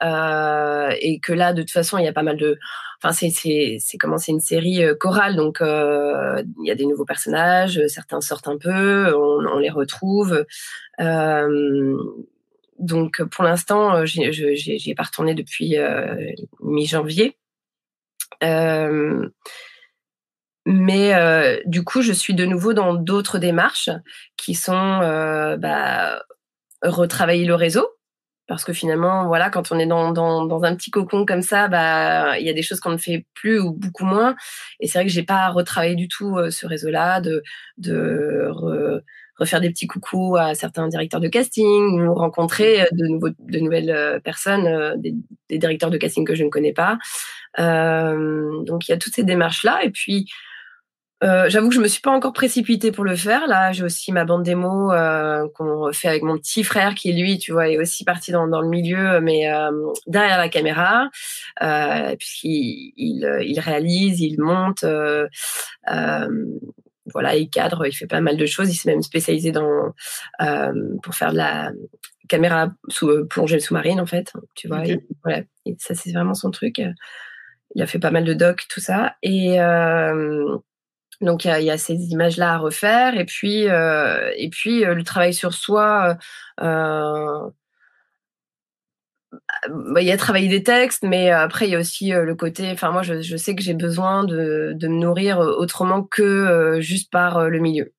euh, 0.03 0.95
et 1.01 1.21
que 1.21 1.33
là, 1.33 1.53
de 1.53 1.63
toute 1.63 1.71
façon, 1.71 1.99
il 1.99 2.05
y 2.05 2.09
a 2.09 2.13
pas 2.13 2.23
mal 2.23 2.37
de, 2.37 2.59
enfin, 3.03 3.13
c'est 3.13 3.31
c'est 3.79 3.99
comment 3.99 4.19
c'est 4.19 4.33
une 4.33 4.41
série 4.41 4.83
chorale, 4.99 5.37
donc 5.37 5.59
il 5.61 6.67
y 6.67 6.71
a 6.71 6.75
des 6.75 6.87
nouveaux 6.87 7.05
personnages, 7.05 7.81
certains 7.89 8.21
sortent 8.21 8.49
un 8.49 8.59
peu, 8.59 9.15
on, 9.15 9.59
les 9.59 9.71
retrouve. 9.71 10.45
donc 12.79 13.23
pour 13.23 13.45
l'instant, 13.45 14.05
j'ai 14.07 14.33
j'ai 14.33 14.95
pas 14.95 15.05
retourné 15.05 15.35
depuis 15.35 15.77
mi-janvier. 16.61 17.37
Mais 20.67 21.15
euh, 21.15 21.59
du 21.67 21.83
coup, 21.85 22.03
je 22.03 22.13
suis 22.13 22.35
de 22.35 22.45
nouveau 22.45 22.73
dans 22.73 22.95
d'autres 22.95 23.39
démarches 23.39 23.91
qui 24.37 24.55
sont 24.55 25.01
euh, 25.03 25.57
bah, 25.57 26.23
retravailler 26.83 27.45
le 27.45 27.55
réseau. 27.55 27.89
Parce 28.49 28.65
que 28.65 28.73
finalement, 28.73 29.27
voilà, 29.29 29.51
quand 29.51 29.73
on 29.73 29.79
est 29.79 29.87
dans, 29.87 30.13
dans, 30.13 30.45
dans 30.45 30.65
un 30.65 30.75
petit 30.77 30.91
cocon 30.91 31.25
comme 31.25 31.43
ça, 31.43 31.69
bah, 31.69 32.39
il 32.39 32.47
y 32.47 32.51
a 32.51 32.53
des 32.53 32.63
choses 32.63 32.81
qu'on 32.81 32.91
ne 32.91 32.97
fait 32.99 33.25
plus 33.35 33.61
ou 33.61 33.73
beaucoup 33.73 34.05
moins. 34.05 34.35
Et 34.81 34.89
c'est 34.89 34.99
vrai 34.99 35.07
que 35.07 35.13
j'ai 35.13 35.23
pas 35.23 35.49
retravaillé 35.49 35.95
du 35.95 36.09
tout 36.09 36.37
euh, 36.37 36.51
ce 36.51 36.67
réseau-là, 36.67 37.21
de, 37.21 37.43
de 37.79 38.49
re, 38.51 39.01
refaire 39.39 39.61
des 39.61 39.71
petits 39.71 39.87
coucous 39.87 40.37
à 40.37 40.55
certains 40.55 40.89
directeurs 40.89 41.21
de 41.21 41.29
casting, 41.29 42.03
ou 42.03 42.15
rencontrer 42.15 42.87
de, 42.93 43.07
nouveaux, 43.07 43.31
de 43.39 43.59
nouvelles 43.61 44.21
personnes, 44.23 45.01
des, 45.01 45.15
des, 45.49 45.59
directeurs 45.59 45.91
de 45.91 45.97
casting 45.97 46.27
que 46.27 46.35
je 46.35 46.45
ne 46.45 46.51
connais 46.51 46.75
pas. 46.75 46.99
Euh, 47.59 48.63
donc 48.65 48.89
il 48.89 48.93
y 48.93 48.95
a 48.95 48.99
toutes 48.99 49.15
ces 49.15 49.25
démarches-là. 49.25 49.85
Et 49.85 49.91
puis, 49.91 50.29
euh, 51.23 51.49
J'avoue 51.49 51.69
que 51.69 51.75
je 51.75 51.81
me 51.81 51.89
suis 51.89 52.01
pas 52.01 52.11
encore 52.11 52.33
précipitée 52.33 52.91
pour 52.91 53.05
le 53.05 53.15
faire. 53.15 53.47
Là, 53.47 53.73
j'ai 53.73 53.85
aussi 53.85 54.13
ma 54.13 54.25
bande 54.25 54.43
démo 54.43 54.93
euh, 54.93 55.49
qu'on 55.55 55.93
fait 55.93 56.09
avec 56.09 56.23
mon 56.23 56.37
petit 56.37 56.65
frère 56.65 56.95
qui 56.95 57.13
lui, 57.13 57.39
tu 57.39 57.53
vois, 57.53 57.69
est 57.69 57.79
aussi 57.79 58.05
parti 58.05 58.33
dans, 58.33 58.49
dans 58.49 58.61
le 58.61 58.69
milieu, 58.69 59.21
mais 59.21 59.53
euh, 59.53 59.71
derrière 60.07 60.39
la 60.39 60.49
caméra, 60.49 61.09
euh, 61.63 62.17
puisqu'il 62.17 62.93
il, 62.97 63.39
il, 63.47 63.61
réalise, 63.61 64.21
il 64.21 64.41
monte, 64.41 64.85
euh, 64.85 65.29
euh, 65.93 66.29
voilà, 67.13 67.37
il 67.37 67.49
cadre, 67.51 67.87
il 67.87 67.93
fait 67.93 68.07
pas 68.07 68.21
mal 68.21 68.37
de 68.37 68.47
choses. 68.47 68.71
Il 68.71 68.77
s'est 68.77 68.91
même 68.91 69.03
spécialisé 69.03 69.53
dans 69.53 69.93
pour 71.03 71.15
faire 71.15 71.33
de 71.33 71.37
la 71.37 71.73
caméra 72.29 72.73
sous 72.89 73.27
plongée 73.27 73.61
sous-marine 73.61 74.01
en 74.01 74.07
fait. 74.07 74.33
Tu 74.55 74.69
vois, 74.69 74.81
okay. 74.81 75.01
voilà, 75.23 75.43
ça 75.79 75.95
c'est 75.95 76.13
vraiment 76.13 76.35
son 76.35 76.51
truc. 76.51 76.81
Il 77.75 77.83
a 77.83 77.87
fait 77.87 77.99
pas 77.99 78.11
mal 78.11 78.25
de 78.25 78.35
docs, 78.35 78.67
tout 78.69 78.81
ça, 78.81 79.17
et 79.23 79.59
donc 81.23 81.45
il 81.45 81.49
y 81.49 81.51
a, 81.51 81.61
y 81.61 81.71
a, 81.71 81.79
ces 81.79 81.95
images-là 81.95 82.55
à 82.55 82.59
refaire 82.59 83.17
et 83.17 83.25
puis 83.25 83.69
euh, 83.69 84.31
et 84.37 84.51
puis 84.51 84.85
euh, 84.85 84.95
le 84.95 85.05
travail 85.05 85.33
sur 85.33 85.55
soi. 85.55 86.19
Euh, 86.61 87.51
bah, 89.71 90.03
il 90.03 90.07
y 90.07 90.13
a 90.13 90.17
travailler 90.17 90.49
des 90.49 90.63
textes, 90.63 91.05
mais 91.05 91.31
après 91.31 91.67
il 91.67 91.73
y 91.73 91.77
a 91.77 91.79
aussi 91.79 92.11
le 92.11 92.35
côté. 92.35 92.71
Enfin 92.71 92.91
moi 92.91 93.03
je, 93.03 93.23
je 93.23 93.37
sais 93.37 93.55
que 93.55 93.63
j'ai 93.63 93.75
besoin 93.75 94.25
de, 94.25 94.73
de 94.75 94.89
me 94.89 94.99
nourrir 94.99 95.39
autrement 95.39 96.03
que 96.03 96.79
juste 96.81 97.11
par 97.11 97.49
le 97.49 97.59
milieu. 97.59 97.93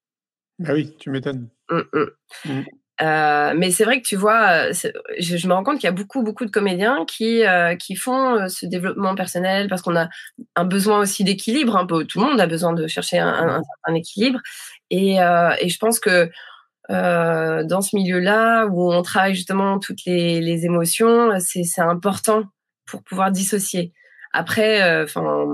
Ah 0.65 0.73
oui, 0.73 0.95
tu 0.99 1.09
m'étonnes. 1.09 1.49
Mmh, 1.69 1.81
mmh. 1.93 2.05
Mmh. 2.45 2.63
Euh, 3.01 3.53
mais 3.57 3.71
c'est 3.71 3.85
vrai 3.85 4.01
que 4.01 4.07
tu 4.07 4.15
vois, 4.15 4.71
je, 4.71 5.37
je 5.37 5.47
me 5.47 5.53
rends 5.53 5.63
compte 5.63 5.79
qu'il 5.79 5.87
y 5.87 5.89
a 5.89 5.91
beaucoup, 5.91 6.21
beaucoup 6.21 6.45
de 6.45 6.51
comédiens 6.51 7.05
qui 7.07 7.43
euh, 7.43 7.75
qui 7.75 7.95
font 7.95 8.35
euh, 8.35 8.47
ce 8.49 8.67
développement 8.67 9.15
personnel 9.15 9.67
parce 9.67 9.81
qu'on 9.81 9.95
a 9.95 10.09
un 10.55 10.65
besoin 10.65 10.99
aussi 10.99 11.23
d'équilibre. 11.23 11.75
Un 11.75 11.87
peu, 11.87 12.05
tout 12.05 12.19
le 12.21 12.27
monde 12.27 12.39
a 12.39 12.45
besoin 12.45 12.71
de 12.73 12.85
chercher 12.87 13.17
un, 13.17 13.27
un, 13.27 13.61
un 13.85 13.93
équilibre. 13.95 14.39
Et, 14.91 15.19
euh, 15.21 15.55
et 15.59 15.69
je 15.69 15.79
pense 15.79 15.99
que 15.99 16.29
euh, 16.91 17.63
dans 17.63 17.81
ce 17.81 17.95
milieu-là 17.95 18.67
où 18.67 18.93
on 18.93 19.01
travaille 19.01 19.35
justement 19.35 19.79
toutes 19.79 20.05
les, 20.05 20.39
les 20.41 20.65
émotions, 20.65 21.31
c'est 21.39 21.81
important 21.81 22.43
pour 22.85 23.03
pouvoir 23.03 23.31
dissocier. 23.31 23.93
Après, 24.33 25.03
enfin 25.03 25.45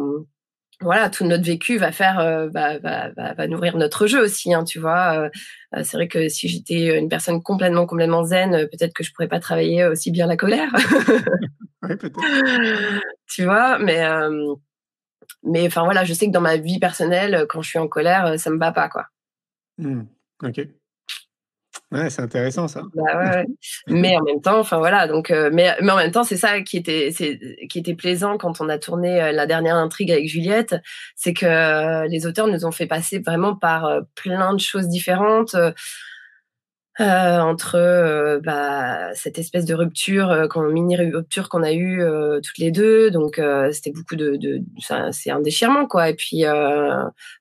voilà, 0.81 1.09
tout 1.09 1.25
notre 1.25 1.43
vécu 1.43 1.77
va 1.77 1.91
faire, 1.91 2.19
euh, 2.19 2.47
va, 2.49 2.79
va, 2.79 3.09
va, 3.11 3.33
va, 3.33 3.47
nourrir 3.47 3.75
notre 3.75 4.07
jeu 4.07 4.21
aussi, 4.21 4.53
hein, 4.53 4.63
tu 4.63 4.79
vois. 4.79 5.29
Euh, 5.75 5.83
c'est 5.83 5.97
vrai 5.97 6.07
que 6.07 6.29
si 6.29 6.47
j'étais 6.47 6.97
une 6.97 7.09
personne 7.09 7.43
complètement, 7.43 7.85
complètement 7.85 8.23
zen, 8.23 8.67
peut-être 8.69 8.93
que 8.93 9.03
je 9.03 9.11
pourrais 9.11 9.27
pas 9.27 9.39
travailler 9.39 9.85
aussi 9.85 10.09
bien 10.11 10.25
la 10.25 10.37
colère. 10.37 10.71
ouais, 11.83 11.95
peut-être. 11.97 12.19
Tu 13.27 13.43
vois, 13.43 13.77
mais, 13.77 14.03
euh, 14.03 14.55
mais 15.43 15.67
enfin 15.67 15.83
voilà, 15.83 16.03
je 16.03 16.13
sais 16.13 16.25
que 16.25 16.31
dans 16.31 16.41
ma 16.41 16.57
vie 16.57 16.79
personnelle, 16.79 17.45
quand 17.47 17.61
je 17.61 17.69
suis 17.69 17.79
en 17.79 17.87
colère, 17.87 18.39
ça 18.39 18.49
me 18.49 18.57
va 18.57 18.71
pas, 18.71 18.89
quoi. 18.89 19.05
Mmh. 19.77 20.01
Ok. 20.43 20.61
Ouais, 21.91 22.09
c'est 22.11 22.21
intéressant 22.21 22.67
ça. 22.67 22.83
Bah 22.93 23.17
ouais, 23.17 23.45
mais 23.87 24.15
en 24.15 24.21
même 24.23 24.41
temps, 24.41 24.59
enfin 24.59 24.77
voilà, 24.77 25.07
donc 25.07 25.31
euh, 25.31 25.49
mais 25.51 25.75
mais 25.81 25.91
en 25.91 25.97
même 25.97 26.11
temps, 26.11 26.23
c'est 26.23 26.37
ça 26.37 26.61
qui 26.61 26.77
était 26.77 27.11
qui 27.67 27.79
était 27.79 27.95
plaisant 27.95 28.37
quand 28.37 28.61
on 28.61 28.69
a 28.69 28.77
tourné 28.77 29.19
euh, 29.19 29.31
la 29.31 29.47
dernière 29.47 29.75
intrigue 29.75 30.11
avec 30.11 30.27
Juliette, 30.27 30.75
c'est 31.15 31.33
que 31.33 31.47
euh, 31.47 32.07
les 32.07 32.27
auteurs 32.27 32.45
nous 32.47 32.63
ont 32.63 32.71
fait 32.71 32.85
passer 32.85 33.17
vraiment 33.17 33.55
par 33.55 33.89
plein 34.13 34.53
de 34.53 34.59
choses 34.59 34.87
différentes. 34.87 35.55
Euh, 36.99 37.39
entre 37.39 37.75
euh, 37.75 38.41
bah, 38.43 39.13
cette 39.13 39.39
espèce 39.39 39.63
de 39.63 39.73
rupture, 39.73 40.31
euh, 40.31 40.47
mini 40.69 40.97
rupture 40.97 41.47
qu'on 41.47 41.63
a 41.63 41.71
eue 41.71 42.03
toutes 42.43 42.57
les 42.57 42.71
deux. 42.71 43.09
Donc 43.09 43.41
c'était 43.71 43.91
beaucoup 43.91 44.15
de, 44.15 44.35
de 44.35 44.61
c'est 45.11 45.31
un 45.31 45.39
déchirement 45.39 45.85
quoi. 45.85 46.09
Et 46.09 46.15
puis 46.15 46.43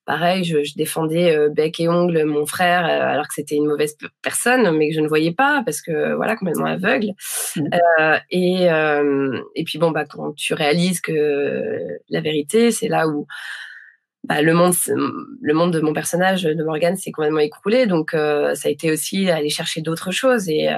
pareil, 0.07 0.45
je, 0.45 0.63
je 0.63 0.75
défendais 0.77 1.49
bec 1.51 1.81
et 1.81 1.89
ongle 1.89 2.25
mon 2.25 2.47
frère 2.47 2.85
alors 2.85 3.27
que 3.27 3.35
c'était 3.35 3.57
une 3.57 3.67
mauvaise 3.67 3.97
personne, 4.23 4.77
mais 4.77 4.91
que 4.91 4.95
je 4.95 5.01
ne 5.01 5.09
voyais 5.09 5.33
pas 5.33 5.63
parce 5.65 5.81
que 5.83 6.15
voilà 6.15 6.37
complètement 6.37 6.67
aveugle. 6.67 7.13
Mmh. 7.57 7.69
et 8.31 8.69
et 9.55 9.65
puis 9.65 9.79
bon 9.79 9.91
bah 9.91 10.05
quand 10.05 10.35
tu 10.37 10.55
réalises 10.55 11.01
que 11.01 11.79
la 12.11 12.21
vérité, 12.21 12.71
c'est 12.71 12.89
là 12.89 13.09
où 13.09 13.27
bah, 14.25 14.43
le 14.43 14.53
monde, 14.55 14.75
le 15.41 15.55
monde 15.55 15.73
de 15.73 15.81
mon 15.81 15.93
personnage 15.93 16.43
de 16.43 16.65
Morgane 16.65 16.97
s'est 16.97 17.13
complètement 17.13 17.41
écroulé. 17.41 17.87
Donc, 17.87 18.11
ça 18.13 18.69
a 18.69 18.69
été 18.69 18.91
aussi 18.91 19.31
aller 19.31 19.51
chercher 19.51 19.81
d'autres 19.81 20.11
choses. 20.11 20.49
Et, 20.49 20.69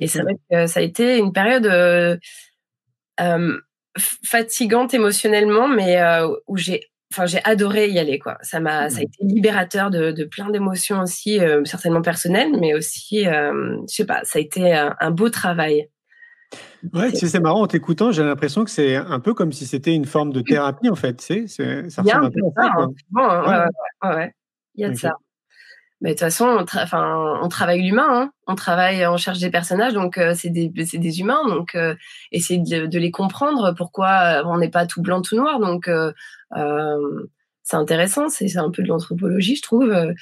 et 0.00 0.06
c'est 0.06 0.22
vrai 0.22 0.36
que 0.50 0.66
ça 0.66 0.80
a 0.80 0.82
été 0.82 1.18
une 1.18 1.32
période 1.32 1.70
fatigante 4.24 4.94
émotionnellement, 4.94 5.68
mais 5.68 6.00
où 6.46 6.56
j'ai 6.56 6.88
enfin 7.14 7.26
j'ai 7.26 7.40
adoré 7.44 7.88
y 7.90 7.98
aller 7.98 8.18
quoi 8.18 8.38
ça 8.42 8.60
m'a 8.60 8.90
ça 8.90 8.98
a 8.98 9.02
été 9.02 9.16
libérateur 9.20 9.90
de, 9.90 10.10
de 10.10 10.24
plein 10.24 10.50
d'émotions 10.50 11.00
aussi 11.00 11.38
certainement 11.64 12.02
personnelles 12.02 12.52
mais 12.58 12.74
aussi 12.74 13.26
euh, 13.26 13.78
je 13.88 13.94
sais 13.94 14.06
pas 14.06 14.24
ça 14.24 14.38
a 14.38 14.42
été 14.42 14.72
un, 14.72 15.10
beau 15.10 15.28
travail 15.30 15.88
Ouais, 16.92 17.10
c'est 17.14 17.40
marrant 17.40 17.62
en 17.62 17.66
t'écoutant, 17.66 18.12
j'ai 18.12 18.22
l'impression 18.22 18.64
que 18.64 18.70
c'est 18.70 18.96
un 18.96 19.20
peu 19.20 19.32
comme 19.32 19.52
si 19.52 19.66
c'était 19.66 19.94
une 19.94 20.04
forme 20.04 20.32
de 20.32 20.42
thérapie 20.42 20.90
en 20.90 20.94
fait. 20.94 21.20
C'est, 21.20 21.46
ça 21.46 22.02
ressemble 22.02 22.26
un 22.26 22.30
peu 22.30 22.40
à 22.56 22.62
ça. 22.62 22.72
Hein. 22.78 23.68
ouais. 24.02 24.14
ouais, 24.14 24.32
Il 24.74 24.82
y 24.82 24.84
a 24.84 24.90
de 24.90 24.94
ça. 24.94 25.14
Mais 26.00 26.10
de 26.10 26.14
toute 26.14 26.20
façon, 26.20 26.44
on, 26.46 27.44
on 27.44 27.48
travaille 27.48 27.80
l'humain, 27.80 28.06
hein. 28.10 28.30
on 28.46 28.54
travaille, 28.56 29.06
on 29.06 29.16
cherche 29.16 29.38
des 29.38 29.50
personnages, 29.50 29.94
donc 29.94 30.18
euh, 30.18 30.34
c'est 30.34 30.50
des, 30.50 30.70
c'est 30.84 30.98
des 30.98 31.20
humains, 31.20 31.48
donc 31.48 31.74
euh, 31.74 31.94
essayer 32.30 32.60
de, 32.60 32.84
de, 32.84 32.98
les 32.98 33.10
comprendre. 33.10 33.72
Pourquoi 33.74 34.42
on 34.44 34.58
n'est 34.58 34.68
pas 34.68 34.84
tout 34.84 35.00
blanc, 35.00 35.22
tout 35.22 35.36
noir, 35.36 35.60
donc 35.60 35.88
euh, 35.88 36.12
c'est 37.64 37.76
intéressant, 37.76 38.28
c'est 38.28 38.58
un 38.58 38.70
peu 38.70 38.82
de 38.82 38.88
l'anthropologie, 38.88 39.56
je 39.56 39.62
trouve. 39.62 39.90
Euh. 39.90 40.12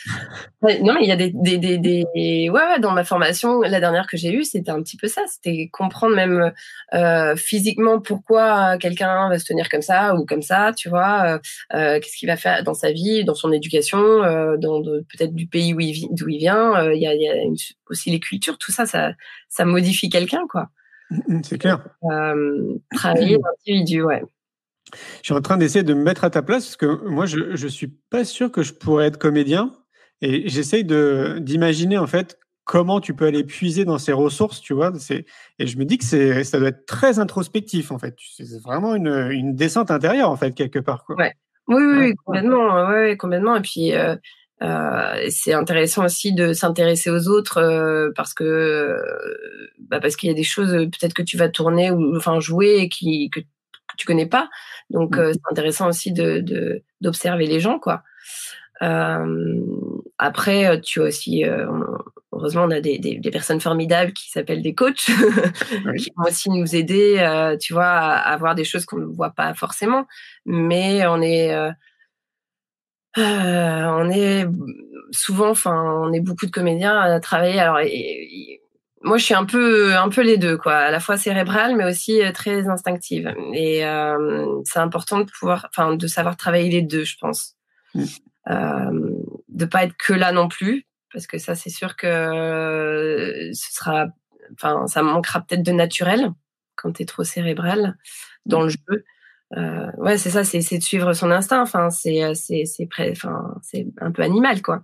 non, 0.83 0.94
mais 0.94 1.02
il 1.02 1.09
y 1.09 1.12
a 1.12 1.16
des, 1.16 1.33
des, 1.35 1.59
des, 1.59 1.76
des... 1.76 2.05
Ouais, 2.48 2.48
ouais, 2.50 2.78
dans 2.78 2.92
ma 2.92 3.02
formation, 3.02 3.62
la 3.62 3.81
dernière 3.81 4.07
que 4.07 4.16
j'ai 4.16 4.33
eue, 4.33 4.44
c'était 4.44 4.70
un 4.70 4.81
petit 4.81 4.96
peu 4.96 5.09
ça, 5.09 5.22
c'était 5.26 5.68
comprendre 5.72 6.14
même 6.14 6.52
euh, 6.94 7.35
physiquement 7.35 8.00
pourquoi 8.00 8.78
quelqu'un 8.78 9.28
va 9.28 9.40
se 9.40 9.44
tenir 9.44 9.68
comme 9.68 9.83
ça 9.83 10.14
ou 10.14 10.24
comme 10.24 10.42
ça, 10.42 10.72
tu 10.76 10.88
vois, 10.88 11.24
euh, 11.26 11.38
euh 11.74 11.98
qu'est-ce 11.98 12.16
qu'il 12.16 12.28
va 12.28 12.37
faire 12.37 12.62
dans 12.62 12.74
sa 12.74 12.92
vie, 12.92 13.24
dans 13.24 13.35
son 13.35 13.50
éducation, 13.50 13.98
euh, 13.98 14.57
dans 14.57 14.81
peut-être 14.81 15.35
du 15.35 15.48
pays 15.48 15.74
où 15.74 15.81
il 15.81 16.07
d'où 16.12 16.28
il 16.28 16.38
vient. 16.38 16.76
Euh, 16.76 16.94
il 16.94 17.02
y 17.02 17.09
a, 17.09 17.14
y 17.14 17.28
a 17.28 17.35
aussi 17.90 18.11
les 18.11 18.20
cultures, 18.20 18.57
tout 18.57 18.70
ça, 18.70 18.87
ça, 18.87 19.14
ça 19.48 19.64
modifie 19.64 20.11
quelqu'un, 20.11 20.46
quoi. 20.48 20.68
C'est 21.42 21.59
clair. 21.59 21.85
travailler 22.94 23.37
l'individu, 23.66 24.02
ouais. 24.02 24.22
Je 24.92 25.26
suis 25.26 25.35
en 25.35 25.40
train 25.40 25.57
d'essayer 25.57 25.83
de 25.83 25.94
me 25.94 26.02
mettre 26.02 26.24
à 26.24 26.31
ta 26.31 26.42
place 26.42 26.64
parce 26.64 26.76
que 26.76 27.09
moi, 27.09 27.26
je 27.26 27.38
ne 27.38 27.68
suis 27.68 27.88
pas 27.88 28.24
sûr 28.24 28.50
que 28.50 28.62
je 28.62 28.72
pourrais 28.72 29.07
être 29.07 29.18
comédien. 29.18 29.72
Et 30.20 30.48
j'essaye 30.48 30.85
d'imaginer 30.85 31.98
en 31.98 32.07
fait 32.07 32.38
comment 32.64 33.00
tu 33.00 33.14
peux 33.14 33.26
aller 33.26 33.44
puiser 33.44 33.85
dans 33.85 33.98
ces 33.98 34.12
ressources, 34.12 34.61
tu 34.61 34.72
vois. 34.72 34.92
Et 35.59 35.66
je 35.66 35.78
me 35.78 35.85
dis 35.85 35.98
que 35.98 36.05
ça 36.44 36.59
doit 36.59 36.68
être 36.68 36.87
très 36.87 37.18
introspectif 37.18 37.90
en 37.90 37.98
fait. 37.98 38.16
C'est 38.37 38.62
vraiment 38.62 38.94
une, 38.94 39.31
une, 39.31 39.57
descente 39.57 39.90
intérieure 39.90 40.31
en 40.31 40.37
fait, 40.37 40.52
quelque 40.52 40.78
part. 40.78 41.05
Quoi. 41.05 41.16
Ouais. 41.16 41.33
Oui, 41.68 41.83
oui, 41.83 42.14
complètement. 42.24 42.88
Ouais, 42.88 43.16
complètement. 43.16 43.57
Et 43.57 43.62
puis, 43.62 43.94
euh, 43.94 44.16
euh, 44.62 45.26
c'est 45.31 45.55
intéressant 45.55 46.05
aussi 46.05 46.33
de 46.33 46.52
s'intéresser 46.52 47.11
aux 47.11 47.28
autres 47.28 47.59
euh, 47.59 48.11
parce 48.14 48.35
que 48.35 48.96
bah 49.81 50.00
parce 50.00 50.16
qu'il 50.16 50.28
y 50.28 50.33
a 50.33 50.37
des 50.37 50.44
choses 50.44 50.70
peut-être 50.70 51.14
que 51.14 51.22
tu 51.22 51.37
vas 51.37 51.48
tourner 51.48 51.90
ou 51.90 52.16
enfin 52.16 52.38
jouer 52.38 52.76
et 52.78 52.88
qui 52.88 53.28
que 53.31 53.40
tu 54.03 54.07
connais 54.07 54.27
pas. 54.27 54.51
Donc, 54.91 55.17
euh, 55.17 55.33
c'est 55.33 55.53
intéressant 55.53 55.88
aussi 55.88 56.12
de 56.12 56.83
d'observer 57.01 57.47
les 57.47 57.61
gens, 57.61 57.79
quoi. 57.79 58.03
Euh, 58.83 59.61
après, 60.19 60.67
euh, 60.67 60.81
tu 60.81 61.01
as 61.01 61.05
aussi, 61.05 61.45
heureusement, 62.33 62.65
on 62.65 62.71
a 62.73 62.81
des, 62.81 62.99
des, 62.99 63.31
personnes 63.31 63.61
formidables 63.61 64.12
qui 64.12 64.29
s'appellent 64.31 64.62
des 64.62 64.75
coachs, 64.75 65.07
qui 65.99 66.12
vont 66.17 66.25
aussi 66.27 66.51
nous 66.51 66.75
aider, 66.75 67.57
tu 67.61 67.75
vois, 67.75 67.87
à, 67.87 68.37
voir 68.38 68.57
des 68.57 68.65
choses 68.65 68.85
qu'on 68.87 68.99
ne 68.99 69.05
voit 69.07 69.31
pas 69.31 69.55
forcément. 69.55 70.07
Mais 70.47 71.07
on 71.07 71.23
est, 71.23 71.57
on 73.17 74.11
est 74.11 74.47
souvent, 75.12 75.51
enfin, 75.51 75.81
on 76.03 76.12
est 76.12 76.21
beaucoup 76.21 76.47
de 76.47 76.51
comédiens 76.51 76.99
à 76.99 77.21
travailler. 77.21 77.61
Alors, 77.61 77.79
moi, 79.05 79.19
je 79.19 79.25
suis 79.25 79.35
un 79.35 79.45
peu, 79.45 79.95
un 79.97 80.09
peu 80.09 80.23
les 80.23 80.38
deux, 80.38 80.57
quoi. 80.57 80.75
À 80.75 80.91
la 80.91 81.01
fois 81.01 81.17
cérébrale, 81.17 81.77
mais 81.77 81.85
aussi 81.85 82.23
euh, 82.23 82.33
très 82.33 82.69
instinctive. 82.69 83.35
Et 83.53 83.85
euh, 83.87 84.61
c'est 84.65 84.79
important 84.79 85.19
de 85.21 85.31
pouvoir, 85.38 85.69
enfin, 85.71 85.97
de 85.97 86.07
savoir 86.07 86.37
travailler 86.37 86.71
les 86.71 86.83
deux, 86.83 87.05
je 87.05 87.17
pense. 87.19 87.57
Mm. 87.95 88.05
Euh, 88.51 89.11
de 89.49 89.65
pas 89.65 89.85
être 89.85 89.97
que 89.97 90.12
là 90.12 90.33
non 90.33 90.49
plus, 90.49 90.87
parce 91.12 91.27
que 91.27 91.38
ça, 91.38 91.55
c'est 91.55 91.71
sûr 91.71 91.97
que 91.97 93.51
ce 93.53 93.73
sera, 93.75 94.07
enfin, 94.55 94.87
ça 94.87 95.03
manquera 95.03 95.41
peut-être 95.41 95.62
de 95.62 95.73
naturel 95.73 96.31
quand 96.77 96.93
tu 96.93 97.03
es 97.03 97.07
trop 97.07 97.25
cérébral 97.25 97.97
dans 98.47 98.62
le 98.62 98.71
jeu. 98.71 99.05
Euh, 99.57 99.91
ouais, 99.99 100.17
c'est 100.19 100.31
ça, 100.31 100.45
c'est 100.45 100.59
de 100.59 100.83
suivre 100.83 101.12
son 101.12 101.31
instinct. 101.31 101.62
Enfin, 101.62 101.91
c'est, 101.91 102.25
euh, 102.25 102.35
c'est, 102.35 102.65
c'est, 102.65 102.88
enfin, 103.11 103.55
c'est 103.62 103.87
un 104.01 104.11
peu 104.11 104.23
animal, 104.23 104.62
quoi. 104.62 104.83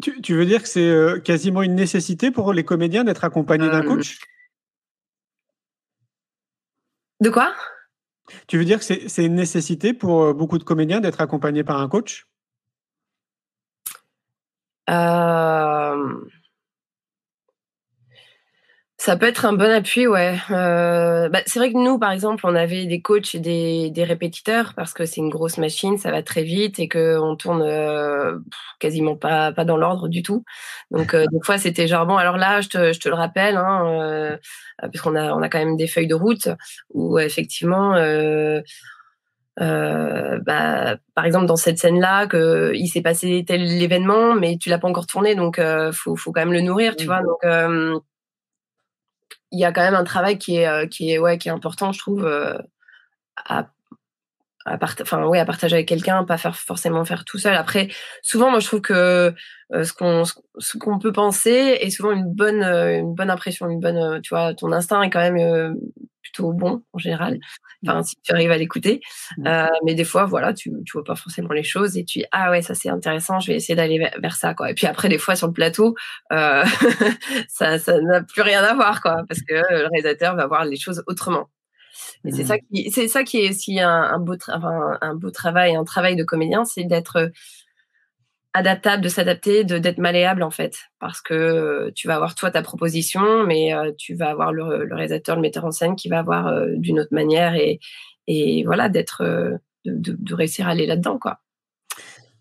Tu, 0.00 0.34
veux 0.34 0.46
dire 0.46 0.62
que 0.62 0.68
c'est 0.68 0.80
euh, 0.80 1.20
quasiment 1.20 1.62
une 1.62 1.74
nécessité 1.74 2.30
pour 2.30 2.52
les 2.52 2.64
comédiens 2.64 3.04
d'être 3.04 3.24
accompagnés 3.24 3.68
d'un 3.68 3.84
euh, 3.84 3.88
coach? 3.88 4.20
De 7.20 7.30
quoi? 7.30 7.54
Tu 8.46 8.56
veux 8.56 8.64
dire 8.64 8.78
que 8.78 8.84
c'est 8.84 9.24
une 9.24 9.34
nécessité 9.34 9.92
pour 9.92 10.22
euh, 10.22 10.32
beaucoup 10.32 10.58
de 10.58 10.64
comédiens 10.64 11.00
d'être 11.00 11.20
accompagnés 11.20 11.64
par 11.64 11.80
un 11.80 11.88
coach? 11.88 12.26
Ça 19.04 19.16
peut 19.16 19.26
être 19.26 19.46
un 19.46 19.52
bon 19.52 19.68
appui, 19.68 20.06
ouais. 20.06 20.36
Euh, 20.52 21.28
bah, 21.28 21.40
c'est 21.46 21.58
vrai 21.58 21.72
que 21.72 21.76
nous, 21.76 21.98
par 21.98 22.12
exemple, 22.12 22.46
on 22.46 22.54
avait 22.54 22.86
des 22.86 23.02
coachs 23.02 23.34
et 23.34 23.40
des, 23.40 23.90
des 23.90 24.04
répétiteurs 24.04 24.74
parce 24.76 24.92
que 24.92 25.06
c'est 25.06 25.20
une 25.20 25.28
grosse 25.28 25.58
machine, 25.58 25.98
ça 25.98 26.12
va 26.12 26.22
très 26.22 26.44
vite 26.44 26.78
et 26.78 26.86
que 26.86 27.18
on 27.18 27.34
tourne 27.34 27.62
euh, 27.62 28.38
quasiment 28.78 29.16
pas 29.16 29.50
pas 29.50 29.64
dans 29.64 29.76
l'ordre 29.76 30.06
du 30.06 30.22
tout. 30.22 30.44
Donc 30.92 31.14
euh, 31.14 31.26
des 31.32 31.40
fois, 31.42 31.58
c'était 31.58 31.88
genre 31.88 32.06
bon, 32.06 32.16
alors 32.16 32.36
là, 32.36 32.60
je 32.60 32.68
te, 32.68 32.92
je 32.92 33.00
te 33.00 33.08
le 33.08 33.16
rappelle, 33.16 33.56
hein, 33.56 33.86
euh, 33.88 34.36
parce 34.78 35.00
qu'on 35.00 35.16
a 35.16 35.34
on 35.34 35.42
a 35.42 35.48
quand 35.48 35.58
même 35.58 35.76
des 35.76 35.88
feuilles 35.88 36.06
de 36.06 36.14
route 36.14 36.48
où 36.94 37.18
effectivement. 37.18 37.96
Euh, 37.96 38.60
euh, 39.60 40.38
bah, 40.46 40.96
par 41.14 41.26
exemple 41.26 41.44
dans 41.44 41.56
cette 41.56 41.78
scène 41.78 42.00
là 42.00 42.26
que 42.26 42.72
il 42.74 42.88
s'est 42.88 43.02
passé 43.02 43.44
tel 43.46 43.60
événement 43.82 44.34
mais 44.34 44.56
tu 44.58 44.70
l'as 44.70 44.78
pas 44.78 44.88
encore 44.88 45.06
tourné 45.06 45.34
donc 45.34 45.58
euh, 45.58 45.92
faut 45.92 46.16
faut 46.16 46.32
quand 46.32 46.40
même 46.40 46.54
le 46.54 46.62
nourrir 46.62 46.96
tu 46.96 47.04
vois 47.04 47.20
donc 47.20 47.36
euh, 47.44 47.98
il 49.52 49.60
y 49.60 49.64
a 49.64 49.72
quand 49.72 49.82
même 49.82 49.94
un 49.94 50.04
travail 50.04 50.38
qui 50.38 50.56
est 50.56 50.66
euh, 50.66 50.86
qui 50.86 51.12
est 51.12 51.18
ouais 51.18 51.38
qui 51.38 51.48
est 51.48 51.52
important 51.52 51.92
je 51.92 51.98
trouve 51.98 52.24
euh, 52.26 52.58
à 53.36 53.68
à, 54.64 54.78
enfin, 55.00 55.26
ouais, 55.26 55.40
à 55.40 55.44
partager 55.44 55.74
avec 55.74 55.88
quelqu'un, 55.88 56.22
pas 56.24 56.38
faire 56.38 56.54
forcément 56.56 57.04
faire 57.04 57.24
tout 57.24 57.36
seul. 57.36 57.54
Après, 57.54 57.88
souvent, 58.22 58.48
moi, 58.48 58.60
je 58.60 58.66
trouve 58.68 58.80
que 58.80 59.34
euh, 59.72 59.84
ce 59.84 59.92
qu'on 59.92 60.22
ce 60.24 60.78
qu'on 60.78 61.00
peut 61.00 61.10
penser 61.10 61.78
est 61.80 61.90
souvent 61.90 62.12
une 62.12 62.32
bonne 62.32 62.62
une 62.62 63.12
bonne 63.12 63.30
impression, 63.30 63.68
une 63.68 63.80
bonne, 63.80 64.20
tu 64.22 64.28
vois, 64.32 64.54
ton 64.54 64.70
instinct 64.70 65.02
est 65.02 65.10
quand 65.10 65.18
même 65.32 65.76
plutôt 66.22 66.52
bon 66.52 66.82
en 66.92 66.98
général. 66.98 67.38
Enfin, 67.86 68.02
si 68.02 68.16
tu 68.22 68.32
arrives 68.32 68.50
à 68.50 68.58
l'écouter. 68.58 69.00
Mmh. 69.38 69.46
Euh, 69.46 69.66
mais 69.84 69.94
des 69.94 70.04
fois, 70.04 70.24
voilà, 70.24 70.54
tu 70.54 70.70
tu 70.84 70.92
vois 70.92 71.04
pas 71.04 71.16
forcément 71.16 71.52
les 71.52 71.64
choses 71.64 71.96
et 71.96 72.04
tu 72.04 72.20
dis 72.20 72.24
ah 72.32 72.50
ouais 72.50 72.62
ça 72.62 72.74
c'est 72.74 72.88
intéressant, 72.88 73.40
je 73.40 73.48
vais 73.48 73.56
essayer 73.56 73.74
d'aller 73.74 73.98
vers, 73.98 74.36
ça 74.36 74.54
quoi. 74.54 74.70
Et 74.70 74.74
puis 74.74 74.86
après 74.86 75.08
des 75.08 75.18
fois 75.18 75.36
sur 75.36 75.48
le 75.48 75.52
plateau, 75.52 75.94
euh, 76.32 76.64
ça 77.48 77.78
ça 77.78 78.00
n'a 78.00 78.22
plus 78.22 78.42
rien 78.42 78.62
à 78.62 78.74
voir 78.74 79.00
quoi 79.02 79.22
parce 79.28 79.40
que 79.40 79.54
le 79.54 79.88
réalisateur 79.88 80.36
va 80.36 80.46
voir 80.46 80.64
les 80.64 80.76
choses 80.76 81.02
autrement. 81.06 81.48
Et 82.24 82.32
c'est 82.32 82.44
ça 82.44 82.56
mmh. 82.56 82.74
qui 82.74 82.90
c'est 82.92 83.08
ça 83.08 83.24
qui 83.24 83.38
est 83.44 83.50
aussi 83.50 83.80
un, 83.80 83.90
un 83.90 84.18
beau 84.18 84.36
enfin, 84.48 84.98
un 85.00 85.14
beau 85.14 85.30
travail, 85.30 85.74
un 85.76 85.84
travail 85.84 86.16
de 86.16 86.24
comédien, 86.24 86.64
c'est 86.64 86.84
d'être 86.84 87.30
adaptable, 88.54 89.02
de 89.02 89.08
s'adapter, 89.08 89.64
de 89.64 89.78
d'être 89.78 89.98
malléable 89.98 90.42
en 90.42 90.50
fait, 90.50 90.76
parce 90.98 91.20
que 91.20 91.34
euh, 91.34 91.90
tu 91.94 92.06
vas 92.06 92.16
avoir 92.16 92.34
toi 92.34 92.50
ta 92.50 92.62
proposition, 92.62 93.46
mais 93.46 93.74
euh, 93.74 93.92
tu 93.96 94.14
vas 94.14 94.30
avoir 94.30 94.52
le, 94.52 94.84
le, 94.84 94.94
réalisateur, 94.94 95.36
le 95.36 95.42
metteur 95.42 95.64
en 95.64 95.70
scène 95.70 95.96
qui 95.96 96.08
va 96.08 96.18
avoir 96.18 96.48
euh, 96.48 96.66
d'une 96.76 97.00
autre 97.00 97.14
manière 97.14 97.54
et 97.54 97.80
et 98.28 98.62
voilà 98.64 98.88
d'être 98.88 99.24
de, 99.84 100.14
de, 100.16 100.34
réussir 100.34 100.68
à 100.68 100.70
aller 100.70 100.86
là-dedans 100.86 101.18
quoi. 101.18 101.40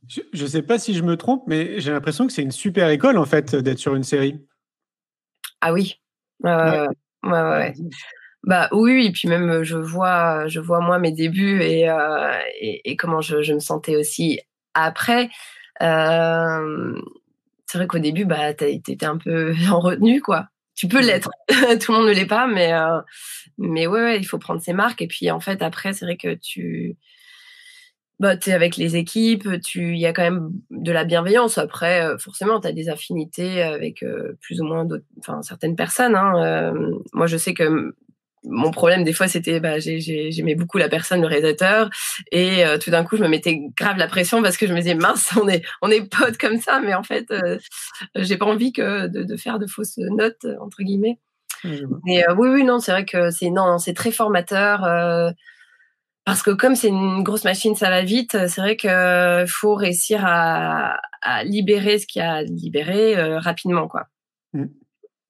Je 0.07 0.43
ne 0.43 0.47
sais 0.47 0.61
pas 0.61 0.77
si 0.77 0.93
je 0.93 1.03
me 1.03 1.15
trompe, 1.15 1.43
mais 1.47 1.79
j'ai 1.79 1.91
l'impression 1.91 2.27
que 2.27 2.33
c'est 2.33 2.43
une 2.43 2.51
super 2.51 2.89
école 2.89 3.17
en 3.17 3.25
fait 3.25 3.55
d'être 3.55 3.79
sur 3.79 3.95
une 3.95 4.03
série. 4.03 4.45
Ah 5.61 5.71
oui, 5.71 6.01
ouais. 6.43 6.51
ouais, 7.23 7.31
ouais. 7.31 7.73
Bah 8.43 8.67
oui, 8.73 9.05
et 9.05 9.11
puis 9.11 9.27
même 9.27 9.63
je 9.63 9.77
vois, 9.77 10.47
je 10.47 10.59
vois 10.59 10.81
moi 10.81 10.99
mes 10.99 11.11
débuts 11.11 11.61
et, 11.61 11.87
et, 12.59 12.91
et, 12.91 12.95
comment 12.95 13.21
je, 13.21 13.41
je 13.41 13.53
me 13.53 13.59
sentais 13.59 13.95
aussi 13.95 14.39
après. 14.73 15.29
Euh, 15.81 17.01
c'est 17.65 17.77
vrai 17.77 17.87
qu'au 17.87 17.99
début, 17.99 18.25
bah, 18.25 18.51
étais 18.51 19.05
un 19.05 19.17
peu 19.17 19.53
en 19.71 19.79
retenue, 19.79 20.21
quoi. 20.21 20.47
Tu 20.75 20.87
peux 20.87 21.01
l'être. 21.01 21.29
Tout 21.49 21.91
le 21.91 21.97
monde 21.97 22.07
ne 22.07 22.13
l'est 22.13 22.25
pas, 22.25 22.47
mais 22.47 22.73
euh, 22.73 23.01
mais 23.57 23.87
ouais, 23.87 24.01
ouais, 24.01 24.17
il 24.17 24.25
faut 24.25 24.39
prendre 24.39 24.61
ses 24.61 24.73
marques. 24.73 25.01
Et 25.01 25.07
puis 25.07 25.29
en 25.29 25.39
fait, 25.39 25.61
après, 25.61 25.93
c'est 25.93 26.05
vrai 26.05 26.17
que 26.17 26.33
tu 26.35 26.97
bah, 28.19 28.35
es 28.35 28.51
avec 28.51 28.77
les 28.77 28.95
équipes, 28.95 29.47
il 29.75 29.97
y 29.97 30.05
a 30.05 30.13
quand 30.13 30.23
même 30.23 30.51
de 30.69 30.91
la 30.91 31.03
bienveillance. 31.03 31.57
Après, 31.57 32.05
euh, 32.05 32.17
forcément, 32.17 32.59
tu 32.59 32.67
as 32.67 32.71
des 32.71 32.89
affinités 32.89 33.61
avec 33.61 34.03
plus 34.41 34.61
ou 34.61 34.65
moins 34.65 34.85
d'autres, 34.85 35.05
enfin 35.19 35.41
certaines 35.41 35.75
personnes. 35.75 36.15
Hein. 36.15 36.73
moi, 37.13 37.27
je 37.27 37.37
sais 37.37 37.53
que 37.53 37.95
mon 38.43 38.71
problème 38.71 39.03
des 39.03 39.13
fois 39.13 39.27
c'était 39.27 39.59
bah, 39.59 39.79
j'aimais 39.79 40.55
beaucoup 40.55 40.77
la 40.77 40.89
personne 40.89 41.21
le 41.21 41.27
réalisateur 41.27 41.89
et 42.31 42.65
euh, 42.65 42.77
tout 42.77 42.89
d'un 42.89 43.03
coup 43.03 43.17
je 43.17 43.23
me 43.23 43.27
mettais 43.27 43.59
grave 43.77 43.97
la 43.97 44.07
pression 44.07 44.41
parce 44.41 44.57
que 44.57 44.67
je 44.67 44.73
me 44.73 44.79
disais 44.79 44.95
mince 44.95 45.31
on 45.41 45.47
est 45.47 45.63
on 45.81 45.89
est 45.89 46.09
potes 46.09 46.37
comme 46.37 46.59
ça 46.59 46.81
mais 46.83 46.93
en 46.93 47.03
fait 47.03 47.29
euh, 47.31 47.57
j'ai 48.15 48.37
pas 48.37 48.45
envie 48.45 48.73
que 48.73 49.07
de, 49.07 49.23
de, 49.23 49.35
faire 49.37 49.59
de 49.59 49.67
fausses 49.67 49.97
notes 49.97 50.45
entre 50.59 50.83
guillemets. 50.83 51.19
Mais 52.05 52.25
oui 52.37 52.49
oui 52.49 52.63
non 52.63 52.79
c'est 52.79 52.91
vrai 52.91 53.05
que 53.05 53.29
c'est 53.29 53.51
non 53.51 53.77
c'est 53.77 53.93
très 53.93 54.11
formateur 54.11 54.81
parce 56.25 56.41
que 56.41 56.49
comme 56.49 56.75
c'est 56.75 56.87
une 56.87 57.21
grosse 57.21 57.43
machine 57.43 57.75
ça 57.75 57.91
va 57.91 58.01
vite 58.01 58.31
c'est 58.31 58.61
vrai 58.61 58.75
que 58.75 59.45
faut 59.47 59.75
réussir 59.75 60.23
à, 60.25 60.97
à 61.21 61.43
libérer 61.43 61.99
ce 61.99 62.07
qu'il 62.07 62.23
y 62.23 62.25
a 62.25 62.33
à 62.33 62.41
libérer 62.41 63.37
rapidement 63.37 63.87
quoi. 63.87 64.07
Mmh. 64.53 64.65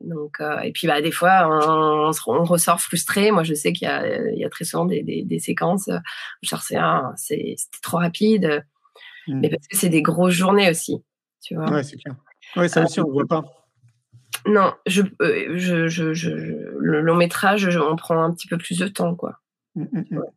Donc, 0.03 0.39
euh, 0.39 0.59
et 0.59 0.71
puis 0.71 0.87
bah, 0.87 1.01
des 1.01 1.11
fois, 1.11 1.47
on, 1.47 2.11
on, 2.27 2.43
ressort 2.43 2.79
frustré. 2.81 3.31
Moi, 3.31 3.43
je 3.43 3.53
sais 3.53 3.73
qu'il 3.73 3.87
y 3.87 3.91
a, 3.91 4.31
il 4.31 4.39
y 4.39 4.45
a 4.45 4.49
très 4.49 4.65
souvent 4.65 4.85
des, 4.85 5.03
des, 5.03 5.23
des 5.23 5.39
séquences 5.39 5.87
où 5.87 6.47
genre 6.47 6.61
c'est 6.61 6.77
c'était 7.17 7.81
trop 7.81 7.97
rapide, 7.97 8.63
mmh. 9.27 9.39
mais 9.39 9.49
parce 9.49 9.67
que 9.67 9.77
c'est 9.77 9.89
des 9.89 10.01
grosses 10.01 10.33
journées 10.33 10.69
aussi, 10.69 11.03
tu 11.41 11.55
vois. 11.55 11.71
Ouais, 11.71 11.83
c'est 11.83 11.97
clair. 11.97 12.15
Ouais, 12.55 12.67
ça 12.67 12.83
aussi, 12.83 12.99
on 12.99 13.07
ne 13.07 13.11
voit 13.11 13.27
pas. 13.27 13.43
Non, 14.47 14.73
je, 14.87 15.03
euh, 15.21 15.57
je, 15.57 15.87
je, 15.87 16.13
je, 16.13 16.29
le 16.31 17.01
long 17.01 17.15
métrage, 17.15 17.67
on 17.77 17.95
prend 17.95 18.23
un 18.23 18.33
petit 18.33 18.47
peu 18.47 18.57
plus 18.57 18.79
de 18.79 18.87
temps, 18.87 19.15
quoi. 19.15 19.39
Mmh, 19.75 19.83
mmh, 19.91 20.17
Ouais, 20.17 20.27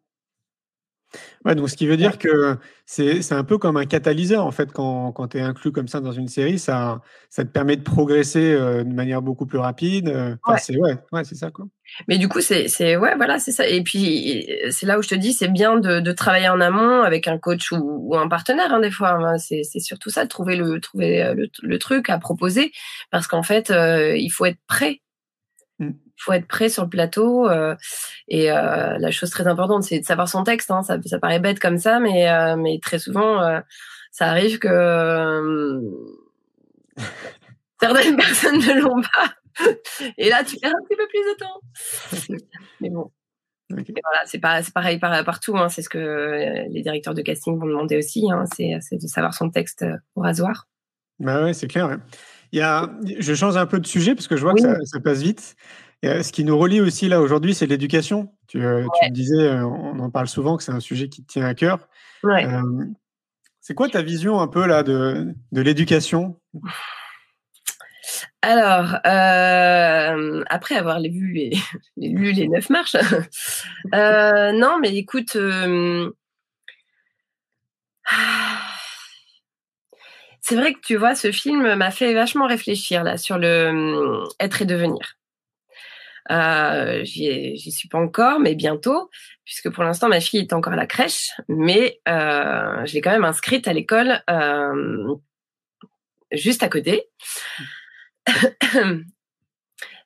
donc 1.54 1.68
ce 1.68 1.76
qui 1.76 1.86
veut 1.86 1.96
dire 1.96 2.18
que 2.18 2.56
c'est 2.86 3.32
un 3.32 3.44
peu 3.44 3.58
comme 3.58 3.76
un 3.76 3.86
catalyseur, 3.86 4.46
en 4.46 4.50
fait, 4.50 4.72
quand, 4.72 5.12
quand 5.12 5.28
tu 5.28 5.38
es 5.38 5.40
inclus 5.40 5.72
comme 5.72 5.88
ça 5.88 6.00
dans 6.00 6.12
une 6.12 6.28
série, 6.28 6.58
ça, 6.58 7.00
ça 7.28 7.44
te 7.44 7.50
permet 7.50 7.76
de 7.76 7.82
progresser 7.82 8.52
euh, 8.52 8.84
de 8.84 8.92
manière 8.92 9.22
beaucoup 9.22 9.46
plus 9.46 9.58
rapide. 9.58 10.08
Euh, 10.08 10.36
ouais. 10.46 10.58
C'est 10.58 10.76
ouais, 10.78 10.96
ouais, 11.12 11.24
ça, 11.24 11.50
quoi. 11.50 11.66
Mais 12.08 12.18
du 12.18 12.28
coup, 12.28 12.40
c'est 12.40 12.96
ouais, 12.96 13.14
voilà, 13.16 13.38
c'est 13.38 13.52
ça. 13.52 13.66
Et 13.66 13.82
puis, 13.82 14.48
c'est 14.70 14.86
là 14.86 14.98
où 14.98 15.02
je 15.02 15.08
te 15.08 15.14
dis, 15.14 15.32
c'est 15.32 15.48
bien 15.48 15.78
de, 15.78 16.00
de, 16.00 16.12
travailler 16.12 16.48
en 16.48 16.60
amont 16.60 17.02
avec 17.02 17.28
un 17.28 17.38
coach 17.38 17.72
ou, 17.72 17.78
ou 17.82 18.16
un 18.16 18.28
partenaire, 18.28 18.72
hein, 18.72 18.80
des 18.80 18.90
fois. 18.90 19.12
Hein. 19.12 19.38
C'est 19.38 19.64
surtout 19.80 20.10
ça, 20.10 20.24
de 20.24 20.28
trouver 20.28 20.56
le, 20.56 20.80
trouver 20.80 21.22
euh, 21.22 21.34
le, 21.34 21.48
le 21.62 21.78
truc 21.78 22.08
à 22.08 22.18
proposer, 22.18 22.72
parce 23.10 23.26
qu'en 23.26 23.42
fait, 23.42 23.70
il 23.70 24.30
faut 24.30 24.46
être 24.46 24.60
prêt. 24.66 25.00
Faut 26.16 26.32
être 26.32 26.46
prêt 26.46 26.68
sur 26.68 26.84
le 26.84 26.88
plateau. 26.88 27.48
Euh, 27.48 27.74
et 28.28 28.50
euh, 28.50 28.98
la 28.98 29.10
chose 29.10 29.30
très 29.30 29.46
importante, 29.46 29.82
c'est 29.82 30.00
de 30.00 30.04
savoir 30.04 30.28
son 30.28 30.44
texte. 30.44 30.70
Hein. 30.70 30.82
Ça, 30.82 30.98
ça, 31.04 31.18
paraît 31.18 31.40
bête 31.40 31.58
comme 31.58 31.78
ça, 31.78 32.00
mais, 32.00 32.28
euh, 32.28 32.56
mais 32.56 32.78
très 32.80 32.98
souvent, 32.98 33.40
ça 34.12 34.26
arrive 34.26 34.58
que 34.58 35.80
certaines 37.80 38.16
personnes 38.16 38.58
ne 38.58 38.80
l'ont 38.80 39.02
pas. 39.02 39.34
et 40.18 40.28
là, 40.28 40.42
tu 40.44 40.56
perds 40.56 40.72
un 40.72 40.84
petit 40.88 40.96
peu 40.96 41.06
plus 41.08 41.20
de 41.20 41.36
temps. 41.38 42.50
mais 42.80 42.90
bon. 42.90 43.10
Voilà, 43.70 44.26
c'est 44.26 44.38
pas 44.38 44.60
pareil 44.74 44.98
partout. 44.98 45.56
Hein. 45.56 45.68
C'est 45.68 45.82
ce 45.82 45.88
que 45.88 46.68
les 46.68 46.82
directeurs 46.82 47.14
de 47.14 47.22
casting 47.22 47.58
vont 47.58 47.66
demander 47.66 47.96
aussi. 47.96 48.30
Hein. 48.30 48.44
C'est 48.52 48.96
de 48.96 49.06
savoir 49.06 49.34
son 49.34 49.50
texte 49.50 49.84
au 50.14 50.20
rasoir. 50.20 50.68
Bah 51.18 51.42
ouais, 51.42 51.54
c'est 51.54 51.66
clair. 51.66 51.98
Il 52.52 52.58
y 52.58 52.62
a, 52.62 52.88
je 53.18 53.34
change 53.34 53.56
un 53.56 53.66
peu 53.66 53.80
de 53.80 53.86
sujet 53.86 54.14
parce 54.14 54.28
que 54.28 54.36
je 54.36 54.42
vois 54.42 54.54
que 54.54 54.60
ça, 54.60 54.76
ça, 54.84 55.00
passe 55.00 55.22
vite. 55.22 55.56
Et 56.04 56.22
ce 56.22 56.32
qui 56.32 56.44
nous 56.44 56.58
relie 56.58 56.82
aussi 56.82 57.08
là 57.08 57.18
aujourd'hui, 57.18 57.54
c'est 57.54 57.66
l'éducation. 57.66 58.30
Tu, 58.46 58.62
euh, 58.62 58.86
tu, 59.02 59.10
disais, 59.10 59.42
euh, 59.42 59.64
on 59.64 59.98
en 60.00 60.10
parle 60.10 60.28
souvent, 60.28 60.58
que 60.58 60.62
c'est 60.62 60.70
un 60.70 60.80
sujet 60.80 61.08
qui 61.08 61.24
te 61.24 61.32
tient 61.32 61.46
à 61.46 61.54
cœur. 61.54 61.88
Ouais. 62.22 62.44
Euh, 62.44 62.84
c'est 63.62 63.72
quoi 63.72 63.88
ta 63.88 64.02
vision 64.02 64.38
un 64.38 64.46
peu 64.46 64.66
là 64.66 64.82
de, 64.82 65.34
de 65.52 65.62
l'éducation? 65.62 66.38
Alors, 68.42 68.96
euh, 69.06 70.44
après 70.50 70.74
avoir 70.74 71.00
vu 71.00 71.32
les, 71.32 71.52
les, 71.96 72.08
lu 72.10 72.32
les 72.32 72.48
neuf 72.48 72.68
marches, 72.68 72.96
euh, 73.94 74.52
non, 74.52 74.78
mais 74.82 74.94
écoute, 74.94 75.36
euh, 75.36 76.10
c'est 80.42 80.56
vrai 80.56 80.74
que 80.74 80.80
tu 80.80 80.96
vois, 80.96 81.14
ce 81.14 81.32
film 81.32 81.76
m'a 81.76 81.90
fait 81.90 82.12
vachement 82.12 82.46
réfléchir 82.46 83.04
là 83.04 83.16
sur 83.16 83.38
le 83.38 84.24
être 84.38 84.60
et 84.60 84.66
devenir. 84.66 85.16
Euh, 86.30 87.04
j'y 87.04 87.70
suis 87.70 87.88
pas 87.88 87.98
encore, 87.98 88.40
mais 88.40 88.54
bientôt, 88.54 89.10
puisque 89.44 89.70
pour 89.70 89.84
l'instant 89.84 90.08
ma 90.08 90.20
fille 90.20 90.40
est 90.40 90.52
encore 90.52 90.72
à 90.72 90.76
la 90.76 90.86
crèche, 90.86 91.32
mais 91.48 92.00
euh, 92.08 92.84
je 92.86 92.94
l'ai 92.94 93.00
quand 93.00 93.10
même 93.10 93.24
inscrite 93.24 93.68
à 93.68 93.72
l'école 93.72 94.22
euh, 94.30 95.14
juste 96.32 96.62
à 96.62 96.68
côté. 96.68 97.08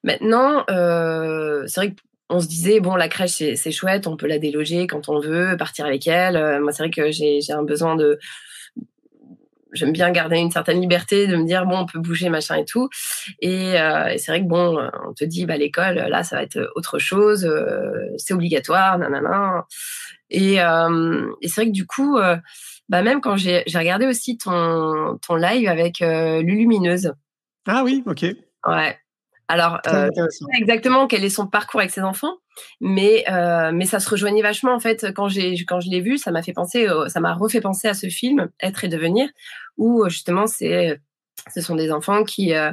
Maintenant, 0.05 0.64
euh, 0.71 1.64
c'est 1.66 1.81
vrai 1.81 1.95
qu'on 2.29 2.41
se 2.41 2.47
disait 2.47 2.81
bon 2.81 2.95
la 2.95 3.09
crèche 3.09 3.33
c'est 3.33 3.73
chouette, 3.73 4.07
on 4.07 4.16
peut 4.16 4.27
la 4.27 4.39
déloger 4.39 4.87
quand 4.87 5.09
on 5.09 5.21
veut, 5.21 5.57
partir 5.57 5.87
avec 5.87 6.07
elle. 6.07 6.37
Euh, 6.37 6.61
moi 6.61 6.73
c'est 6.73 6.83
vrai 6.83 6.91
que 6.91 7.11
j'ai 7.11 7.41
un 7.51 7.62
besoin 7.62 7.97
de 7.97 8.19
j'aime 9.73 9.93
bien 9.93 10.11
garder 10.11 10.39
une 10.39 10.51
certaine 10.51 10.81
liberté 10.81 11.27
de 11.27 11.37
me 11.37 11.45
dire 11.45 11.66
bon 11.66 11.79
on 11.79 11.87
peut 11.87 11.99
bouger 11.99 12.29
machin 12.29 12.57
et 12.57 12.64
tout. 12.64 12.89
Et, 13.41 13.81
euh, 13.81 14.09
et 14.09 14.19
c'est 14.19 14.33
vrai 14.33 14.43
que 14.43 14.49
bon 14.49 14.79
on 15.09 15.12
te 15.12 15.25
dit 15.25 15.47
bah 15.47 15.57
l'école 15.57 15.95
là 15.95 16.23
ça 16.23 16.37
va 16.37 16.43
être 16.43 16.71
autre 16.75 16.99
chose 16.99 17.45
euh, 17.45 17.93
c'est 18.16 18.35
obligatoire 18.35 18.99
nanana. 18.99 19.66
Et, 20.31 20.61
euh, 20.61 21.31
et 21.41 21.49
c'est 21.49 21.62
vrai 21.62 21.66
que 21.66 21.75
du 21.75 21.87
coup 21.87 22.19
euh, 22.19 22.37
bah 22.89 23.03
même 23.03 23.21
quand 23.21 23.37
j'ai 23.37 23.64
regardé 23.75 24.07
aussi 24.07 24.39
ton 24.39 25.19
ton 25.27 25.37
live 25.37 25.69
avec 25.69 26.03
euh, 26.03 26.43
Lulumineuse. 26.43 27.12
Ah 27.66 27.83
oui 27.85 28.03
ok. 28.07 28.25
Ouais 28.66 28.99
alors, 29.49 29.81
euh, 29.87 30.09
sais 30.29 30.45
pas 30.45 30.59
exactement 30.59 31.07
quel 31.07 31.25
est 31.25 31.31
son 31.31 31.47
parcours 31.47 31.81
avec 31.81 31.91
ses 31.91 32.03
enfants, 32.03 32.35
mais 32.81 33.25
euh, 33.31 33.73
mais 33.73 33.87
ça 33.87 33.99
se 33.99 34.09
rejoignait 34.11 34.43
vachement 34.43 34.75
en 34.75 34.81
fait 34.81 35.07
quand 35.15 35.29
j'ai 35.29 35.55
quand 35.65 35.81
je 35.81 35.89
l'ai 35.89 36.01
vu, 36.01 36.19
ça 36.19 36.31
m'a 36.31 36.43
fait 36.43 36.53
penser, 36.53 36.87
ça 37.09 37.21
m'a 37.21 37.33
refait 37.33 37.63
penser 37.63 37.89
à 37.89 37.95
ce 37.95 38.09
film 38.09 38.51
Être 38.61 38.85
et 38.85 38.89
devenir, 38.89 39.29
où 39.79 40.05
euh, 40.05 40.11
justement 40.11 40.47
c'est 40.47 41.01
ce 41.55 41.63
sont 41.63 41.77
des 41.77 41.91
enfants 41.91 42.25
qui 42.25 42.53
euh, 42.53 42.73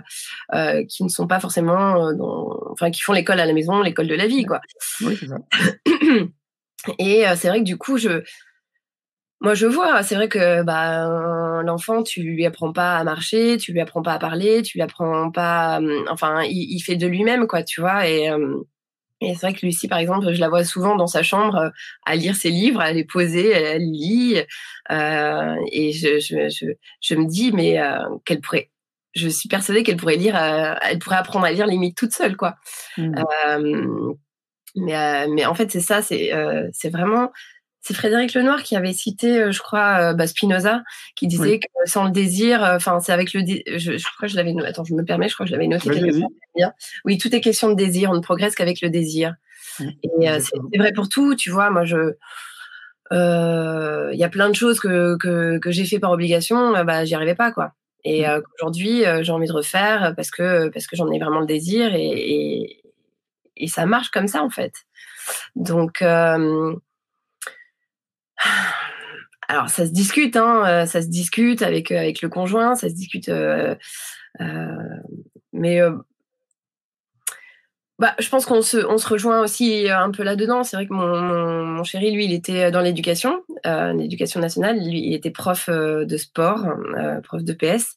euh, 0.53 0.83
qui 0.85 1.03
ne 1.05 1.09
sont 1.09 1.27
pas 1.27 1.39
forcément, 1.39 2.11
dans, 2.13 2.59
enfin 2.71 2.91
qui 2.91 3.01
font 3.01 3.13
l'école 3.13 3.39
à 3.39 3.45
la 3.45 3.53
maison, 3.53 3.81
l'école 3.81 4.07
de 4.07 4.15
la 4.15 4.27
vie 4.27 4.43
quoi. 4.43 4.59
Oui, 5.01 5.17
c'est 5.17 5.27
ça. 5.27 5.37
Et 6.99 7.23
c'est 7.35 7.47
vrai 7.47 7.59
que 7.59 7.63
du 7.63 7.77
coup 7.77 7.97
je 7.97 8.21
moi, 9.41 9.53
je 9.53 9.65
vois. 9.65 10.01
C'est 10.03 10.15
vrai 10.15 10.29
que 10.29 10.63
bah, 10.63 11.61
l'enfant, 11.63 12.03
tu 12.03 12.21
lui 12.23 12.45
apprends 12.45 12.71
pas 12.71 12.97
à 12.97 13.03
marcher, 13.03 13.57
tu 13.57 13.73
lui 13.73 13.81
apprends 13.81 14.01
pas 14.01 14.13
à 14.13 14.19
parler, 14.19 14.61
tu 14.61 14.77
lui 14.77 14.81
apprends 14.81 15.31
pas. 15.31 15.79
Enfin, 16.09 16.43
il, 16.43 16.73
il 16.73 16.79
fait 16.81 16.95
de 16.95 17.07
lui-même, 17.07 17.47
quoi, 17.47 17.63
tu 17.63 17.81
vois. 17.81 18.07
Et, 18.07 18.31
et 19.21 19.33
c'est 19.33 19.47
vrai 19.47 19.53
que 19.53 19.65
Lucie, 19.65 19.87
par 19.87 19.99
exemple, 19.99 20.33
je 20.33 20.39
la 20.39 20.49
vois 20.49 20.63
souvent 20.63 20.95
dans 20.95 21.07
sa 21.07 21.23
chambre 21.23 21.55
euh, 21.55 21.69
à 22.05 22.15
lire 22.15 22.35
ses 22.35 22.49
livres, 22.49 22.81
à 22.81 22.91
les 22.91 23.05
poser, 23.05 23.49
elle, 23.49 23.89
lit. 23.89 24.41
Euh, 24.91 25.55
et 25.71 25.93
je, 25.93 26.19
je, 26.19 26.49
je, 26.49 26.65
je, 27.01 27.15
me 27.15 27.25
dis, 27.25 27.51
mais 27.51 27.79
euh, 27.79 27.99
qu'elle 28.25 28.41
pourrait. 28.41 28.71
Je 29.13 29.29
suis 29.29 29.47
persuadée 29.47 29.83
qu'elle 29.83 29.95
pourrait 29.95 30.17
lire, 30.17 30.35
euh, 30.35 30.75
elle 30.81 30.99
pourrait 30.99 31.15
apprendre 31.15 31.45
à 31.45 31.51
lire 31.51 31.65
limite 31.65 31.95
toute 31.95 32.11
seule, 32.11 32.35
quoi. 32.35 32.55
Mmh. 32.97 33.15
mais, 34.75 35.27
mais 35.29 35.45
en 35.45 35.55
fait, 35.55 35.71
c'est 35.71 35.79
ça, 35.79 36.01
c'est 36.01 36.31
c'est 36.73 36.89
vraiment 36.89 37.31
c'est 37.85 37.93
Frédéric 37.93 38.33
Lenoir 38.33 38.63
qui 38.63 38.75
avait 38.75 38.93
cité, 38.93 39.39
euh, 39.39 39.51
je 39.51 39.59
crois, 39.59 39.99
euh, 39.99 40.13
bah, 40.15 40.25
Spinoza, 40.25 40.81
qui 41.15 41.27
disait 41.27 41.59
que 41.59 41.67
sans 41.85 42.05
le 42.05 42.09
désir, 42.09 42.63
euh, 42.63 42.77
enfin, 42.77 42.99
c'est 42.99 43.11
avec 43.11 43.31
le, 43.31 43.41
je, 43.45 43.97
je, 43.97 44.03
crois 44.15 44.27
que 44.27 44.27
je 44.27 44.35
l'avais, 44.35 44.55
attends, 44.65 44.83
je 44.83 44.95
me 44.95 45.05
permets, 45.05 45.29
je 45.29 45.35
crois 45.35 45.45
que 45.45 45.51
je 45.51 45.55
l'avais 45.55 45.67
noté. 45.67 45.91
Oui, 47.05 47.19
tout 47.19 47.35
est 47.35 47.41
question 47.41 47.69
de 47.69 47.75
désir. 47.75 48.09
On 48.09 48.15
ne 48.15 48.21
progresse 48.21 48.55
qu'avec 48.55 48.81
le 48.81 48.89
désir. 48.89 49.35
Et 49.79 50.27
c'est 50.39 50.79
vrai 50.79 50.93
pour 50.93 51.09
tout, 51.09 51.35
tu 51.35 51.51
vois. 51.51 51.69
Moi, 51.69 51.85
je, 51.85 52.15
il 53.11 54.19
y 54.19 54.23
a 54.23 54.29
plein 54.29 54.49
de 54.49 54.55
choses 54.55 54.79
que 54.79 55.15
que, 55.17 55.59
que 55.59 55.69
j'ai 55.69 55.85
fait 55.85 55.99
par 55.99 56.09
obligation, 56.09 56.83
bah, 56.85 57.05
j'y 57.05 57.13
arrivais 57.13 57.35
pas, 57.35 57.51
quoi. 57.51 57.73
Et 58.03 58.25
aujourd'hui, 58.59 59.03
j'ai 59.21 59.31
envie 59.31 59.47
de 59.47 59.53
refaire 59.53 60.13
parce 60.15 60.31
que 60.31 60.69
parce 60.69 60.87
que 60.87 60.95
j'en 60.95 61.11
ai 61.11 61.19
vraiment 61.19 61.41
le 61.41 61.45
désir 61.45 61.93
et, 61.93 62.07
et, 62.07 62.81
et 63.57 63.67
ça 63.67 63.85
marche 63.85 64.09
comme 64.09 64.27
ça 64.27 64.41
en 64.41 64.49
fait. 64.49 64.73
Donc 65.55 66.01
alors 69.47 69.69
ça 69.69 69.85
se 69.85 69.91
discute, 69.91 70.35
hein, 70.35 70.63
euh, 70.65 70.85
ça 70.85 71.01
se 71.01 71.07
discute 71.07 71.61
avec 71.61 71.91
euh, 71.91 71.97
avec 71.97 72.21
le 72.21 72.29
conjoint, 72.29 72.75
ça 72.75 72.89
se 72.89 72.95
discute, 72.95 73.29
euh, 73.29 73.75
mais 75.53 75.79
bah, 77.97 78.13
je 78.19 78.27
pense 78.27 78.45
qu'on 78.45 78.61
se 78.61 78.77
on 78.77 78.97
se 78.97 79.07
rejoint 79.07 79.41
aussi 79.41 79.87
un 79.89 80.11
peu 80.11 80.23
là-dedans. 80.23 80.63
C'est 80.63 80.75
vrai 80.75 80.87
que 80.87 80.93
mon, 80.93 81.65
mon, 81.65 81.83
chéri, 81.83 82.11
lui, 82.11 82.25
il 82.25 82.33
était 82.33 82.71
dans 82.71 82.81
l'éducation, 82.81 83.43
l'éducation 83.63 84.41
nationale. 84.41 84.77
Lui, 84.77 84.99
il 85.07 85.13
était 85.13 85.31
prof 85.31 85.69
de 85.69 86.17
sport, 86.17 86.65
prof 87.23 87.43
de 87.43 87.53
PS, 87.53 87.95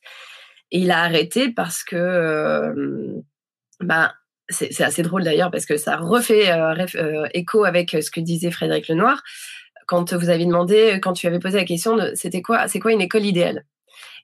et 0.71 0.81
il 0.81 0.91
a 0.91 1.01
arrêté 1.01 1.51
parce 1.51 1.83
que 1.83 3.23
bah 3.81 4.15
c'est 4.51 4.81
assez 4.83 5.03
drôle 5.03 5.25
d'ailleurs 5.25 5.51
parce 5.51 5.67
que 5.67 5.77
ça 5.77 5.97
refait 5.97 6.51
écho 7.35 7.65
avec 7.65 7.91
ce 7.91 8.11
que 8.11 8.21
disait 8.21 8.51
Frédéric 8.51 8.89
Lenoir 8.89 9.23
quand 9.89 10.15
vous 10.15 10.29
avez 10.29 10.47
demandé, 10.47 11.01
quand 11.03 11.15
tu 11.15 11.27
avais 11.27 11.41
posé 11.41 11.59
la 11.59 11.65
question 11.65 11.97
de 11.97 12.13
c'était 12.15 12.43
quoi, 12.43 12.69
c'est 12.69 12.79
quoi 12.79 12.93
une 12.93 13.01
école 13.01 13.25
idéale? 13.25 13.65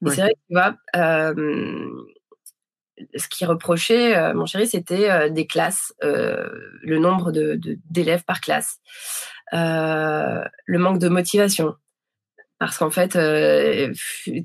Et 0.06 0.10
c'est 0.10 0.20
vrai 0.20 0.34
que 0.34 0.40
tu 0.48 0.54
vois, 0.54 0.76
euh, 0.94 2.04
ce 3.16 3.28
qui 3.28 3.44
reprochait, 3.44 4.32
mon 4.34 4.46
chéri, 4.46 4.66
c'était 4.68 5.30
des 5.30 5.46
classes, 5.46 5.92
le 6.02 6.98
nombre 6.98 7.32
de 7.32 7.58
d'élèves 7.90 8.24
par 8.24 8.40
classe, 8.40 8.78
le 9.52 10.78
manque 10.78 10.98
de 10.98 11.08
motivation, 11.08 11.74
parce 12.64 12.78
qu'en 12.78 12.90
fait, 12.90 13.16
euh, 13.16 13.92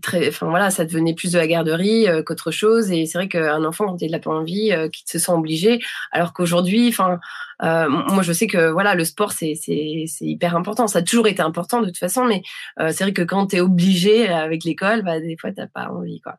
très, 0.02 0.28
enfin 0.28 0.48
voilà, 0.50 0.72
ça 0.72 0.84
devenait 0.84 1.14
plus 1.14 1.32
de 1.32 1.38
la 1.38 1.48
garderie 1.48 2.08
euh, 2.08 2.22
qu'autre 2.22 2.52
chose. 2.52 2.92
Et 2.92 3.06
c'est 3.06 3.18
vrai 3.18 3.30
qu'un 3.30 3.64
enfant, 3.64 3.86
quand 3.86 4.02
il 4.02 4.12
n'a 4.12 4.20
pas 4.20 4.32
envie, 4.32 4.74
euh, 4.74 4.90
qu'il 4.90 5.08
se 5.08 5.20
sent 5.20 5.32
obligé, 5.32 5.80
alors 6.12 6.34
qu'aujourd'hui, 6.34 6.90
enfin, 6.90 7.20
moi 7.62 8.22
je 8.22 8.34
sais 8.34 8.48
que 8.48 8.72
voilà, 8.72 8.96
le 8.96 9.06
sport 9.06 9.32
c'est 9.32 9.54
c'est 9.56 10.06
c'est 10.08 10.26
hyper 10.26 10.56
important. 10.56 10.88
Ça 10.88 11.00
a 11.00 11.02
toujours 11.02 11.28
été 11.28 11.42
important 11.42 11.82
de 11.82 11.88
toute 11.88 11.98
façon, 11.98 12.26
mais 12.26 12.42
c'est 12.78 13.04
vrai 13.04 13.14
que 13.14 13.22
quand 13.22 13.48
tu 13.48 13.58
es 13.58 13.62
obligé 13.62 14.28
avec 14.28 14.64
l'école, 14.64 15.02
bah 15.04 15.20
des 15.20 15.38
fois 15.38 15.52
t'as 15.52 15.68
pas 15.68 15.90
envie 15.90 16.22
quoi. 16.22 16.38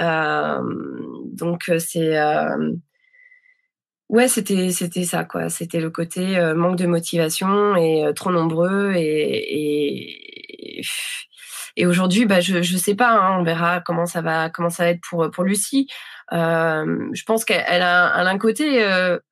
Mmh. 0.00 1.34
donc 1.36 1.70
c'est 1.78 2.18
Ouais, 4.10 4.28
c'était 4.28 4.72
c'était 4.72 5.04
ça 5.04 5.24
quoi. 5.24 5.48
C'était 5.48 5.80
le 5.80 5.88
côté 5.88 6.38
manque 6.54 6.76
de 6.76 6.86
motivation 6.86 7.76
et 7.76 8.12
trop 8.14 8.30
nombreux 8.30 8.92
et 8.94 10.10
et, 10.10 10.29
aujourd'hui, 11.84 12.26
bah 12.26 12.40
je 12.40 12.62
je 12.62 12.76
sais 12.76 12.94
pas. 12.94 13.10
Hein, 13.12 13.40
on 13.40 13.44
verra 13.44 13.80
comment 13.80 14.06
ça 14.06 14.20
va 14.22 14.50
comment 14.50 14.70
ça 14.70 14.84
va 14.84 14.90
être 14.90 15.00
pour 15.08 15.30
pour 15.30 15.44
Lucie. 15.44 15.88
Euh, 16.32 17.08
je 17.12 17.24
pense 17.24 17.44
qu'elle 17.44 17.82
a, 17.82 18.14
un 18.16 18.38
côté 18.38 18.84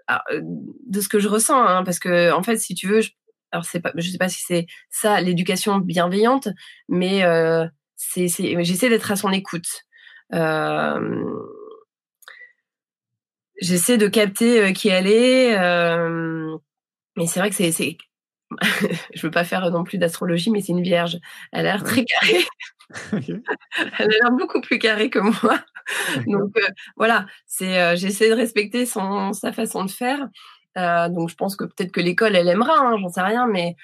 ah, 0.08 0.24
de 0.32 1.00
ce 1.00 1.08
que 1.08 1.18
je 1.18 1.28
ressens, 1.28 1.62
hein, 1.62 1.84
parce 1.84 1.98
que 1.98 2.32
en 2.32 2.42
fait, 2.42 2.56
si 2.56 2.74
tu 2.74 2.88
veux, 2.88 3.00
je, 3.00 3.10
alors 3.52 3.64
c'est 3.64 3.80
pas, 3.80 3.92
je 3.94 4.10
sais 4.10 4.18
pas 4.18 4.28
si 4.28 4.42
c'est 4.44 4.66
ça 4.90 5.20
l'éducation 5.20 5.78
bienveillante, 5.78 6.48
mais 6.88 7.24
euh, 7.24 7.66
c'est 7.96 8.28
j'essaie 8.28 8.88
d'être 8.88 9.10
à 9.10 9.16
son 9.16 9.30
écoute. 9.32 9.84
Euh, 10.34 11.24
j'essaie 13.60 13.98
de 13.98 14.08
capter 14.08 14.62
euh, 14.62 14.72
qui 14.72 14.88
elle 14.88 15.06
est. 15.06 15.58
Euh, 15.58 16.56
mais 17.16 17.26
c'est 17.26 17.40
vrai 17.40 17.50
que 17.50 17.56
c'est... 17.56 17.98
je 19.14 19.22
veux 19.22 19.30
pas 19.30 19.44
faire 19.44 19.70
non 19.70 19.84
plus 19.84 19.98
d'astrologie, 19.98 20.50
mais 20.50 20.60
c'est 20.60 20.72
une 20.72 20.82
vierge. 20.82 21.18
Elle 21.52 21.66
a 21.66 21.74
l'air 21.74 21.84
très 21.84 22.04
carrée. 22.04 22.44
Elle 23.18 23.42
a 23.98 24.06
l'air 24.06 24.30
beaucoup 24.30 24.62
plus 24.62 24.78
carrée 24.78 25.10
que 25.10 25.18
moi. 25.18 25.58
Donc 26.26 26.56
euh, 26.56 26.68
voilà, 26.96 27.26
c'est 27.46 27.96
j'essaie 27.98 28.30
de 28.30 28.34
respecter 28.34 28.86
son 28.86 29.34
sa 29.34 29.52
façon 29.52 29.84
de 29.84 29.90
faire. 29.90 30.26
donc 30.74 31.28
je 31.28 31.34
pense 31.34 31.54
que 31.54 31.64
peut-être 31.64 31.92
que 31.92 32.00
l'école 32.00 32.34
elle 32.34 32.48
aimera, 32.48 32.78
hein, 32.78 32.96
j'en 32.98 33.10
sais 33.10 33.20
rien, 33.20 33.46
mais 33.46 33.76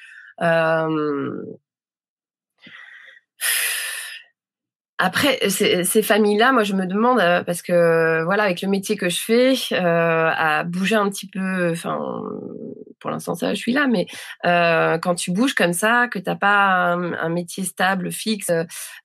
après, 4.98 5.50
ces, 5.50 6.02
familles-là, 6.02 6.52
moi, 6.52 6.62
je 6.62 6.74
me 6.74 6.86
demande 6.86 7.18
euh, 7.18 7.42
parce 7.42 7.62
que 7.62 8.22
voilà, 8.24 8.44
avec 8.44 8.62
le 8.62 8.68
métier 8.68 8.96
que 8.96 9.08
je 9.08 9.20
fais, 9.20 9.54
euh, 9.72 10.30
à 10.32 10.62
bouger 10.62 10.94
un 10.94 11.10
petit 11.10 11.28
peu. 11.28 11.72
Enfin, 11.72 12.22
pour 13.00 13.10
l'instant, 13.10 13.34
ça, 13.34 13.54
je 13.54 13.58
suis 13.58 13.72
là, 13.72 13.88
mais 13.88 14.06
euh, 14.46 14.98
quand 14.98 15.16
tu 15.16 15.32
bouges 15.32 15.54
comme 15.54 15.72
ça, 15.72 16.06
que 16.08 16.18
t'as 16.20 16.36
pas 16.36 16.92
un, 16.92 17.28
métier 17.28 17.64
stable, 17.64 18.12
fixe, 18.12 18.52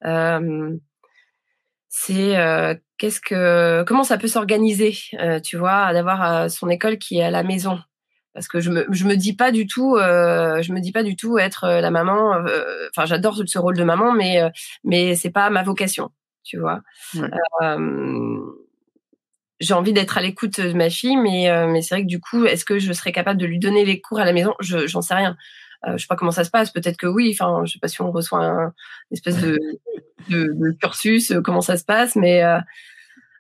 euh, 0.06 0.78
c'est 1.90 2.36
qu'est-ce 2.98 3.20
que, 3.20 3.84
comment 3.88 4.04
ça 4.04 4.20
peut 4.20 4.28
s'organiser, 4.28 4.96
tu 5.44 5.58
vois, 5.58 5.92
d'avoir 5.94 6.52
son 6.52 6.70
école 6.70 7.00
qui 7.00 7.18
est 7.18 7.24
à 7.24 7.32
la 7.32 7.44
maison? 7.44 7.80
Parce 8.34 8.48
que 8.48 8.60
je 8.60 8.70
me 8.70 8.86
je 8.92 9.06
me 9.06 9.16
dis 9.16 9.36
pas 9.36 9.52
du 9.52 9.68
tout 9.68 9.96
euh, 9.96 10.62
je 10.62 10.72
me 10.74 10.80
dis 10.80 10.92
pas 10.92 11.04
du 11.04 11.16
tout 11.16 11.38
être 11.40 11.64
euh, 11.64 11.82
la 11.82 11.92
maman 11.92 12.36
euh, 12.36 12.88
enfin 12.90 13.06
j'adore 13.06 13.42
ce 13.46 13.60
rôle 13.60 13.78
de 13.78 13.84
maman 13.84 14.14
mais 14.14 14.42
euh, 14.42 14.50
mais 14.84 15.16
c'est 15.16 15.32
pas 15.32 15.50
ma 15.50 15.64
vocation 15.64 16.12
tu 16.44 16.58
vois. 16.58 16.82
J'ai 19.60 19.74
envie 19.74 19.92
d'être 19.94 20.18
à 20.18 20.22
l'écoute 20.22 20.60
de 20.62 20.74
ma 20.74 20.90
fille 20.90 21.18
mais 21.18 21.68
mais 21.68 21.82
c'est 21.82 21.96
vrai 21.96 22.04
que 22.04 22.08
du 22.08 22.20
coup 22.22 22.46
est-ce 22.46 22.64
que 22.66 22.80
je 22.80 22.94
serais 22.94 23.12
capable 23.12 23.40
de 23.40 23.46
lui 23.46 23.60
donner 23.60 23.84
les 23.84 24.00
cours 24.00 24.20
à 24.20 24.26
la 24.26 24.34
maison? 24.34 24.54
Je 24.62 24.88
j'en 24.88 25.02
sais 25.02 25.16
rien. 25.16 25.36
Je 25.86 25.98
sais 25.98 26.08
pas 26.08 26.16
comment 26.16 26.32
ça 26.32 26.46
se 26.46 26.50
passe. 26.50 26.72
Peut-être 26.72 26.98
que 26.98 27.08
oui 27.08 27.36
enfin 27.38 27.66
je 27.66 27.74
sais 27.74 27.80
pas 27.80 27.90
si 27.90 28.02
on 28.02 28.12
reçoit 28.12 28.40
un 28.46 28.64
une 28.66 28.72
espèce 29.12 29.42
de, 29.42 29.60
de, 30.30 30.54
de 30.54 30.72
cursus 30.80 31.34
comment 31.44 31.62
ça 31.62 31.78
se 31.78 31.84
passe 31.84 32.16
mais 32.16 32.42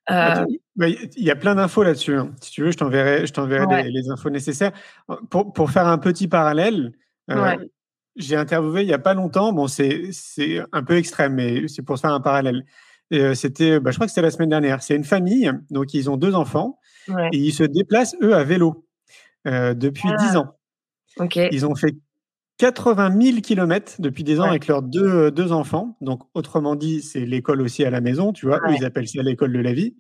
bah, 0.09 0.45
bah, 0.75 0.87
il 0.87 1.23
y 1.23 1.31
a 1.31 1.35
plein 1.35 1.55
d'infos 1.55 1.83
là-dessus. 1.83 2.15
Hein. 2.15 2.31
Si 2.41 2.51
tu 2.51 2.63
veux, 2.63 2.71
je 2.71 2.77
t'enverrai, 2.77 3.25
je 3.25 3.33
t'enverrai 3.33 3.89
les, 3.89 4.09
infos 4.09 4.29
nécessaires. 4.29 4.71
Pour, 5.29 5.53
pour, 5.53 5.71
faire 5.71 5.87
un 5.87 5.97
petit 5.97 6.27
parallèle, 6.27 6.93
euh, 7.29 7.57
j'ai 8.15 8.35
interviewé 8.35 8.81
il 8.81 8.87
n'y 8.87 8.93
a 8.93 8.99
pas 8.99 9.13
longtemps. 9.13 9.53
Bon, 9.53 9.67
c'est, 9.67 10.09
c'est 10.11 10.61
un 10.71 10.83
peu 10.83 10.97
extrême, 10.97 11.35
mais 11.35 11.67
c'est 11.67 11.81
pour 11.81 11.99
faire 11.99 12.13
un 12.13 12.21
parallèle. 12.21 12.65
Euh, 13.13 13.33
c'était, 13.33 13.79
bah, 13.79 13.91
je 13.91 13.97
crois 13.97 14.07
que 14.07 14.11
c'était 14.11 14.21
la 14.21 14.31
semaine 14.31 14.49
dernière. 14.49 14.81
C'est 14.83 14.95
une 14.95 15.03
famille, 15.03 15.51
donc 15.69 15.93
ils 15.93 16.09
ont 16.09 16.17
deux 16.17 16.35
enfants 16.35 16.79
et 17.31 17.37
ils 17.37 17.53
se 17.53 17.63
déplacent 17.63 18.15
eux 18.21 18.35
à 18.35 18.43
vélo 18.43 18.85
euh, 19.47 19.73
depuis 19.73 20.09
dix 20.19 20.35
ah. 20.35 20.39
ans. 20.39 20.55
Ils 21.51 21.65
ont 21.65 21.75
fait 21.75 21.95
80 22.59 23.21
000 23.21 23.41
kilomètres 23.41 23.93
depuis 23.99 24.25
des 24.25 24.41
ans 24.41 24.43
avec 24.43 24.67
leurs 24.67 24.81
deux, 24.81 25.07
euh, 25.07 25.31
deux 25.31 25.53
enfants. 25.53 25.95
Donc, 26.01 26.23
autrement 26.33 26.75
dit, 26.75 27.01
c'est 27.01 27.25
l'école 27.25 27.61
aussi 27.61 27.85
à 27.85 27.89
la 27.89 28.01
maison, 28.01 28.33
tu 28.33 28.47
vois. 28.47 28.57
Eux, 28.57 28.75
ils 28.77 28.83
appellent 28.83 29.07
ça 29.07 29.23
l'école 29.23 29.53
de 29.53 29.59
la 29.59 29.71
vie. 29.71 29.95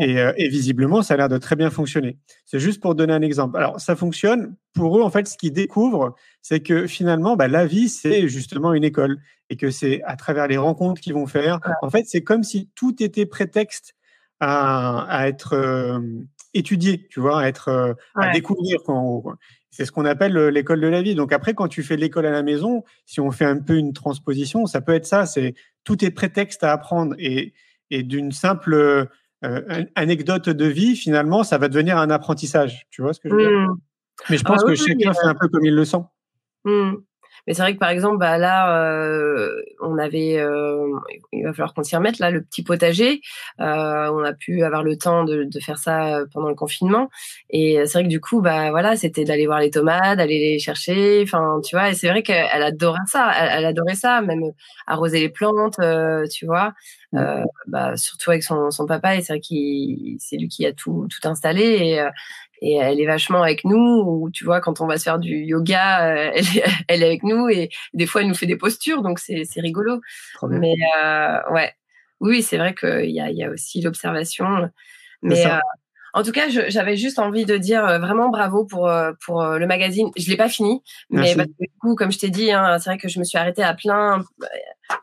Et, 0.00 0.18
euh, 0.18 0.32
et, 0.38 0.48
visiblement, 0.48 1.02
ça 1.02 1.14
a 1.14 1.16
l'air 1.18 1.28
de 1.28 1.36
très 1.36 1.56
bien 1.56 1.68
fonctionner. 1.68 2.18
C'est 2.46 2.58
juste 2.58 2.80
pour 2.80 2.94
donner 2.94 3.12
un 3.12 3.20
exemple. 3.20 3.58
Alors, 3.58 3.78
ça 3.78 3.96
fonctionne. 3.96 4.56
Pour 4.72 4.98
eux, 4.98 5.02
en 5.02 5.10
fait, 5.10 5.28
ce 5.28 5.36
qu'ils 5.36 5.52
découvrent, 5.52 6.14
c'est 6.40 6.60
que 6.60 6.86
finalement, 6.86 7.36
bah, 7.36 7.48
la 7.48 7.66
vie, 7.66 7.90
c'est 7.90 8.28
justement 8.28 8.72
une 8.72 8.84
école. 8.84 9.18
Et 9.50 9.56
que 9.56 9.70
c'est 9.70 10.00
à 10.04 10.16
travers 10.16 10.46
les 10.46 10.56
rencontres 10.56 11.02
qu'ils 11.02 11.14
vont 11.14 11.26
faire. 11.26 11.58
En 11.82 11.90
fait, 11.90 12.04
c'est 12.06 12.22
comme 12.22 12.44
si 12.44 12.70
tout 12.74 13.02
était 13.02 13.26
prétexte 13.26 13.94
à, 14.38 15.02
à 15.02 15.28
être 15.28 15.54
euh, 15.54 15.98
étudié, 16.54 17.08
tu 17.10 17.20
vois, 17.20 17.42
à 17.42 17.48
être 17.48 17.96
à 18.14 18.30
découvrir. 18.30 18.80
Quoi, 18.84 19.36
c'est 19.70 19.84
ce 19.84 19.92
qu'on 19.92 20.04
appelle 20.04 20.36
euh, 20.36 20.50
l'école 20.50 20.80
de 20.80 20.88
la 20.88 21.02
vie. 21.02 21.14
Donc 21.14 21.32
après, 21.32 21.54
quand 21.54 21.68
tu 21.68 21.82
fais 21.82 21.96
l'école 21.96 22.26
à 22.26 22.30
la 22.30 22.42
maison, 22.42 22.84
si 23.06 23.20
on 23.20 23.30
fait 23.30 23.44
un 23.44 23.58
peu 23.58 23.76
une 23.76 23.92
transposition, 23.92 24.66
ça 24.66 24.80
peut 24.80 24.94
être 24.94 25.06
ça. 25.06 25.26
C'est 25.26 25.54
tout 25.84 26.04
est 26.04 26.10
prétexte 26.10 26.64
à 26.64 26.72
apprendre 26.72 27.14
et, 27.18 27.54
et 27.90 28.02
d'une 28.02 28.32
simple 28.32 28.74
euh, 29.44 29.84
anecdote 29.94 30.48
de 30.50 30.66
vie, 30.66 30.96
finalement, 30.96 31.44
ça 31.44 31.56
va 31.56 31.68
devenir 31.68 31.96
un 31.98 32.10
apprentissage. 32.10 32.86
Tu 32.90 33.00
vois 33.00 33.14
ce 33.14 33.20
que 33.20 33.28
je 33.28 33.34
veux 33.34 33.40
dire? 33.40 33.50
Mmh. 33.50 33.76
Mais 34.28 34.36
je 34.36 34.44
pense 34.44 34.62
ah 34.64 34.68
que 34.68 34.74
chacun 34.74 35.12
fait 35.14 35.26
un 35.26 35.34
peu 35.34 35.48
comme 35.48 35.64
il 35.64 35.74
le 35.74 35.84
sent. 35.84 36.02
Mmh. 36.64 36.92
Mais 37.50 37.54
c'est 37.54 37.62
vrai 37.62 37.74
que 37.74 37.80
par 37.80 37.90
exemple, 37.90 38.18
bah 38.18 38.38
là, 38.38 38.80
euh, 38.80 39.50
on 39.80 39.98
avait, 39.98 40.38
euh, 40.38 40.86
il 41.32 41.42
va 41.42 41.52
falloir 41.52 41.74
qu'on 41.74 41.82
s'y 41.82 41.96
remette 41.96 42.20
là, 42.20 42.30
le 42.30 42.44
petit 42.44 42.62
potager. 42.62 43.22
Euh, 43.58 44.08
on 44.12 44.22
a 44.22 44.32
pu 44.32 44.62
avoir 44.62 44.84
le 44.84 44.96
temps 44.96 45.24
de, 45.24 45.42
de, 45.42 45.58
faire 45.58 45.76
ça 45.76 46.20
pendant 46.32 46.48
le 46.48 46.54
confinement. 46.54 47.10
Et 47.48 47.84
c'est 47.86 47.94
vrai 47.94 48.04
que 48.04 48.08
du 48.08 48.20
coup, 48.20 48.40
bah 48.40 48.70
voilà, 48.70 48.94
c'était 48.94 49.24
d'aller 49.24 49.46
voir 49.46 49.58
les 49.58 49.70
tomates, 49.72 50.18
d'aller 50.18 50.38
les 50.38 50.58
chercher. 50.60 51.22
Enfin, 51.24 51.60
tu 51.64 51.74
vois. 51.74 51.90
Et 51.90 51.94
c'est 51.94 52.08
vrai 52.08 52.22
qu'elle 52.22 52.62
adorait 52.62 53.00
ça. 53.06 53.32
Elle, 53.36 53.64
adorait 53.64 53.96
ça, 53.96 54.20
même 54.20 54.44
arroser 54.86 55.18
les 55.18 55.28
plantes, 55.28 55.80
euh, 55.80 56.28
tu 56.28 56.46
vois. 56.46 56.72
Mmh. 57.10 57.18
Euh, 57.18 57.44
bah, 57.66 57.96
surtout 57.96 58.30
avec 58.30 58.44
son, 58.44 58.70
son 58.70 58.86
papa. 58.86 59.16
Et 59.16 59.22
c'est 59.22 59.32
vrai 59.32 59.40
qu'il, 59.40 60.18
c'est 60.20 60.36
lui 60.36 60.46
qui 60.46 60.66
a 60.66 60.72
tout 60.72 61.08
tout 61.10 61.28
installé. 61.28 61.64
Et, 61.64 62.00
et 62.60 62.74
elle 62.74 63.00
est 63.00 63.06
vachement 63.06 63.42
avec 63.42 63.64
nous. 63.64 64.02
Ou 64.06 64.30
tu 64.30 64.44
vois, 64.44 64.60
quand 64.60 64.80
on 64.80 64.86
va 64.86 64.98
se 64.98 65.04
faire 65.04 65.18
du 65.18 65.36
yoga, 65.44 66.06
euh, 66.06 66.30
elle, 66.34 66.44
est, 66.44 66.64
elle 66.88 67.02
est 67.02 67.06
avec 67.06 67.22
nous 67.22 67.48
et 67.48 67.70
des 67.94 68.06
fois 68.06 68.22
elle 68.22 68.28
nous 68.28 68.34
fait 68.34 68.46
des 68.46 68.56
postures, 68.56 69.02
donc 69.02 69.18
c'est 69.18 69.44
c'est 69.44 69.60
rigolo. 69.60 70.00
Mais 70.48 70.74
euh, 71.02 71.38
ouais, 71.52 71.72
oui, 72.20 72.42
c'est 72.42 72.58
vrai 72.58 72.74
qu'il 72.74 73.10
y 73.10 73.20
a 73.20 73.30
il 73.30 73.36
y 73.36 73.44
a 73.44 73.50
aussi 73.50 73.80
l'observation. 73.80 74.70
Mais 75.22 75.46
euh, 75.46 75.58
en 76.12 76.22
tout 76.22 76.32
cas, 76.32 76.48
j'avais 76.48 76.96
juste 76.96 77.18
envie 77.18 77.44
de 77.44 77.56
dire 77.56 77.86
euh, 77.86 77.98
vraiment 77.98 78.30
bravo 78.30 78.64
pour 78.64 78.88
euh, 78.88 79.12
pour 79.24 79.42
le 79.44 79.66
magazine. 79.66 80.10
Je 80.16 80.28
l'ai 80.28 80.36
pas 80.36 80.48
fini, 80.48 80.82
mais 81.10 81.34
parce 81.34 81.48
que, 81.48 81.64
du 81.64 81.78
coup, 81.80 81.94
comme 81.94 82.12
je 82.12 82.18
t'ai 82.18 82.30
dit, 82.30 82.50
hein, 82.50 82.78
c'est 82.78 82.90
vrai 82.90 82.98
que 82.98 83.08
je 83.08 83.18
me 83.18 83.24
suis 83.24 83.38
arrêtée 83.38 83.62
à 83.62 83.74
plein. 83.74 84.24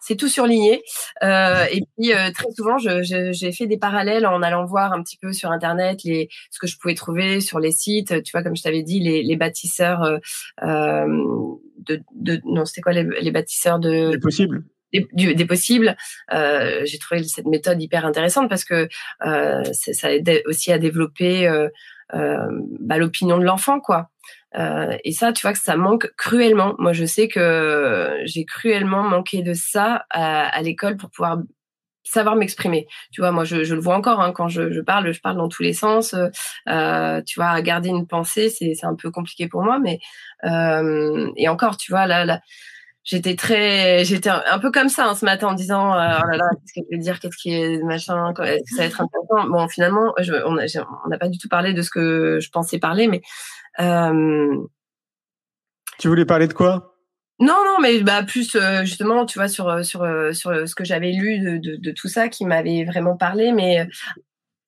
C'est 0.01 0.15
tout 0.15 0.27
surligné. 0.27 0.83
Euh, 1.23 1.65
et 1.71 1.81
puis 1.97 2.11
très 2.33 2.51
souvent, 2.55 2.77
j'ai 2.77 3.51
fait 3.51 3.67
des 3.67 3.77
parallèles 3.77 4.25
en 4.25 4.41
allant 4.41 4.65
voir 4.65 4.93
un 4.93 5.01
petit 5.03 5.17
peu 5.17 5.33
sur 5.33 5.51
internet 5.51 6.03
les 6.03 6.29
ce 6.51 6.59
que 6.59 6.67
je 6.67 6.77
pouvais 6.77 6.95
trouver 6.95 7.39
sur 7.41 7.59
les 7.59 7.71
sites. 7.71 8.23
Tu 8.23 8.31
vois, 8.31 8.43
comme 8.43 8.55
je 8.55 8.63
t'avais 8.63 8.83
dit, 8.83 8.99
les, 8.99 9.23
les 9.23 9.35
bâtisseurs 9.35 10.19
de, 10.61 12.01
de 12.15 12.41
non, 12.45 12.65
c'était 12.65 12.81
quoi 12.81 12.93
les, 12.93 13.03
les 13.21 13.31
bâtisseurs 13.31 13.79
de. 13.79 14.11
C'est 14.13 14.19
possible 14.19 14.63
des, 14.93 15.45
possibles. 15.45 15.95
Euh, 16.33 16.81
j'ai 16.85 16.97
trouvé 16.97 17.23
cette 17.23 17.45
méthode 17.45 17.81
hyper 17.81 18.05
intéressante 18.05 18.49
parce 18.49 18.63
que 18.63 18.87
euh, 19.25 19.63
ça 19.73 20.13
aide 20.13 20.43
aussi 20.45 20.71
à 20.71 20.77
développer 20.77 21.47
euh, 21.47 21.67
euh 22.13 22.47
bah, 22.79 22.97
l'opinion 22.97 23.37
de 23.37 23.43
l'enfant, 23.43 23.79
quoi. 23.79 24.09
Euh, 24.55 24.97
et 25.03 25.11
ça, 25.11 25.33
tu 25.33 25.41
vois 25.41 25.53
que 25.53 25.59
ça 25.59 25.75
manque 25.75 26.11
cruellement. 26.17 26.75
Moi, 26.79 26.93
je 26.93 27.05
sais 27.05 27.27
que 27.27 28.17
j'ai 28.25 28.45
cruellement 28.45 29.03
manqué 29.03 29.41
de 29.41 29.53
ça 29.53 30.05
à, 30.09 30.61
l'école 30.61 30.97
pour 30.97 31.09
pouvoir 31.09 31.39
savoir 32.03 32.35
m'exprimer. 32.37 32.87
Tu 33.11 33.21
vois, 33.21 33.31
moi, 33.31 33.43
je, 33.43 33.63
je 33.63 33.75
le 33.75 33.81
vois 33.81 33.95
encore 33.95 34.21
hein, 34.21 34.31
quand 34.31 34.47
je, 34.47 34.71
je, 34.71 34.79
parle, 34.79 35.11
je 35.11 35.19
parle 35.19 35.37
dans 35.37 35.49
tous 35.49 35.63
les 35.63 35.73
sens. 35.73 36.15
Euh, 36.69 37.21
tu 37.25 37.39
vois, 37.39 37.61
garder 37.61 37.89
une 37.89 38.07
pensée, 38.07 38.49
c'est 38.49 38.85
un 38.85 38.95
peu 38.95 39.11
compliqué 39.11 39.47
pour 39.47 39.63
moi, 39.63 39.79
mais 39.79 39.99
euh, 40.45 41.29
et 41.35 41.49
encore, 41.49 41.77
tu 41.77 41.91
vois, 41.91 42.07
là, 42.07 42.25
là 42.25 42.39
j'étais 43.07 43.35
très, 43.35 44.03
j'étais 44.03 44.29
un 44.29 44.59
peu 44.59 44.69
comme 44.69 44.89
ça 44.89 45.07
hein, 45.07 45.15
ce 45.15 45.23
matin 45.23 45.47
en 45.47 45.53
disant, 45.53 45.93
euh, 45.93 46.19
oh 46.21 46.27
là 46.29 46.37
là, 46.37 46.49
qu'est-ce 46.51 46.73
qu'il 46.73 46.83
veut 46.91 47.01
dire, 47.01 47.19
qu'est-ce 47.19 47.37
qui 47.37 47.53
est 47.53 47.81
machin, 47.81 48.33
est-ce 48.43 48.63
que 48.63 48.75
ça 48.75 48.81
va 48.81 48.85
être 48.85 49.01
intéressant? 49.01 49.49
Bon, 49.49 49.67
finalement, 49.69 50.13
je, 50.19 50.33
on 50.45 51.09
n'a 51.09 51.17
pas 51.17 51.29
du 51.29 51.37
tout 51.37 51.47
parlé 51.47 51.73
de 51.73 51.81
ce 51.81 51.89
que 51.89 52.39
je 52.39 52.49
pensais 52.51 52.79
parler, 52.79 53.07
mais. 53.07 53.21
Euh, 53.79 54.57
tu 55.97 56.09
voulais 56.09 56.25
parler 56.25 56.47
de 56.47 56.53
quoi? 56.53 56.95
Non, 57.39 57.55
non, 57.65 57.77
mais 57.81 58.01
bah 58.01 58.23
plus 58.23 58.55
euh, 58.55 58.83
justement, 58.83 59.25
tu 59.25 59.39
vois, 59.39 59.47
sur 59.47 59.85
sur 59.85 60.05
sur 60.33 60.67
ce 60.67 60.75
que 60.75 60.83
j'avais 60.83 61.11
lu 61.11 61.39
de, 61.39 61.57
de, 61.57 61.75
de, 61.77 61.91
tout 61.91 62.07
ça 62.07 62.29
qui 62.29 62.45
m'avait 62.45 62.83
vraiment 62.83 63.15
parlé, 63.15 63.51
mais 63.51 63.87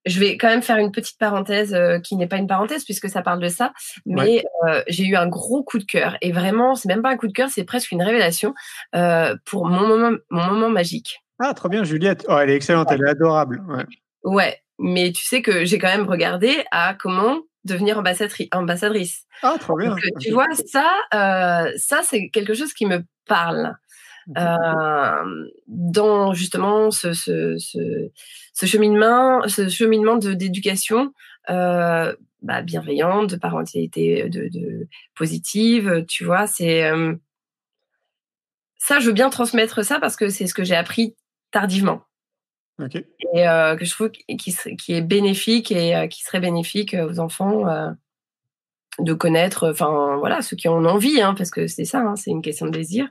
je 0.06 0.20
vais 0.20 0.38
quand 0.38 0.48
même 0.48 0.62
faire 0.62 0.78
une 0.78 0.92
petite 0.92 1.18
parenthèse 1.18 1.74
euh, 1.74 2.00
qui 2.00 2.16
n'est 2.16 2.28
pas 2.28 2.38
une 2.38 2.48
parenthèse 2.48 2.84
puisque 2.84 3.10
ça 3.10 3.22
parle 3.22 3.40
de 3.40 3.48
ça, 3.48 3.74
mais 4.06 4.44
euh, 4.68 4.82
j'ai 4.88 5.06
eu 5.06 5.16
un 5.16 5.28
gros 5.28 5.64
coup 5.64 5.78
de 5.78 5.84
cœur 5.84 6.18
et 6.22 6.32
vraiment, 6.32 6.76
c'est 6.76 6.88
même 6.88 7.02
pas 7.02 7.10
un 7.10 7.18
coup 7.18 7.28
de 7.28 7.34
cœur, 7.34 7.50
c'est 7.50 7.64
presque 7.64 7.92
une 7.92 8.02
révélation 8.02 8.54
euh, 8.96 9.36
pour 9.46 9.68
mon 9.68 9.88
moment, 9.88 10.18
mon 10.30 10.48
moment 10.48 10.70
magique. 10.70 11.24
Ah, 11.40 11.54
trop 11.54 11.70
bien, 11.70 11.84
Juliette. 11.84 12.26
Oh, 12.28 12.38
elle 12.38 12.50
est 12.50 12.56
excellente, 12.56 12.90
elle 12.92 13.02
est 13.02 13.10
adorable. 13.10 13.64
Ouais. 13.68 13.86
ouais, 14.24 14.62
mais 14.78 15.12
tu 15.12 15.24
sais 15.26 15.42
que 15.42 15.66
j'ai 15.66 15.78
quand 15.78 15.88
même 15.88 16.08
regardé 16.08 16.64
à 16.72 16.94
comment 16.94 17.40
devenir 17.66 17.98
ambassadrice. 17.98 19.26
Ah, 19.44 19.56
trop 19.60 19.78
bien. 19.78 19.90
Donc, 19.90 20.00
tu 20.20 20.32
vois, 20.32 20.48
ça, 20.66 20.92
ça 21.78 22.02
c'est 22.04 22.30
quelque 22.30 22.54
chose 22.54 22.74
qui 22.74 22.86
me 22.86 23.04
parle. 23.28 23.76
Euh, 24.38 25.50
dans 25.68 26.34
justement 26.34 26.92
ce, 26.92 27.14
ce, 27.14 27.58
ce, 27.58 28.12
ce, 28.54 28.66
cheminement, 28.68 29.48
ce 29.48 29.68
cheminement 29.70 30.18
de 30.18 30.34
d'éducation 30.34 31.14
euh, 31.50 32.16
bah, 32.42 32.62
bienveillante, 32.62 33.32
de 33.32 33.36
parentalité 33.38 34.30
de, 34.30 34.48
de 34.50 34.88
positive, 35.16 36.06
tu 36.08 36.26
vois, 36.26 36.46
c'est 36.46 36.86
euh, 36.86 37.16
ça, 38.78 39.00
je 39.00 39.08
veux 39.08 39.14
bien 39.14 39.30
transmettre 39.30 39.84
ça 39.84 40.00
parce 40.00 40.16
que 40.16 40.30
c'est 40.30 40.48
ce 40.48 40.54
que 40.54 40.64
j'ai 40.64 40.76
appris 40.76 41.16
tardivement. 41.52 42.02
Okay. 42.80 43.06
Et 43.34 43.48
euh, 43.48 43.76
que 43.76 43.84
je 43.84 43.92
trouve 43.92 44.10
qui, 44.10 44.56
qui 44.78 44.94
est 44.94 45.02
bénéfique 45.02 45.72
et 45.72 45.96
euh, 45.96 46.08
qui 46.08 46.24
serait 46.24 46.40
bénéfique 46.40 46.96
aux 46.96 47.20
enfants 47.20 47.66
de 49.00 49.14
connaître, 49.14 49.70
enfin 49.70 50.18
voilà, 50.18 50.42
ceux 50.42 50.56
qui 50.56 50.68
en 50.68 50.86
ont 50.86 50.90
envie, 50.90 51.22
hein, 51.22 51.34
parce 51.38 51.52
que 51.52 51.68
c'est 51.68 51.86
ça, 51.86 52.00
hein, 52.00 52.16
c'est 52.16 52.32
une 52.32 52.42
question 52.42 52.66
de 52.66 52.72
désir, 52.72 53.08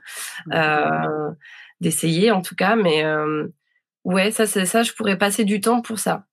euh, 0.53 1.31
d'essayer 1.81 2.31
en 2.31 2.41
tout 2.41 2.55
cas. 2.55 2.75
Mais 2.75 3.03
euh, 3.03 3.47
ouais, 4.03 4.31
ça, 4.31 4.45
c'est 4.45 4.65
ça, 4.65 4.83
je 4.83 4.93
pourrais 4.93 5.17
passer 5.17 5.45
du 5.45 5.61
temps 5.61 5.81
pour 5.81 5.99
ça. 5.99 6.25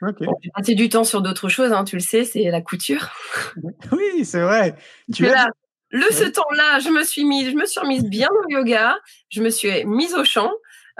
Okay. 0.00 0.26
passer 0.54 0.74
du 0.74 0.88
temps 0.88 1.04
sur 1.04 1.20
d'autres 1.20 1.48
choses, 1.48 1.72
hein, 1.72 1.84
tu 1.84 1.96
le 1.96 2.02
sais, 2.02 2.24
c'est 2.24 2.44
la 2.50 2.60
couture. 2.60 3.10
Oui, 3.92 4.24
c'est 4.24 4.40
vrai. 4.40 4.76
Tu 5.12 5.24
là, 5.24 5.48
le 5.90 6.10
ce 6.10 6.24
temps-là, 6.24 6.80
je 6.80 6.88
me 6.88 7.04
suis 7.04 7.24
mise, 7.24 7.50
je 7.50 7.56
me 7.56 7.66
suis 7.66 7.80
remise 7.80 8.04
bien 8.04 8.28
au 8.30 8.50
yoga, 8.50 8.96
je 9.28 9.42
me 9.42 9.50
suis 9.50 9.84
mise 9.84 10.14
au 10.14 10.24
chant. 10.24 10.50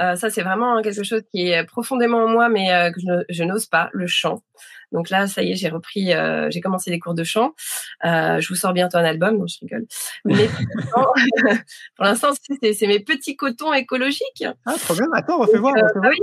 Euh, 0.00 0.16
ça, 0.16 0.30
c'est 0.30 0.42
vraiment 0.42 0.82
quelque 0.82 1.04
chose 1.04 1.22
qui 1.30 1.48
est 1.48 1.64
profondément 1.64 2.24
en 2.24 2.28
moi, 2.28 2.48
mais 2.48 2.72
euh, 2.72 2.90
que 2.90 3.00
je, 3.00 3.24
je 3.28 3.44
n'ose 3.44 3.66
pas, 3.66 3.90
le 3.92 4.06
chant. 4.06 4.42
Donc 4.94 5.10
là, 5.10 5.26
ça 5.26 5.42
y 5.42 5.50
est, 5.50 5.56
j'ai 5.56 5.68
repris, 5.68 6.14
euh, 6.14 6.48
j'ai 6.50 6.60
commencé 6.60 6.88
des 6.88 7.00
cours 7.00 7.14
de 7.14 7.24
chant. 7.24 7.52
Euh, 8.04 8.40
je 8.40 8.48
vous 8.48 8.54
sors 8.54 8.72
bientôt 8.72 8.96
un 8.96 9.04
album, 9.04 9.38
donc 9.38 9.48
je 9.48 9.58
rigole. 9.60 9.86
Mais 10.24 10.48
pour 11.96 12.04
l'instant, 12.04 12.30
c'est 12.62 12.86
mes 12.86 13.00
petits 13.00 13.36
cotons 13.36 13.72
écologiques. 13.72 14.44
Ah, 14.64 14.74
trop 14.78 14.94
bien. 14.94 15.06
Attends, 15.12 15.40
on 15.40 15.46
va 15.46 15.58
voir. 15.58 15.74
Euh, 15.76 16.00
bah 16.00 16.10
oui. 16.10 16.18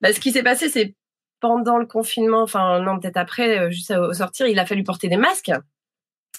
Bah, 0.00 0.12
ce 0.12 0.18
qui 0.18 0.32
s'est 0.32 0.42
passé, 0.42 0.68
c'est 0.68 0.96
pendant 1.40 1.78
le 1.78 1.86
confinement, 1.86 2.42
enfin 2.42 2.80
non, 2.80 2.98
peut-être 2.98 3.16
après, 3.16 3.70
juste 3.70 3.92
au 3.92 4.12
sortir, 4.12 4.48
il 4.48 4.58
a 4.58 4.66
fallu 4.66 4.82
porter 4.82 5.08
des 5.08 5.16
masques. 5.16 5.52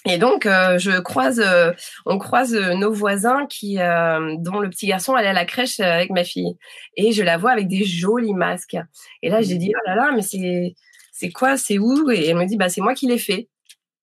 Et 0.06 0.16
donc, 0.16 0.46
euh, 0.46 0.78
je 0.78 0.98
croise, 0.98 1.40
euh, 1.40 1.72
on 2.06 2.18
croise 2.18 2.54
nos 2.54 2.90
voisins 2.90 3.46
qui, 3.46 3.76
dont 3.76 4.58
le 4.58 4.70
petit 4.70 4.86
garçon 4.86 5.14
allait 5.14 5.28
à 5.28 5.32
la 5.34 5.44
crèche 5.44 5.78
avec 5.80 6.10
ma 6.10 6.24
fille, 6.24 6.56
et 6.96 7.12
je 7.12 7.22
la 7.22 7.36
vois 7.36 7.50
avec 7.50 7.68
des 7.68 7.84
jolis 7.84 8.34
masques. 8.34 8.78
Et 9.22 9.28
là, 9.28 9.42
j'ai 9.42 9.56
dit 9.56 9.72
oh 9.76 9.80
là 9.86 9.94
là, 9.94 10.12
mais 10.14 10.22
c'est 10.22 10.74
c'est 11.20 11.30
quoi, 11.30 11.58
c'est 11.58 11.78
où? 11.78 12.10
Et 12.10 12.28
elle 12.28 12.36
me 12.36 12.46
dit, 12.46 12.56
bah 12.56 12.70
c'est 12.70 12.80
moi 12.80 12.94
qui 12.94 13.06
l'ai 13.06 13.18
fait. 13.18 13.48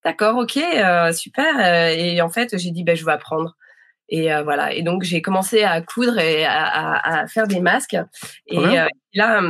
D'accord, 0.05 0.37
ok, 0.37 0.57
euh, 0.57 1.11
super. 1.13 1.59
Euh, 1.59 1.89
et 1.89 2.21
en 2.21 2.29
fait, 2.29 2.57
j'ai 2.57 2.71
dit, 2.71 2.83
bah 2.83 2.95
je 2.95 3.03
vais 3.03 3.11
apprendre. 3.11 3.57
Et 4.09 4.31
euh, 4.33 4.43
voilà. 4.43 4.73
Et 4.73 4.83
donc 4.83 5.03
j'ai 5.03 5.21
commencé 5.21 5.63
à 5.63 5.81
coudre 5.81 6.19
et 6.19 6.45
à, 6.45 7.21
à, 7.21 7.27
faire 7.27 7.47
des 7.47 7.59
masques. 7.59 7.97
Et 8.47 8.59
là, 9.13 9.41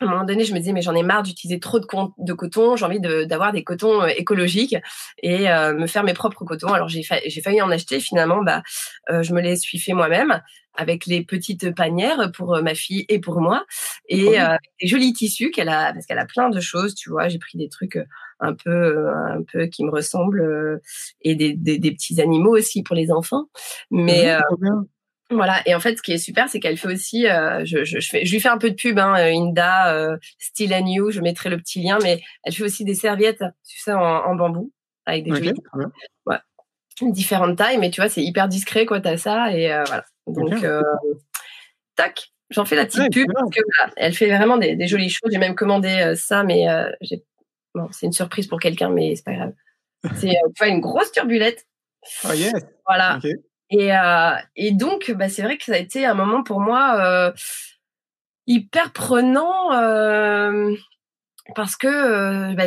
à 0.00 0.04
un 0.04 0.08
moment 0.08 0.24
donné, 0.24 0.44
je 0.44 0.54
me 0.54 0.58
disais, 0.58 0.72
mais 0.72 0.82
j'en 0.82 0.94
ai 0.94 1.02
marre 1.02 1.22
d'utiliser 1.22 1.60
trop 1.60 1.78
de, 1.78 1.86
de 2.18 2.32
coton. 2.32 2.76
J'ai 2.76 2.84
envie 2.84 3.00
d'avoir 3.00 3.52
des 3.52 3.64
cotons 3.64 4.06
écologiques 4.06 4.76
et 5.22 5.44
me 5.44 5.86
faire 5.86 6.04
mes 6.04 6.14
propres 6.14 6.44
cotons. 6.44 6.72
Alors 6.72 6.88
j'ai 6.88 7.02
failli 7.02 7.60
en 7.60 7.70
acheter. 7.70 8.00
Finalement, 8.00 8.42
bah, 8.42 8.62
je 9.08 9.32
me 9.34 9.40
les 9.40 9.56
suis 9.56 9.78
fait 9.78 9.92
moi-même 9.92 10.40
avec 10.76 11.06
les 11.06 11.22
petites 11.22 11.74
panières 11.74 12.32
pour 12.32 12.60
ma 12.60 12.74
fille 12.74 13.04
et 13.08 13.20
pour 13.20 13.40
moi 13.40 13.64
et 14.08 14.38
des 14.80 14.86
jolis 14.86 15.12
tissus 15.12 15.50
qu'elle 15.50 15.68
a 15.68 15.92
parce 15.92 16.06
qu'elle 16.06 16.18
a 16.18 16.26
plein 16.26 16.48
de 16.48 16.60
choses. 16.60 16.94
Tu 16.94 17.10
vois, 17.10 17.28
j'ai 17.28 17.38
pris 17.38 17.58
des 17.58 17.68
trucs 17.68 17.98
un 18.40 18.54
peu 18.54 19.08
un 19.08 19.42
peu 19.42 19.66
qui 19.66 19.84
me 19.84 19.90
ressemblent 19.90 20.80
et 21.20 21.34
des, 21.34 21.52
des, 21.52 21.78
des, 21.78 21.92
petits 21.92 22.20
animaux 22.20 22.56
aussi 22.56 22.82
pour 22.82 22.96
les 22.96 23.10
enfants. 23.10 23.48
Mais 23.90 24.34
voilà, 25.36 25.60
et 25.66 25.74
en 25.74 25.80
fait, 25.80 25.96
ce 25.96 26.02
qui 26.02 26.12
est 26.12 26.18
super, 26.18 26.48
c'est 26.48 26.60
qu'elle 26.60 26.76
fait 26.76 26.88
aussi, 26.88 27.28
euh, 27.28 27.64
je, 27.64 27.84
je, 27.84 28.00
je, 28.00 28.08
fais, 28.08 28.24
je 28.24 28.32
lui 28.32 28.40
fais 28.40 28.48
un 28.48 28.58
peu 28.58 28.70
de 28.70 28.74
pub, 28.74 28.98
hein, 28.98 29.14
Inda, 29.14 29.94
euh, 29.94 30.16
Still 30.38 30.74
and 30.74 30.86
You, 30.86 31.10
je 31.10 31.20
mettrai 31.20 31.50
le 31.50 31.56
petit 31.58 31.82
lien, 31.82 31.98
mais 32.02 32.22
elle 32.42 32.52
fait 32.52 32.64
aussi 32.64 32.84
des 32.84 32.94
serviettes, 32.94 33.44
tu 33.68 33.78
sais, 33.78 33.92
en, 33.92 34.00
en 34.00 34.34
bambou, 34.34 34.72
avec 35.06 35.24
des 35.24 35.32
okay, 35.32 35.52
ouais. 36.26 36.36
différentes 37.02 37.56
tailles, 37.56 37.78
mais 37.78 37.90
tu 37.90 38.00
vois, 38.00 38.10
c'est 38.10 38.22
hyper 38.22 38.48
discret, 38.48 38.86
quoi, 38.86 39.00
t'as 39.00 39.16
ça, 39.16 39.52
et 39.52 39.72
euh, 39.72 39.84
voilà. 39.84 40.04
Donc, 40.26 40.64
euh, 40.64 40.82
tac, 41.96 42.32
j'en 42.50 42.64
fais 42.64 42.76
la 42.76 42.86
petite 42.86 43.12
pub, 43.12 43.28
parce 43.32 43.50
que 43.50 43.60
voilà, 43.76 43.92
elle 43.96 44.14
fait 44.14 44.34
vraiment 44.34 44.56
des, 44.56 44.76
des 44.76 44.86
jolies 44.86 45.10
choses, 45.10 45.30
j'ai 45.32 45.38
même 45.38 45.54
commandé 45.54 45.88
euh, 45.88 46.14
ça, 46.14 46.42
mais 46.42 46.68
euh, 46.68 46.90
j'ai, 47.00 47.22
bon, 47.74 47.88
c'est 47.92 48.06
une 48.06 48.12
surprise 48.12 48.46
pour 48.46 48.60
quelqu'un, 48.60 48.90
mais 48.90 49.14
c'est 49.16 49.24
pas 49.24 49.34
grave. 49.34 49.52
C'est, 50.16 50.28
tu 50.28 50.58
vois, 50.58 50.68
une 50.68 50.80
grosse 50.80 51.12
turbulette. 51.12 51.66
Oh 52.24 52.32
yes. 52.34 52.52
Voilà. 52.86 53.16
Okay. 53.16 53.36
Et, 53.70 53.96
euh, 53.96 54.34
et 54.56 54.72
donc, 54.72 55.10
bah, 55.12 55.28
c'est 55.28 55.42
vrai 55.42 55.56
que 55.56 55.64
ça 55.64 55.74
a 55.74 55.78
été 55.78 56.04
un 56.06 56.14
moment 56.14 56.42
pour 56.42 56.60
moi 56.60 56.96
euh, 57.00 57.32
hyper 58.46 58.92
prenant 58.92 59.72
euh, 59.72 60.74
parce 61.54 61.76
que 61.76 62.54
bah, 62.54 62.64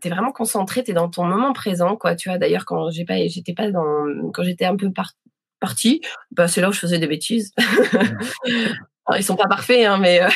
t'es 0.00 0.10
vraiment 0.10 0.32
concentré, 0.32 0.82
t'es 0.84 0.92
dans 0.92 1.08
ton 1.08 1.24
moment 1.24 1.52
présent, 1.52 1.96
quoi. 1.96 2.14
Tu 2.16 2.28
vois, 2.28 2.38
d'ailleurs, 2.38 2.64
quand 2.64 2.90
j'ai 2.90 3.04
pas, 3.04 3.16
j'étais 3.26 3.54
pas 3.54 3.70
dans, 3.70 4.30
quand 4.32 4.42
j'étais 4.42 4.64
un 4.64 4.76
peu 4.76 4.92
par, 4.92 5.12
partie, 5.60 6.00
bah, 6.30 6.48
c'est 6.48 6.60
là 6.60 6.68
où 6.68 6.72
je 6.72 6.80
faisais 6.80 6.98
des 6.98 7.06
bêtises. 7.06 7.52
Alors, 9.06 9.18
ils 9.18 9.24
sont 9.24 9.36
pas 9.36 9.48
parfaits, 9.48 9.86
hein, 9.86 9.98
mais 9.98 10.20
euh, 10.22 10.28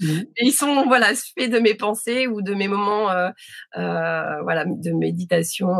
mmh. 0.00 0.20
ils 0.42 0.52
sont 0.52 0.86
voilà 0.86 1.08
faits 1.36 1.50
de 1.50 1.58
mes 1.58 1.74
pensées 1.74 2.28
ou 2.28 2.40
de 2.40 2.54
mes 2.54 2.68
moments, 2.68 3.10
euh, 3.10 3.30
voilà, 3.74 4.64
de 4.64 4.92
méditation, 4.92 5.70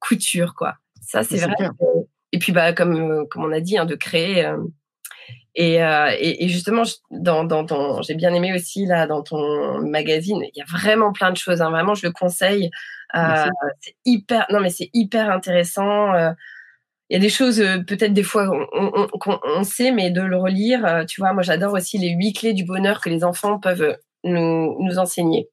couture, 0.00 0.54
quoi. 0.54 0.74
Ça, 1.00 1.22
c'est 1.22 1.38
vrai. 1.38 1.54
Que, 1.58 2.09
et 2.32 2.38
puis 2.38 2.52
bah 2.52 2.72
comme 2.72 3.26
comme 3.28 3.44
on 3.44 3.52
a 3.52 3.60
dit 3.60 3.78
hein, 3.78 3.84
de 3.84 3.94
créer 3.94 4.46
euh, 4.46 4.58
et, 5.54 5.82
euh, 5.82 6.14
et, 6.18 6.44
et 6.44 6.48
justement 6.48 6.84
dans 7.10 7.44
dans 7.44 7.66
ton 7.66 8.02
j'ai 8.02 8.14
bien 8.14 8.32
aimé 8.32 8.54
aussi 8.54 8.86
là 8.86 9.06
dans 9.06 9.22
ton 9.22 9.80
magazine 9.82 10.42
il 10.42 10.58
y 10.58 10.62
a 10.62 10.64
vraiment 10.64 11.12
plein 11.12 11.32
de 11.32 11.36
choses 11.36 11.60
hein, 11.60 11.70
vraiment 11.70 11.94
je 11.94 12.06
le 12.06 12.12
conseille. 12.12 12.70
Euh, 13.16 13.48
c'est 13.80 13.96
hyper 14.04 14.46
non 14.50 14.60
mais 14.60 14.70
c'est 14.70 14.88
hyper 14.92 15.30
intéressant 15.30 16.14
euh, 16.14 16.30
il 17.08 17.14
y 17.14 17.16
a 17.16 17.18
des 17.18 17.28
choses 17.28 17.60
euh, 17.60 17.78
peut-être 17.80 18.12
des 18.12 18.22
fois 18.22 18.46
qu'on 18.46 18.68
on, 18.72 19.40
on, 19.42 19.64
sait 19.64 19.90
mais 19.90 20.12
de 20.12 20.20
le 20.20 20.36
relire 20.36 21.04
tu 21.08 21.20
vois 21.20 21.32
moi 21.32 21.42
j'adore 21.42 21.72
aussi 21.72 21.98
les 21.98 22.10
huit 22.10 22.34
clés 22.34 22.52
du 22.52 22.64
bonheur 22.64 23.00
que 23.00 23.10
les 23.10 23.24
enfants 23.24 23.58
peuvent 23.58 23.98
nous 24.22 24.76
nous 24.78 24.98
enseigner. 24.98 25.48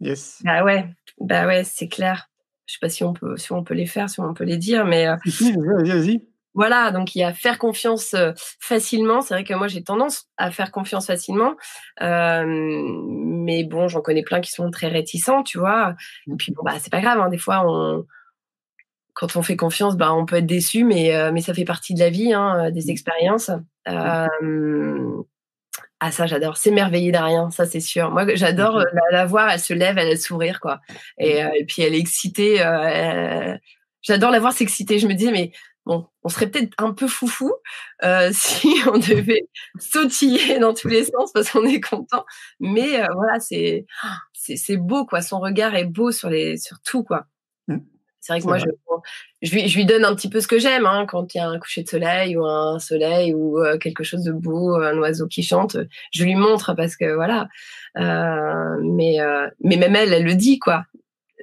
Yes. 0.00 0.40
Bah 0.44 0.64
ouais 0.64 0.86
bah 1.20 1.46
ouais 1.46 1.62
c'est 1.64 1.88
clair 1.88 2.30
je 2.66 2.74
sais 2.74 2.78
pas 2.80 2.88
si 2.88 3.04
on 3.04 3.12
peut 3.12 3.36
si 3.36 3.52
on 3.52 3.62
peut 3.62 3.74
les 3.74 3.86
faire, 3.86 4.08
si 4.08 4.20
on 4.20 4.34
peut 4.34 4.44
les 4.44 4.56
dire, 4.56 4.84
mais 4.84 5.06
euh, 5.06 5.16
vas-y, 5.24 5.90
vas-y. 5.90 6.22
Voilà, 6.54 6.92
donc 6.92 7.16
il 7.16 7.18
y 7.18 7.24
a 7.24 7.32
faire 7.32 7.58
confiance 7.58 8.14
euh, 8.14 8.32
facilement. 8.60 9.20
C'est 9.20 9.34
vrai 9.34 9.44
que 9.44 9.54
moi 9.54 9.66
j'ai 9.66 9.82
tendance 9.82 10.28
à 10.36 10.52
faire 10.52 10.70
confiance 10.70 11.06
facilement, 11.06 11.56
euh, 12.00 12.44
mais 12.46 13.64
bon, 13.64 13.88
j'en 13.88 14.00
connais 14.00 14.22
plein 14.22 14.40
qui 14.40 14.52
sont 14.52 14.70
très 14.70 14.86
réticents, 14.86 15.42
tu 15.42 15.58
vois. 15.58 15.96
Et 16.28 16.36
puis 16.36 16.52
bon 16.52 16.62
bah 16.64 16.74
c'est 16.78 16.92
pas 16.92 17.00
grave, 17.00 17.18
hein, 17.18 17.28
des 17.28 17.38
fois 17.38 17.64
on 17.66 18.06
quand 19.14 19.36
on 19.36 19.42
fait 19.42 19.56
confiance, 19.56 19.96
bah 19.96 20.12
on 20.12 20.26
peut 20.26 20.36
être 20.36 20.46
déçu, 20.46 20.84
mais 20.84 21.14
euh, 21.14 21.32
mais 21.32 21.40
ça 21.40 21.54
fait 21.54 21.64
partie 21.64 21.94
de 21.94 22.00
la 22.00 22.10
vie, 22.10 22.32
hein, 22.32 22.70
des 22.70 22.90
expériences. 22.90 23.50
Euh, 23.88 24.26
ah 26.06 26.10
ça 26.10 26.26
j'adore, 26.26 26.58
s'émerveiller 26.58 27.12
d'un 27.12 27.50
ça 27.50 27.64
c'est 27.64 27.80
sûr. 27.80 28.10
Moi 28.10 28.26
j'adore 28.34 28.76
la, 28.76 29.02
la, 29.10 29.24
voir, 29.24 29.48
elle 29.50 29.58
se 29.58 29.72
lève, 29.72 29.96
elle 29.96 30.08
a 30.08 30.10
le 30.10 30.16
sourire 30.16 30.60
quoi. 30.60 30.80
Et, 31.18 31.42
euh, 31.42 31.48
et 31.58 31.64
puis 31.64 31.80
elle 31.80 31.94
est 31.94 31.98
excitée. 31.98 32.60
Euh, 32.60 33.56
j'adore 34.02 34.30
la 34.30 34.38
voir 34.38 34.52
s'exciter. 34.52 34.98
Je 34.98 35.06
me 35.06 35.14
dis 35.14 35.30
mais 35.32 35.52
bon, 35.86 36.06
on 36.22 36.28
serait 36.28 36.50
peut-être 36.50 36.74
un 36.76 36.92
peu 36.92 37.08
foufou 37.08 37.54
euh, 38.04 38.28
si 38.34 38.68
on 38.86 38.98
devait 38.98 39.48
sautiller 39.78 40.58
dans 40.58 40.74
tous 40.74 40.88
les 40.88 41.04
sens 41.04 41.32
parce 41.32 41.50
qu'on 41.50 41.64
est 41.64 41.80
content. 41.80 42.26
Mais 42.60 43.00
euh, 43.00 43.06
voilà 43.14 43.40
c'est 43.40 43.86
c'est 44.34 44.76
beau 44.76 45.06
quoi. 45.06 45.22
Son 45.22 45.40
regard 45.40 45.74
est 45.74 45.86
beau 45.86 46.12
sur 46.12 46.28
les 46.28 46.58
sur 46.58 46.80
tout 46.80 47.02
quoi. 47.02 47.24
C'est 48.24 48.32
vrai 48.32 48.40
que 48.40 48.46
moi, 48.46 48.56
je, 48.56 48.64
je, 49.42 49.54
lui, 49.54 49.68
je 49.68 49.76
lui 49.76 49.84
donne 49.84 50.02
un 50.02 50.14
petit 50.14 50.30
peu 50.30 50.40
ce 50.40 50.48
que 50.48 50.58
j'aime. 50.58 50.86
Hein, 50.86 51.04
quand 51.06 51.34
il 51.34 51.38
y 51.38 51.40
a 51.42 51.46
un 51.46 51.58
coucher 51.58 51.82
de 51.82 51.88
soleil 51.88 52.38
ou 52.38 52.46
un 52.46 52.78
soleil 52.78 53.34
ou 53.34 53.58
euh, 53.58 53.76
quelque 53.76 54.02
chose 54.02 54.24
de 54.24 54.32
beau, 54.32 54.76
un 54.76 54.96
oiseau 54.96 55.26
qui 55.26 55.42
chante, 55.42 55.76
je 56.10 56.24
lui 56.24 56.34
montre 56.34 56.72
parce 56.72 56.96
que 56.96 57.14
voilà. 57.14 57.48
Euh, 57.98 58.80
mais, 58.82 59.20
euh, 59.20 59.46
mais 59.60 59.76
même 59.76 59.94
elle, 59.94 60.14
elle 60.14 60.24
le 60.24 60.36
dit, 60.36 60.58
quoi. 60.58 60.86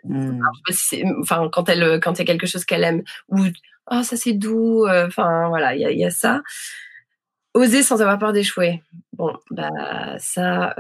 Mmh. 0.06 0.42
enfin, 1.22 1.48
quand 1.52 1.70
elle, 1.70 2.00
quand 2.00 2.14
il 2.14 2.20
y 2.20 2.22
a 2.24 2.26
quelque 2.26 2.48
chose 2.48 2.66
qu'elle 2.66 2.84
aime, 2.84 3.04
ou 3.30 3.46
oh 3.92 4.02
ça 4.02 4.18
c'est 4.18 4.34
doux. 4.34 4.88
Enfin 4.88 5.50
voilà, 5.50 5.76
il 5.76 5.82
y 5.82 5.86
a, 5.86 5.92
y 5.92 6.04
a, 6.04 6.10
ça. 6.10 6.42
Oser 7.54 7.84
sans 7.84 8.02
avoir 8.02 8.18
peur 8.18 8.34
d'échouer. 8.34 8.82
Bon, 9.14 9.38
bah 9.52 9.70
ça, 10.18 10.76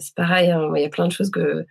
c'est 0.00 0.14
pareil. 0.16 0.50
Hein, 0.50 0.72
il 0.74 0.82
y 0.82 0.84
a 0.84 0.88
plein 0.88 1.06
de 1.06 1.12
choses 1.12 1.30
que 1.30 1.64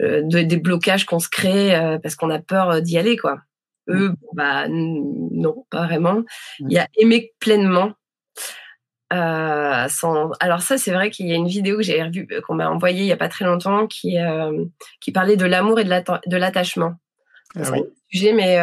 euh, 0.00 0.22
des 0.22 0.56
blocages 0.56 1.06
qu'on 1.06 1.18
se 1.18 1.28
crée 1.28 1.74
euh, 1.74 1.98
parce 1.98 2.14
qu'on 2.14 2.30
a 2.30 2.38
peur 2.38 2.70
euh, 2.70 2.80
d'y 2.80 2.98
aller, 2.98 3.16
quoi. 3.16 3.40
Eux, 3.88 4.12
bah 4.34 4.66
non, 4.68 5.64
pas 5.70 5.86
vraiment. 5.86 6.22
Il 6.60 6.70
y 6.70 6.78
a 6.78 6.86
aimer 6.98 7.32
pleinement. 7.40 7.94
sans... 9.10 10.30
Alors 10.40 10.60
ça, 10.60 10.76
c'est 10.78 10.92
vrai 10.92 11.10
qu'il 11.10 11.26
y 11.26 11.32
a 11.32 11.36
une 11.36 11.48
vidéo 11.48 11.78
que 11.78 11.82
j'ai 11.82 12.02
revue, 12.02 12.28
qu'on 12.46 12.54
m'a 12.54 12.68
envoyée 12.68 13.00
il 13.00 13.06
y 13.06 13.12
a 13.12 13.16
pas 13.16 13.30
très 13.30 13.46
longtemps, 13.46 13.86
qui 13.86 14.16
qui 15.00 15.10
parlait 15.10 15.38
de 15.38 15.46
l'amour 15.46 15.80
et 15.80 15.84
de 15.84 16.36
l'attachement. 16.36 16.96
Ah 17.56 17.64
c'est 17.64 17.78
un 17.78 17.82
sujet, 18.10 18.32
mais 18.34 18.58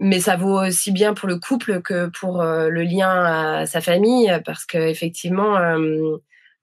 mais 0.00 0.18
ça 0.18 0.34
vaut 0.34 0.60
aussi 0.66 0.90
bien 0.90 1.14
pour 1.14 1.28
le 1.28 1.38
couple 1.38 1.80
que 1.82 2.08
pour 2.08 2.42
le 2.42 2.82
lien 2.82 3.24
à 3.24 3.66
sa 3.66 3.80
famille, 3.80 4.36
parce 4.44 4.66
que 4.66 4.78
effectivement, 4.78 5.56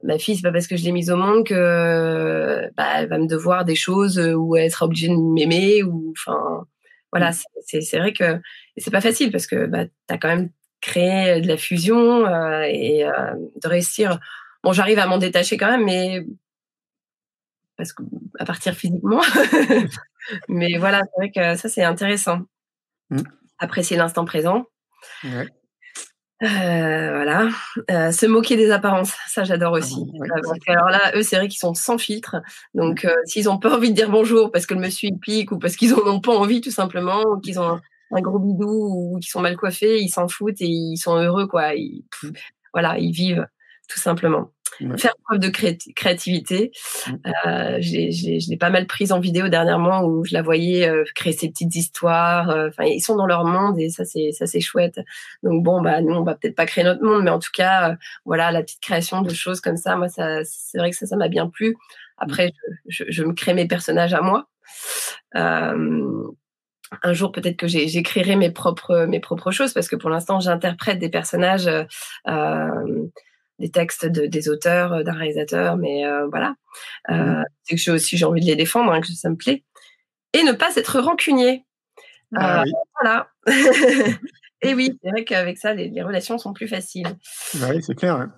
ma 0.04 0.18
fille, 0.20 0.36
c'est 0.36 0.41
pas 0.41 0.51
parce 0.51 0.68
que 0.68 0.76
je 0.76 0.84
l'ai 0.84 0.91
mise 0.91 1.10
au 1.10 1.18
monde 1.18 1.45
que 1.45 2.70
bah, 2.76 2.88
elle 2.97 3.08
va 3.08 3.18
me 3.18 3.28
devoir 3.28 3.66
des 3.66 3.76
choses 3.76 4.20
où 4.20 4.56
elle 4.56 4.70
sera 4.72 4.86
obligée 4.86 5.08
de 5.08 5.16
m'aimer 5.16 5.84
ou 5.84 6.14
enfin 6.18 6.66
voilà, 7.14 7.30
mm. 7.30 7.82
c'est 7.82 7.99
vrai 7.99 8.12
que 8.12 8.41
c'est 8.76 8.91
pas 8.91 9.01
facile 9.01 9.32
parce 9.32 9.45
que 9.45 9.68
bah, 9.68 9.86
tu 9.86 9.91
as 10.10 10.18
quand 10.18 10.28
même 10.28 10.49
créé 10.82 11.39
de 11.41 11.47
la 11.47 11.58
fusion 11.58 12.26
euh, 12.26 12.64
et 12.64 13.06
euh, 13.06 13.36
de 13.62 13.68
réussir. 13.68 14.20
Bon, 14.64 14.74
j'arrive 14.74 14.99
à 14.99 15.06
m'en 15.06 15.20
détacher 15.20 15.56
quand 15.56 15.70
même, 15.70 15.86
mais 15.86 16.26
parce 17.78 17.93
que 17.93 18.01
à 18.39 18.45
partir 18.45 18.74
physiquement. 18.74 19.22
mais 20.49 20.78
voilà, 20.78 21.01
c'est 21.01 21.18
vrai 21.18 21.32
que 21.32 21.56
ça 21.62 21.70
c'est 21.70 21.84
intéressant. 21.84 22.41
Mm. 23.12 23.22
Apprécier 23.60 23.95
l'instant 23.95 24.26
présent. 24.26 24.66
Ouais. 25.24 25.47
Euh, 26.43 27.11
voilà. 27.15 27.49
Euh, 27.89 28.11
se 28.11 28.25
moquer 28.25 28.57
des 28.57 28.71
apparences, 28.71 29.13
ça 29.27 29.43
j'adore 29.43 29.73
aussi. 29.73 29.95
Euh, 29.95 30.53
alors 30.67 30.89
là, 30.89 31.11
eux, 31.15 31.23
c'est 31.23 31.37
vrai 31.37 31.47
qu'ils 31.47 31.59
sont 31.59 31.73
sans 31.73 31.97
filtre. 31.97 32.37
Donc, 32.73 33.07
s'ils 33.25 33.49
ont 33.49 33.57
pas 33.57 33.75
envie 33.75 33.91
de 33.91 33.95
dire 33.95 34.09
bonjour 34.09 34.51
parce 34.51 34.65
que 34.65 34.73
le 34.73 34.81
monsieur 34.81 35.09
il 35.09 35.19
pique 35.19 35.51
ou 35.51 35.59
parce 35.59 35.75
qu'ils 35.75 35.93
en 35.93 36.05
ont 36.05 36.19
pas 36.19 36.35
envie 36.35 36.61
tout 36.61 36.71
simplement, 36.71 37.23
ou 37.23 37.39
qu'ils 37.39 37.59
ont 37.59 37.79
un, 38.11 38.21
gros 38.21 38.39
bidou 38.39 39.13
ou 39.15 39.19
qu'ils 39.19 39.29
sont 39.29 39.41
mal 39.41 39.55
coiffés, 39.55 40.01
ils 40.01 40.09
s'en 40.09 40.27
foutent 40.27 40.61
et 40.61 40.67
ils 40.67 40.97
sont 40.97 41.15
heureux 41.15 41.47
quoi. 41.47 41.71
voilà, 42.73 42.97
ils 42.97 43.11
vivent 43.11 43.47
tout 43.87 43.99
simplement. 43.99 44.53
Faire 44.97 45.13
preuve 45.24 45.39
de 45.39 45.49
créativité. 45.49 46.71
Mmh. 47.07 47.11
Euh, 47.45 47.82
je 47.82 48.49
l'ai 48.49 48.57
pas 48.57 48.69
mal 48.69 48.88
prise 48.88 49.11
en 49.11 49.19
vidéo 49.19 49.47
dernièrement 49.47 50.03
où 50.03 50.26
je 50.26 50.34
la 50.34 50.41
voyais 50.41 50.88
euh, 50.88 51.03
créer 51.15 51.34
ses 51.34 51.49
petites 51.49 51.76
histoires. 51.76 52.49
Euh, 52.49 52.69
enfin, 52.69 52.86
ils 52.86 53.01
sont 53.01 53.15
dans 53.15 53.26
leur 53.26 53.45
monde 53.45 53.80
et 53.80 53.89
ça 53.89 54.05
c'est 54.05 54.32
ça 54.32 54.45
c'est 54.45 54.59
chouette. 54.59 54.99
Donc 55.43 55.63
bon 55.63 55.82
bah 55.82 56.01
nous 56.01 56.13
on 56.13 56.24
va 56.24 56.36
peut-être 56.36 56.55
pas 56.55 56.65
créer 56.65 56.84
notre 56.84 57.03
monde, 57.03 57.24
mais 57.24 57.32
en 57.32 57.39
tout 57.39 57.51
cas 57.53 57.91
euh, 57.91 57.95
voilà 58.26 58.51
la 58.51 58.61
petite 58.63 58.82
création 58.82 59.21
de 59.21 59.34
choses 59.34 59.61
comme 59.61 59.78
ça. 59.78 59.95
Moi 59.95 60.09
ça 60.09 60.43
c'est 60.43 60.78
vrai 60.78 60.91
que 60.91 60.97
ça 60.97 61.05
ça 61.05 61.15
m'a 61.15 61.28
bien 61.28 61.47
plu. 61.47 61.76
Après 62.17 62.51
je, 62.88 63.03
je, 63.05 63.11
je, 63.11 63.24
me 63.24 63.34
crée 63.34 63.53
mes 63.53 63.67
personnages 63.67 64.13
à 64.13 64.21
moi. 64.21 64.47
un 67.01 67.13
jour 67.13 67.32
peut-être 67.32 67.57
que 67.57 67.67
j'écrirai 67.67 68.36
mes 68.36 68.51
propres 68.51 69.05
mes 69.05 69.19
propres 69.19 69.51
choses 69.51 69.74
parce 69.74 69.88
que 69.88 69.95
pour 69.95 70.11
l'instant 70.11 70.39
j'interprète 70.39 70.99
des 70.99 71.09
personnages 71.09 71.67
euh, 72.28 73.07
des 73.60 73.70
textes 73.70 74.06
de, 74.06 74.26
des 74.26 74.49
auteurs, 74.49 74.93
euh, 74.93 75.04
d'un 75.04 75.14
réalisateur, 75.14 75.78
mais 75.78 76.06
euh, 76.06 76.28
voilà. 76.28 76.56
Euh, 77.10 77.14
mmh. 77.14 77.45
C'est 77.64 77.76
que 77.76 77.82
j'ai 77.82 77.91
aussi 77.91 78.18
j'ai 78.18 78.26
envie 78.26 78.41
de 78.41 78.45
les 78.45 78.56
défendre, 78.56 78.91
hein, 78.91 79.01
que 79.01 79.08
ça 79.08 79.30
me 79.30 79.36
plaît. 79.36 79.64
Et 80.34 80.43
ne 80.43 80.51
pas 80.51 80.76
être 80.76 80.99
rancunier. 80.99 81.66
Ah 82.36 82.64
voilà. 82.99 83.28
Et 84.66 84.74
oui, 84.74 84.97
c'est 85.04 85.10
vrai 85.10 85.26
qu'avec 85.26 85.58
ça, 85.58 85.74
les, 85.74 86.01
relations 86.01 86.38
sont 86.38 86.54
plus 86.54 86.70
faciles. 86.70 87.08
Bah 87.56 87.68
oui, 87.70 87.84
c'est 87.84 87.95
clair. 87.95 88.30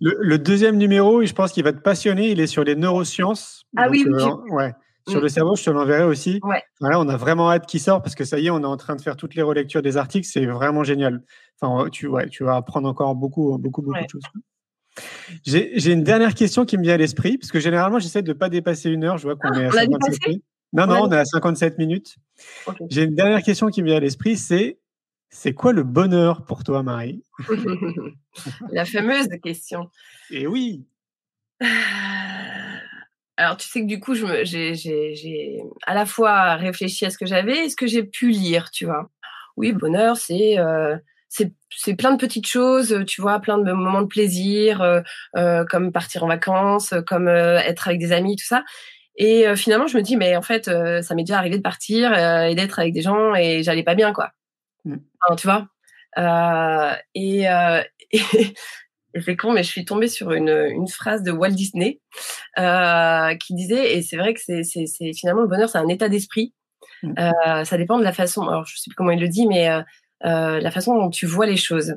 Le, 0.00 0.36
deuxième 0.36 0.76
numéro, 0.76 1.24
je 1.24 1.32
pense 1.32 1.52
qu'il 1.52 1.64
va 1.64 1.72
te 1.72 1.80
passionner. 1.80 2.30
Il 2.30 2.40
est 2.40 2.46
sur 2.46 2.62
les 2.62 2.76
neurosciences. 2.76 3.64
Ah 3.76 3.88
oui, 3.90 4.06
oui. 4.08 4.22
ouais. 4.50 4.72
Sur 5.08 5.20
le 5.20 5.26
mmh. 5.26 5.30
cerveau, 5.30 5.56
je 5.56 5.64
te 5.64 5.70
l'enverrai 5.70 6.04
aussi. 6.04 6.40
Ouais. 6.42 6.62
Voilà, 6.80 7.00
on 7.00 7.08
a 7.08 7.16
vraiment 7.16 7.50
hâte 7.50 7.66
qu'il 7.66 7.80
sorte 7.80 8.02
parce 8.02 8.14
que 8.14 8.24
ça 8.24 8.38
y 8.38 8.46
est, 8.46 8.50
on 8.50 8.60
est 8.60 8.64
en 8.64 8.76
train 8.76 8.96
de 8.96 9.00
faire 9.00 9.16
toutes 9.16 9.34
les 9.34 9.42
relectures 9.42 9.82
des 9.82 9.96
articles. 9.96 10.26
C'est 10.26 10.46
vraiment 10.46 10.84
génial. 10.84 11.22
Enfin, 11.60 11.88
tu, 11.90 12.06
ouais, 12.06 12.28
tu 12.28 12.44
vas 12.44 12.56
apprendre 12.56 12.88
encore 12.88 13.14
beaucoup, 13.14 13.56
beaucoup, 13.58 13.82
beaucoup 13.82 14.02
de 14.02 14.10
choses. 14.10 14.22
J'ai 15.44 15.92
une 15.92 16.04
dernière 16.04 16.34
question 16.34 16.64
qui 16.64 16.78
me 16.78 16.82
vient 16.82 16.94
à 16.94 16.98
l'esprit, 16.98 17.38
parce 17.38 17.50
que 17.50 17.60
généralement, 17.60 17.98
j'essaie 17.98 18.22
de 18.22 18.28
ne 18.28 18.38
pas 18.38 18.48
dépasser 18.48 18.90
une 18.90 19.04
heure. 19.04 19.18
Je 19.18 19.24
vois 19.24 19.36
qu'on 19.36 19.52
est 19.52 19.66
à 19.66 19.70
57 19.70 20.26
minutes. 20.26 20.44
Non, 20.72 20.86
non, 20.86 21.02
on 21.04 21.12
est 21.12 21.18
à 21.18 21.24
57 21.24 21.78
minutes. 21.78 22.16
J'ai 22.90 23.04
une 23.04 23.14
dernière 23.14 23.42
question 23.42 23.68
qui 23.68 23.82
me 23.82 23.88
vient 23.88 23.96
à 23.96 24.00
l'esprit, 24.00 24.36
c'est 24.36 24.78
c'est 25.28 25.54
quoi 25.54 25.72
le 25.72 25.82
bonheur 25.82 26.44
pour 26.44 26.64
toi, 26.64 26.82
Marie? 26.82 27.22
La 28.70 28.84
fameuse 28.84 29.28
question. 29.42 29.90
Et 30.30 30.46
oui. 30.46 30.86
Alors, 33.36 33.56
tu 33.56 33.68
sais 33.68 33.80
que 33.80 33.86
du 33.86 34.00
coup, 34.00 34.14
j'ai 34.14 35.62
à 35.86 35.94
la 35.94 36.06
fois 36.06 36.54
réfléchi 36.54 37.04
à 37.04 37.10
ce 37.10 37.18
que 37.18 37.26
j'avais 37.26 37.66
et 37.66 37.68
ce 37.68 37.76
que 37.76 37.86
j'ai 37.86 38.04
pu 38.04 38.30
lire, 38.30 38.70
tu 38.70 38.86
vois. 38.86 39.10
Oui, 39.56 39.72
bonheur, 39.72 40.16
c'est 40.16 40.58
euh, 40.58 40.96
c'est 41.28 41.96
plein 41.96 42.12
de 42.12 42.18
petites 42.18 42.46
choses, 42.46 43.04
tu 43.06 43.20
vois, 43.20 43.40
plein 43.40 43.58
de 43.58 43.72
moments 43.72 44.02
de 44.02 44.06
plaisir, 44.06 44.80
euh, 44.80 45.00
euh, 45.36 45.64
comme 45.68 45.92
partir 45.92 46.24
en 46.24 46.28
vacances, 46.28 46.94
comme 47.06 47.28
euh, 47.28 47.58
être 47.58 47.88
avec 47.88 48.00
des 48.00 48.12
amis, 48.12 48.36
tout 48.36 48.46
ça. 48.46 48.64
Et 49.18 49.46
finalement, 49.56 49.86
je 49.86 49.96
me 49.96 50.02
dis, 50.02 50.14
mais 50.14 50.36
en 50.36 50.42
fait, 50.42 50.66
ça 50.66 51.14
m'est 51.14 51.24
déjà 51.24 51.38
arrivé 51.38 51.56
de 51.56 51.62
partir 51.62 52.12
et 52.12 52.54
d'être 52.54 52.78
avec 52.78 52.92
des 52.92 53.00
gens 53.00 53.34
et 53.34 53.62
j'allais 53.62 53.82
pas 53.82 53.94
bien, 53.94 54.12
quoi. 54.12 54.32
Mmh. 54.84 54.96
tu 55.38 55.46
vois. 55.46 55.68
et, 57.14 57.44
et, 58.12 58.20
c'est 59.24 59.36
con, 59.36 59.52
mais 59.52 59.62
je 59.62 59.70
suis 59.70 59.86
tombée 59.86 60.08
sur 60.08 60.32
une, 60.32 60.50
une 60.50 60.86
phrase 60.86 61.22
de 61.22 61.32
Walt 61.32 61.52
Disney 61.52 61.98
qui 62.58 63.54
disait, 63.54 63.96
et 63.96 64.02
c'est 64.02 64.18
vrai 64.18 64.34
que 64.34 64.40
c'est 64.42 65.12
finalement 65.14 65.40
le 65.40 65.48
bonheur, 65.48 65.70
c'est 65.70 65.78
un 65.78 65.88
état 65.88 66.10
d'esprit. 66.10 66.52
Mmh. 67.02 67.14
ça 67.64 67.78
dépend 67.78 67.98
de 67.98 68.04
la 68.04 68.12
façon. 68.12 68.46
Alors, 68.46 68.66
je 68.66 68.76
sais 68.76 68.90
plus 68.90 68.96
comment 68.96 69.12
il 69.12 69.20
le 69.20 69.28
dit, 69.28 69.46
mais 69.46 69.70
euh, 69.70 69.80
la 70.22 70.70
façon 70.70 70.96
dont 70.96 71.10
tu 71.10 71.26
vois 71.26 71.46
les 71.46 71.56
choses. 71.56 71.96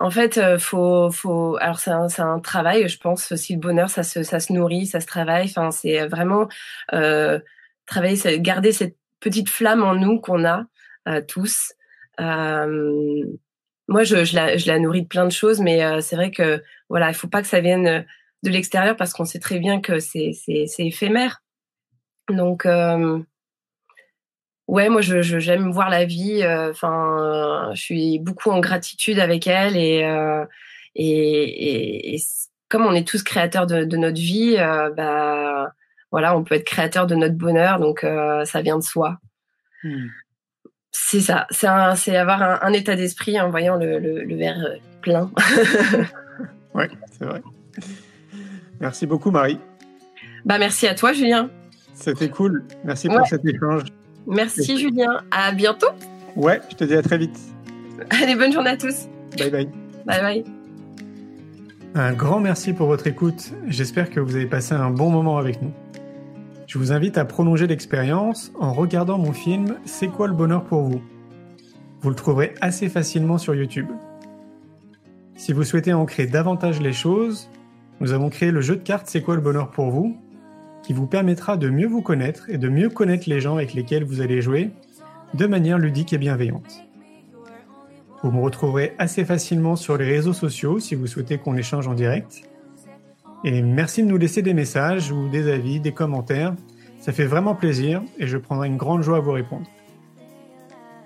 En 0.00 0.10
fait, 0.10 0.38
euh, 0.38 0.58
faut, 0.58 1.10
faut. 1.10 1.56
Alors 1.60 1.78
c'est 1.78 1.90
un, 1.90 2.08
un, 2.18 2.40
travail, 2.40 2.88
je 2.88 2.98
pense. 2.98 3.30
aussi 3.32 3.54
le 3.54 3.60
bonheur, 3.60 3.88
ça 3.90 4.02
se, 4.02 4.22
ça 4.22 4.40
se 4.40 4.52
nourrit, 4.52 4.86
ça 4.86 5.00
se 5.00 5.06
travaille. 5.06 5.44
Enfin, 5.44 5.70
c'est 5.70 6.06
vraiment 6.06 6.48
euh, 6.92 7.38
travailler, 7.86 8.40
garder 8.40 8.72
cette 8.72 8.96
petite 9.20 9.48
flamme 9.48 9.82
en 9.82 9.94
nous 9.94 10.20
qu'on 10.20 10.44
a 10.44 10.64
euh, 11.08 11.22
tous. 11.26 11.72
Euh, 12.20 13.24
moi, 13.88 14.04
je, 14.04 14.24
je, 14.24 14.34
la, 14.34 14.56
je 14.56 14.66
la 14.66 14.78
nourris 14.78 15.02
de 15.02 15.08
plein 15.08 15.26
de 15.26 15.32
choses, 15.32 15.60
mais 15.60 16.00
c'est 16.00 16.16
vrai 16.16 16.30
que 16.30 16.62
voilà, 16.88 17.08
il 17.08 17.14
faut 17.14 17.28
pas 17.28 17.42
que 17.42 17.48
ça 17.48 17.60
vienne 17.60 18.04
de 18.42 18.50
l'extérieur 18.50 18.96
parce 18.96 19.12
qu'on 19.12 19.26
sait 19.26 19.40
très 19.40 19.58
bien 19.58 19.80
que 19.80 19.98
c'est, 19.98 20.32
c'est, 20.32 20.64
c'est 20.66 20.86
éphémère. 20.86 21.42
Donc, 22.30 22.66
ouais, 24.68 24.88
moi, 24.88 25.00
je, 25.00 25.20
j'aime 25.20 25.70
voir 25.70 25.90
la 25.90 26.04
vie. 26.04 26.42
Euh, 26.42 26.70
enfin, 26.70 27.70
je 27.74 27.80
suis 27.80 28.18
beaucoup 28.18 28.50
en 28.50 28.60
gratitude 28.60 29.18
avec 29.18 29.46
elle 29.46 29.76
et, 29.76 30.04
euh, 30.04 30.44
et, 30.94 32.14
et, 32.14 32.22
comme 32.68 32.86
on 32.86 32.94
est 32.94 33.06
tous 33.06 33.22
créateurs 33.22 33.66
de, 33.66 33.84
de 33.84 33.96
notre 33.96 34.18
vie, 34.18 34.56
euh, 34.58 34.90
bah 34.90 35.72
voilà, 36.10 36.36
on 36.36 36.44
peut 36.44 36.54
être 36.54 36.64
créateur 36.64 37.06
de 37.06 37.14
notre 37.14 37.34
bonheur, 37.34 37.78
donc 37.80 38.06
ça 38.44 38.62
vient 38.62 38.78
de 38.78 38.82
soi. 38.82 39.18
Hmm. 39.82 40.06
C'est 40.92 41.20
ça, 41.20 41.46
c'est, 41.50 41.66
c'est 41.96 42.16
avoir 42.16 42.42
un, 42.42 42.58
un 42.62 42.72
état 42.72 42.94
d'esprit 42.94 43.40
en 43.40 43.50
voyant 43.50 43.76
le, 43.76 43.98
le, 43.98 44.22
le 44.22 44.36
verre 44.36 44.76
plein. 45.02 45.30
ouais, 46.74 46.88
c'est 47.18 47.24
vrai. 47.24 47.42
Merci 48.80 49.06
beaucoup, 49.06 49.32
Marie. 49.32 49.58
Bah 50.44 50.58
merci 50.58 50.86
à 50.86 50.94
toi, 50.94 51.12
Julien. 51.12 51.50
C'était 51.94 52.28
cool. 52.28 52.64
Merci 52.84 53.08
pour 53.08 53.26
cet 53.26 53.44
échange. 53.44 53.84
Merci 54.26 54.78
Julien. 54.78 55.22
À 55.30 55.52
bientôt. 55.52 55.88
Ouais, 56.36 56.60
je 56.70 56.76
te 56.76 56.84
dis 56.84 56.94
à 56.94 57.02
très 57.02 57.18
vite. 57.18 57.38
Allez, 58.10 58.34
bonne 58.34 58.52
journée 58.52 58.70
à 58.70 58.76
tous. 58.76 59.08
Bye 59.38 59.50
bye. 59.50 59.68
Bye 60.06 60.20
bye. 60.20 60.44
Un 61.94 62.12
grand 62.12 62.40
merci 62.40 62.72
pour 62.72 62.88
votre 62.88 63.06
écoute. 63.06 63.52
J'espère 63.68 64.10
que 64.10 64.18
vous 64.18 64.34
avez 64.34 64.46
passé 64.46 64.74
un 64.74 64.90
bon 64.90 65.10
moment 65.10 65.38
avec 65.38 65.62
nous. 65.62 65.72
Je 66.66 66.78
vous 66.78 66.90
invite 66.90 67.18
à 67.18 67.24
prolonger 67.24 67.68
l'expérience 67.68 68.50
en 68.58 68.72
regardant 68.72 69.16
mon 69.16 69.32
film 69.32 69.76
C'est 69.84 70.08
quoi 70.08 70.26
le 70.26 70.34
bonheur 70.34 70.64
pour 70.64 70.82
vous? 70.82 71.00
Vous 72.00 72.08
le 72.10 72.16
trouverez 72.16 72.54
assez 72.60 72.88
facilement 72.88 73.38
sur 73.38 73.54
YouTube. 73.54 73.86
Si 75.36 75.52
vous 75.52 75.62
souhaitez 75.62 75.92
ancrer 75.92 76.26
davantage 76.26 76.80
les 76.80 76.92
choses, 76.92 77.48
nous 78.00 78.12
avons 78.12 78.28
créé 78.28 78.50
le 78.50 78.60
jeu 78.60 78.76
de 78.76 78.82
cartes 78.82 79.06
C'est 79.08 79.22
quoi 79.22 79.36
le 79.36 79.40
bonheur 79.40 79.70
pour 79.70 79.90
vous? 79.90 80.16
Qui 80.84 80.92
vous 80.92 81.06
permettra 81.06 81.56
de 81.56 81.70
mieux 81.70 81.86
vous 81.86 82.02
connaître 82.02 82.50
et 82.50 82.58
de 82.58 82.68
mieux 82.68 82.90
connaître 82.90 83.28
les 83.28 83.40
gens 83.40 83.56
avec 83.56 83.72
lesquels 83.72 84.04
vous 84.04 84.20
allez 84.20 84.42
jouer 84.42 84.70
de 85.32 85.46
manière 85.46 85.78
ludique 85.78 86.12
et 86.12 86.18
bienveillante. 86.18 86.84
Vous 88.22 88.30
me 88.30 88.40
retrouverez 88.40 88.94
assez 88.98 89.24
facilement 89.24 89.76
sur 89.76 89.96
les 89.96 90.04
réseaux 90.04 90.34
sociaux 90.34 90.78
si 90.78 90.94
vous 90.94 91.06
souhaitez 91.06 91.38
qu'on 91.38 91.56
échange 91.56 91.88
en 91.88 91.94
direct. 91.94 92.42
Et 93.44 93.62
merci 93.62 94.02
de 94.02 94.08
nous 94.08 94.18
laisser 94.18 94.42
des 94.42 94.54
messages 94.54 95.10
ou 95.10 95.28
des 95.28 95.50
avis, 95.50 95.80
des 95.80 95.92
commentaires. 95.92 96.54
Ça 97.00 97.12
fait 97.12 97.26
vraiment 97.26 97.54
plaisir 97.54 98.02
et 98.18 98.26
je 98.26 98.36
prendrai 98.36 98.68
une 98.68 98.76
grande 98.76 99.02
joie 99.02 99.18
à 99.18 99.20
vous 99.20 99.32
répondre. 99.32 99.66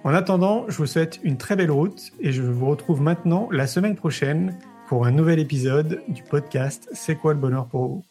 En 0.05 0.15
attendant, 0.15 0.65
je 0.69 0.77
vous 0.77 0.87
souhaite 0.87 1.21
une 1.23 1.37
très 1.37 1.57
belle 1.57 1.71
route 1.71 2.13
et 2.21 2.33
je 2.33 2.43
vous 2.43 2.67
retrouve 2.67 3.01
maintenant 3.01 3.49
la 3.51 3.67
semaine 3.67 3.97
prochaine 3.97 4.57
pour 4.89 5.07
un 5.07 5.11
nouvel 5.11 5.39
épisode 5.39 6.03
du 6.09 6.23
podcast 6.23 6.89
C'est 6.93 7.17
quoi 7.17 7.33
le 7.33 7.41
bonheur 7.41 7.67
pour 7.67 7.87
vous? 7.87 8.08